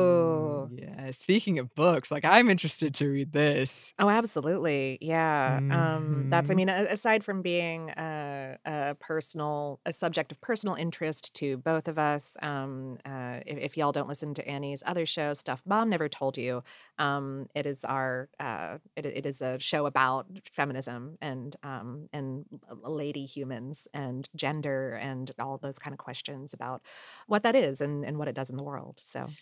Ooh. 0.67 0.70
Yeah. 0.78 1.11
Speaking 1.11 1.59
of 1.59 1.74
books, 1.76 2.11
like 2.11 2.26
I'm 2.26 2.49
interested 2.49 2.93
to 2.95 3.07
read 3.09 3.32
this. 3.32 3.93
Oh, 4.01 4.07
absolutely. 4.09 4.97
Yeah. 5.01 5.59
Um, 5.70 6.28
that's, 6.30 6.49
I 6.49 6.53
Mhm. 6.53 6.55
mean, 6.55 6.70
aside 6.70 7.22
from 7.22 7.41
being 7.41 7.89
a, 7.97 8.57
a 8.63 8.95
personal, 8.95 9.82
a 9.86 9.91
subject 9.91 10.32
of 10.32 10.39
personal 10.39 10.76
interest 10.76 11.36
to 11.36 11.57
both 11.57 11.89
of 11.89 11.99
us, 11.99 12.38
um, 12.41 12.97
uh, 13.03 13.41
if, 13.45 13.57
if 13.57 13.78
y'all 13.78 13.91
don't 13.91 14.07
listen 14.07 14.34
to 14.36 14.47
Annie's 14.47 14.84
other 14.86 15.05
show, 15.05 15.34
Stuff 15.34 15.61
Mom 15.65 15.89
Never 15.89 16.07
Told 16.07 16.38
You, 16.38 16.63
um, 17.00 17.47
it 17.56 17.66
is 17.66 17.86
our, 17.86 18.30
uh, 18.39 18.80
it, 18.95 19.06
it 19.06 19.26
is 19.26 19.41
a 19.41 19.60
show 19.60 19.86
about 19.88 20.28
feminism 20.52 21.18
and, 21.22 21.56
um, 21.64 22.10
and 22.14 22.45
lady 22.84 23.26
humans 23.26 23.88
and 23.93 24.30
gender 24.36 24.93
and 24.95 25.32
all 25.39 25.58
those 25.58 25.80
kind 25.80 25.93
of 25.93 26.00
questions 26.00 26.54
about 26.54 26.82
what 27.28 27.43
that 27.43 27.56
is 27.56 27.82
and, 27.82 28.06
and 28.06 28.18
what 28.20 28.28
it 28.28 28.36
does 28.36 28.50
in 28.50 28.58
the 28.58 28.64
world. 28.64 29.00
So, 29.02 29.36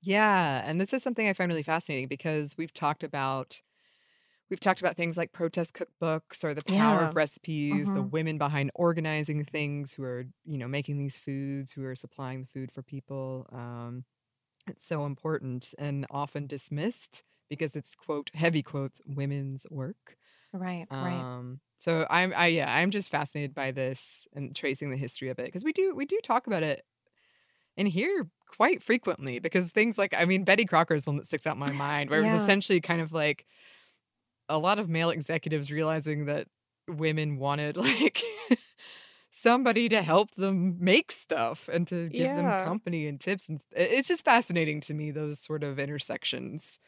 Yeah, 0.00 0.62
and 0.68 0.80
this 0.80 0.92
is 0.92 1.02
something 1.02 1.28
I 1.28 1.32
find 1.32 1.50
really 1.50 1.62
fascinating 1.62 2.08
because 2.08 2.56
we've 2.56 2.72
talked 2.72 3.04
about 3.04 3.62
we've 4.50 4.60
talked 4.60 4.80
about 4.80 4.96
things 4.96 5.16
like 5.16 5.32
protest 5.32 5.74
cookbooks 5.74 6.44
or 6.44 6.54
the 6.54 6.62
power 6.62 7.02
Yeah. 7.02 7.10
of 7.10 7.16
recipes, 7.16 7.92
the 7.92 8.02
Mhm. 8.02 8.12
women 8.12 8.38
behind 8.38 8.70
organizing 8.74 9.44
things 9.44 9.94
who 9.94 10.04
are, 10.04 10.24
you 10.44 10.58
know, 10.58 10.68
making 10.68 10.98
these 10.98 11.18
foods, 11.18 11.72
who 11.72 11.84
are 11.84 11.96
supplying 11.96 12.42
the 12.42 12.48
food 12.48 12.72
for 12.72 12.82
people. 12.82 13.46
Um, 13.52 14.04
it's 14.66 14.86
so 14.86 15.04
important 15.04 15.74
and 15.78 16.06
often 16.10 16.46
dismissed 16.46 17.24
because 17.48 17.76
it's 17.76 17.94
quote 17.94 18.30
heavy 18.34 18.62
quotes 18.62 19.00
women's 19.06 19.66
work. 19.70 20.16
right, 20.52 20.86
right. 20.90 21.20
Um, 21.20 21.60
so 21.78 22.06
I'm 22.08 22.32
I 22.36 22.46
yeah, 22.48 22.72
I'm 22.72 22.90
just 22.90 23.10
fascinated 23.10 23.54
by 23.54 23.72
this 23.72 24.26
and 24.34 24.54
tracing 24.54 24.90
the 24.90 24.96
history 24.96 25.28
of 25.28 25.38
it 25.38 25.46
because 25.46 25.64
we 25.64 25.72
do 25.72 25.94
we 25.94 26.06
do 26.06 26.18
talk 26.22 26.46
about 26.46 26.62
it 26.62 26.84
in 27.76 27.86
here 27.86 28.28
quite 28.48 28.82
frequently 28.82 29.38
because 29.38 29.70
things 29.70 29.98
like 29.98 30.14
I 30.16 30.24
mean 30.24 30.44
Betty 30.44 30.64
Crocker 30.64 30.94
is 30.94 31.06
one 31.06 31.16
that 31.16 31.26
sticks 31.26 31.46
out 31.46 31.54
in 31.54 31.60
my 31.60 31.72
mind 31.72 32.10
where 32.10 32.20
it 32.20 32.22
was 32.22 32.32
essentially 32.32 32.80
kind 32.80 33.00
of 33.00 33.12
like 33.12 33.46
a 34.48 34.58
lot 34.58 34.78
of 34.78 34.88
male 34.88 35.10
executives 35.10 35.72
realizing 35.72 36.26
that 36.26 36.46
women 36.88 37.38
wanted 37.38 37.76
like 37.78 38.22
somebody 39.42 39.88
to 39.88 40.02
help 40.02 40.32
them 40.32 40.76
make 40.82 41.12
stuff 41.12 41.68
and 41.68 41.86
to 41.88 42.08
give 42.10 42.34
Yeah. 42.34 42.34
them 42.34 42.54
company 42.54 43.06
and 43.08 43.20
tips 43.20 43.48
and 43.48 43.60
it's 43.72 44.08
just 44.08 44.24
fascinating 44.24 44.80
to 44.82 44.94
me 44.94 45.10
those 45.10 45.40
sort 45.40 45.64
of 45.64 45.78
intersections 45.78 46.78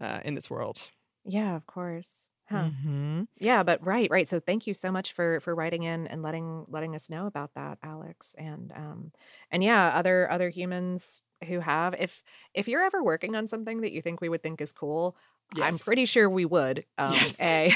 uh, 0.00 0.20
in 0.24 0.34
this 0.34 0.50
world. 0.50 0.90
Yeah, 1.24 1.56
of 1.56 1.66
course. 1.66 2.28
Huh. 2.48 2.70
Mhm. 2.72 3.28
Yeah, 3.38 3.62
but 3.62 3.84
right, 3.86 4.10
right. 4.10 4.28
So 4.28 4.40
thank 4.40 4.66
you 4.66 4.74
so 4.74 4.92
much 4.92 5.12
for 5.12 5.40
for 5.40 5.54
writing 5.54 5.84
in 5.84 6.06
and 6.08 6.22
letting 6.22 6.64
letting 6.68 6.94
us 6.94 7.10
know 7.10 7.26
about 7.26 7.54
that, 7.54 7.78
Alex. 7.82 8.34
And 8.38 8.72
um 8.72 9.12
and 9.50 9.62
yeah, 9.64 9.88
other 9.94 10.30
other 10.30 10.50
humans 10.50 11.22
who 11.46 11.60
have 11.60 11.94
if 11.98 12.22
if 12.54 12.68
you're 12.68 12.84
ever 12.84 13.02
working 13.04 13.36
on 13.36 13.46
something 13.46 13.82
that 13.82 13.92
you 13.92 14.02
think 14.02 14.20
we 14.20 14.28
would 14.28 14.42
think 14.42 14.60
is 14.60 14.72
cool, 14.72 15.16
I'm 15.58 15.78
pretty 15.78 16.06
sure 16.06 16.30
we 16.30 16.44
would. 16.46 16.86
Um 16.98 17.34
Yes. 17.34 17.40
A 17.40 17.74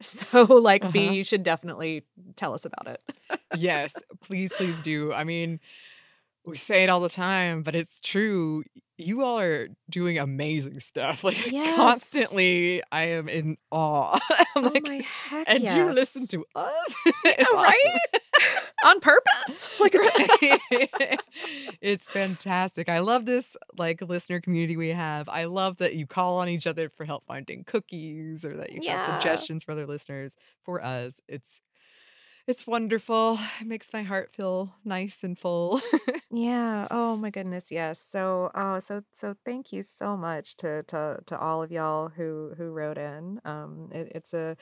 so 0.02 0.44
like 0.44 0.92
B, 0.92 1.06
Uh-huh. 1.06 1.12
you 1.12 1.24
should 1.24 1.42
definitely 1.42 2.04
tell 2.36 2.54
us 2.54 2.64
about 2.64 2.86
it. 2.88 3.40
yes, 3.52 3.94
please, 4.20 4.52
please 4.52 4.80
do. 4.80 5.12
I 5.12 5.24
mean, 5.24 5.60
we 6.44 6.56
say 6.56 6.84
it 6.84 6.90
all 6.90 7.00
the 7.00 7.08
time, 7.08 7.62
but 7.62 7.74
it's 7.74 8.00
true. 8.00 8.64
You 9.00 9.22
all 9.24 9.38
are 9.38 9.68
doing 9.90 10.18
amazing 10.18 10.80
stuff. 10.80 11.24
Like 11.30 11.50
Yes. 11.50 11.74
constantly, 11.76 12.82
I 12.92 13.02
am 13.08 13.28
in 13.28 13.56
awe. 13.70 14.18
oh 14.56 14.60
like, 14.60 14.82
my 14.86 15.04
heck 15.28 15.48
and 15.48 15.64
you 15.64 15.92
listen 15.92 16.26
to 16.28 16.44
us. 16.54 16.94
it's 17.24 17.52
right? 17.54 17.98
on 18.84 19.00
purpose? 19.00 19.68
Like 19.80 19.94
Right. 19.94 20.60
it's 21.80 22.08
fantastic. 22.08 22.88
I 22.88 23.00
love 23.00 23.26
this 23.26 23.56
like 23.78 24.00
listener 24.02 24.40
community 24.40 24.76
we 24.76 24.88
have. 24.90 25.28
I 25.28 25.44
love 25.44 25.78
that 25.78 25.94
you 25.94 26.06
call 26.06 26.38
on 26.38 26.48
each 26.48 26.66
other 26.66 26.88
for 26.88 27.04
help 27.04 27.24
finding 27.26 27.64
cookies 27.64 28.44
or 28.44 28.56
that 28.56 28.70
you 28.72 28.76
have 28.76 28.84
Yeah. 28.84 29.18
suggestions 29.20 29.64
for 29.64 29.72
other 29.72 29.86
listeners. 29.86 30.36
For 30.64 30.82
us, 30.82 31.20
it's 31.28 31.60
it's 32.50 32.66
wonderful. 32.66 33.38
It 33.60 33.66
makes 33.66 33.92
my 33.92 34.02
heart 34.02 34.34
feel 34.34 34.74
nice 34.84 35.22
and 35.22 35.38
full. 35.38 35.80
Yeah. 36.32 36.86
Oh 36.92 37.16
my 37.16 37.30
goodness. 37.30 37.72
Yes. 37.72 37.98
So, 37.98 38.52
oh, 38.54 38.78
so, 38.78 39.02
so 39.10 39.34
thank 39.44 39.72
you 39.72 39.82
so 39.82 40.16
much 40.16 40.56
to, 40.58 40.84
to, 40.84 41.18
to 41.26 41.36
all 41.36 41.60
of 41.60 41.72
y'all 41.72 42.08
who, 42.08 42.52
who 42.56 42.70
wrote 42.70 42.98
in. 42.98 43.40
Um, 43.44 43.88
it, 43.90 44.12
it's 44.14 44.32
a, 44.32 44.56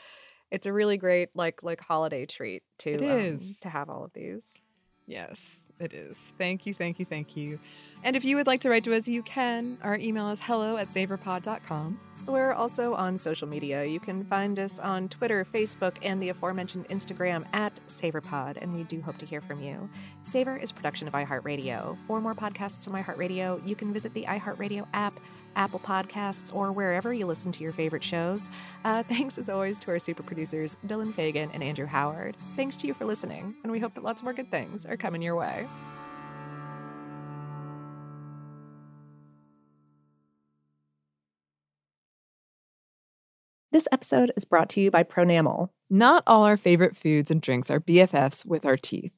it's 0.50 0.66
a 0.66 0.72
really 0.72 0.96
great, 0.96 1.28
like, 1.34 1.62
like 1.62 1.82
holiday 1.82 2.24
treat 2.24 2.62
to, 2.78 2.92
It 2.94 3.02
um, 3.02 3.38
to 3.60 3.68
have 3.68 3.90
all 3.90 4.02
of 4.02 4.14
these. 4.14 4.62
Yes, 5.08 5.66
it 5.80 5.94
is. 5.94 6.34
Thank 6.36 6.66
you, 6.66 6.74
thank 6.74 6.98
you, 6.98 7.06
thank 7.06 7.34
you. 7.34 7.58
And 8.04 8.14
if 8.14 8.26
you 8.26 8.36
would 8.36 8.46
like 8.46 8.60
to 8.60 8.68
write 8.68 8.84
to 8.84 8.94
us, 8.94 9.08
you 9.08 9.22
can. 9.22 9.78
Our 9.82 9.96
email 9.96 10.30
is 10.30 10.38
hello 10.38 10.76
at 10.76 10.88
savorpod.com. 10.88 11.98
We're 12.26 12.52
also 12.52 12.92
on 12.92 13.16
social 13.16 13.48
media. 13.48 13.84
You 13.84 14.00
can 14.00 14.22
find 14.26 14.58
us 14.58 14.78
on 14.78 15.08
Twitter, 15.08 15.46
Facebook, 15.46 15.96
and 16.02 16.20
the 16.20 16.28
aforementioned 16.28 16.88
Instagram 16.88 17.46
at 17.54 17.74
SavorPod, 17.88 18.58
and 18.60 18.74
we 18.74 18.82
do 18.82 19.00
hope 19.00 19.16
to 19.18 19.24
hear 19.26 19.40
from 19.40 19.62
you. 19.62 19.88
Savor 20.24 20.58
is 20.58 20.70
production 20.70 21.08
of 21.08 21.14
iHeartRadio. 21.14 21.96
For 22.06 22.20
more 22.20 22.34
podcasts 22.34 22.84
from 22.84 22.92
iHeartRadio, 22.92 23.66
you 23.66 23.74
can 23.74 23.94
visit 23.94 24.12
the 24.12 24.24
iHeartRadio 24.24 24.86
app, 24.92 25.18
Apple 25.58 25.80
Podcasts, 25.80 26.54
or 26.54 26.72
wherever 26.72 27.12
you 27.12 27.26
listen 27.26 27.52
to 27.52 27.62
your 27.62 27.72
favorite 27.72 28.04
shows. 28.04 28.48
Uh, 28.84 29.02
thanks 29.08 29.36
as 29.36 29.50
always 29.50 29.78
to 29.80 29.90
our 29.90 29.98
super 29.98 30.22
producers, 30.22 30.78
Dylan 30.86 31.12
Fagan 31.12 31.50
and 31.52 31.62
Andrew 31.62 31.86
Howard. 31.86 32.36
Thanks 32.56 32.76
to 32.78 32.86
you 32.86 32.94
for 32.94 33.04
listening, 33.04 33.54
and 33.62 33.70
we 33.70 33.78
hope 33.78 33.94
that 33.94 34.04
lots 34.04 34.22
more 34.22 34.32
good 34.32 34.50
things 34.50 34.86
are 34.86 34.96
coming 34.96 35.20
your 35.20 35.36
way. 35.36 35.66
This 43.70 43.86
episode 43.92 44.32
is 44.34 44.46
brought 44.46 44.70
to 44.70 44.80
you 44.80 44.90
by 44.90 45.04
Pronamel. 45.04 45.68
Not 45.90 46.22
all 46.26 46.44
our 46.44 46.56
favorite 46.56 46.96
foods 46.96 47.30
and 47.30 47.42
drinks 47.42 47.70
are 47.70 47.80
BFFs 47.80 48.46
with 48.46 48.64
our 48.64 48.78
teeth. 48.78 49.17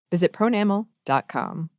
Visit 0.11 0.33
pronamel.com. 0.33 1.69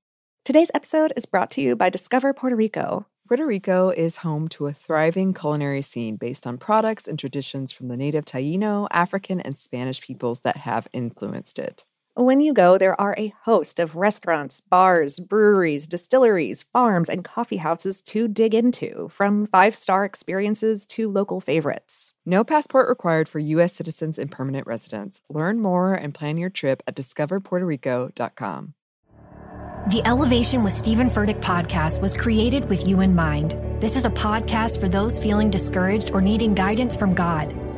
Today's 0.45 0.71
episode 0.75 1.13
is 1.17 1.27
brought 1.27 1.51
to 1.53 1.61
you 1.61 1.77
by 1.77 1.91
Discover 1.91 2.33
Puerto 2.33 2.57
Rico. 2.57 3.07
Puerto 3.29 3.47
Rico 3.47 3.91
is 3.91 4.17
home 4.17 4.49
to 4.49 4.67
a 4.67 4.73
thriving 4.73 5.33
culinary 5.33 5.83
scene 5.83 6.17
based 6.17 6.47
on 6.47 6.59
products 6.59 7.07
and 7.07 7.19
traditions 7.19 7.71
from 7.71 7.89
the 7.89 7.97
native 7.97 8.25
Taino, 8.25 8.89
African, 8.91 9.41
and 9.41 9.57
Spanish 9.57 10.01
peoples 10.01 10.41
that 10.41 10.57
have 10.57 10.89
influenced 10.93 11.59
it. 11.59 11.85
When 12.15 12.43
you 12.43 12.53
go, 12.53 12.77
there 12.77 13.01
are 13.01 13.15
a 13.17 13.33
host 13.45 13.81
of 13.81 13.97
restaurants, 13.97 14.61
bars, 14.61 15.19
breweries, 15.19 15.87
distilleries, 15.87 16.63
farms, 16.63 17.09
and 17.09 17.25
coffee 17.25 17.57
houses 17.57 18.03
to 18.03 18.29
dig 18.29 18.55
into, 18.55 19.09
from 19.09 19.47
five 19.47 19.75
star 19.75 20.05
experiences 20.05 20.85
to 20.89 21.11
local 21.11 21.41
favorites. 21.41 22.13
No 22.27 22.45
passport 22.45 22.91
required 22.91 23.31
for 23.31 23.39
U.S. 23.39 23.73
citizens 23.73 24.19
and 24.19 24.31
permanent 24.31 24.67
residents. 24.67 25.23
Learn 25.31 25.59
more 25.59 25.95
and 25.95 26.13
plan 26.13 26.37
your 26.37 26.51
trip 26.51 26.83
at 26.87 26.97
discoverpuertorico.com. 26.97 28.75
The 29.89 30.03
Elevation 30.05 30.63
with 30.63 30.75
Stephen 30.75 31.09
Furtick 31.09 31.41
podcast 31.41 32.03
was 32.03 32.15
created 32.15 32.69
with 32.69 32.87
you 32.87 33.01
in 33.01 33.15
mind. 33.15 33.53
This 33.81 33.97
is 33.97 34.05
a 34.05 34.11
podcast 34.11 34.79
for 34.79 34.89
those 34.89 35.19
feeling 35.19 35.51
discouraged 35.51 36.11
or 36.11 36.21
needing 36.21 36.53
guidance 36.53 36.95
from 36.95 37.15
God. 37.15 37.53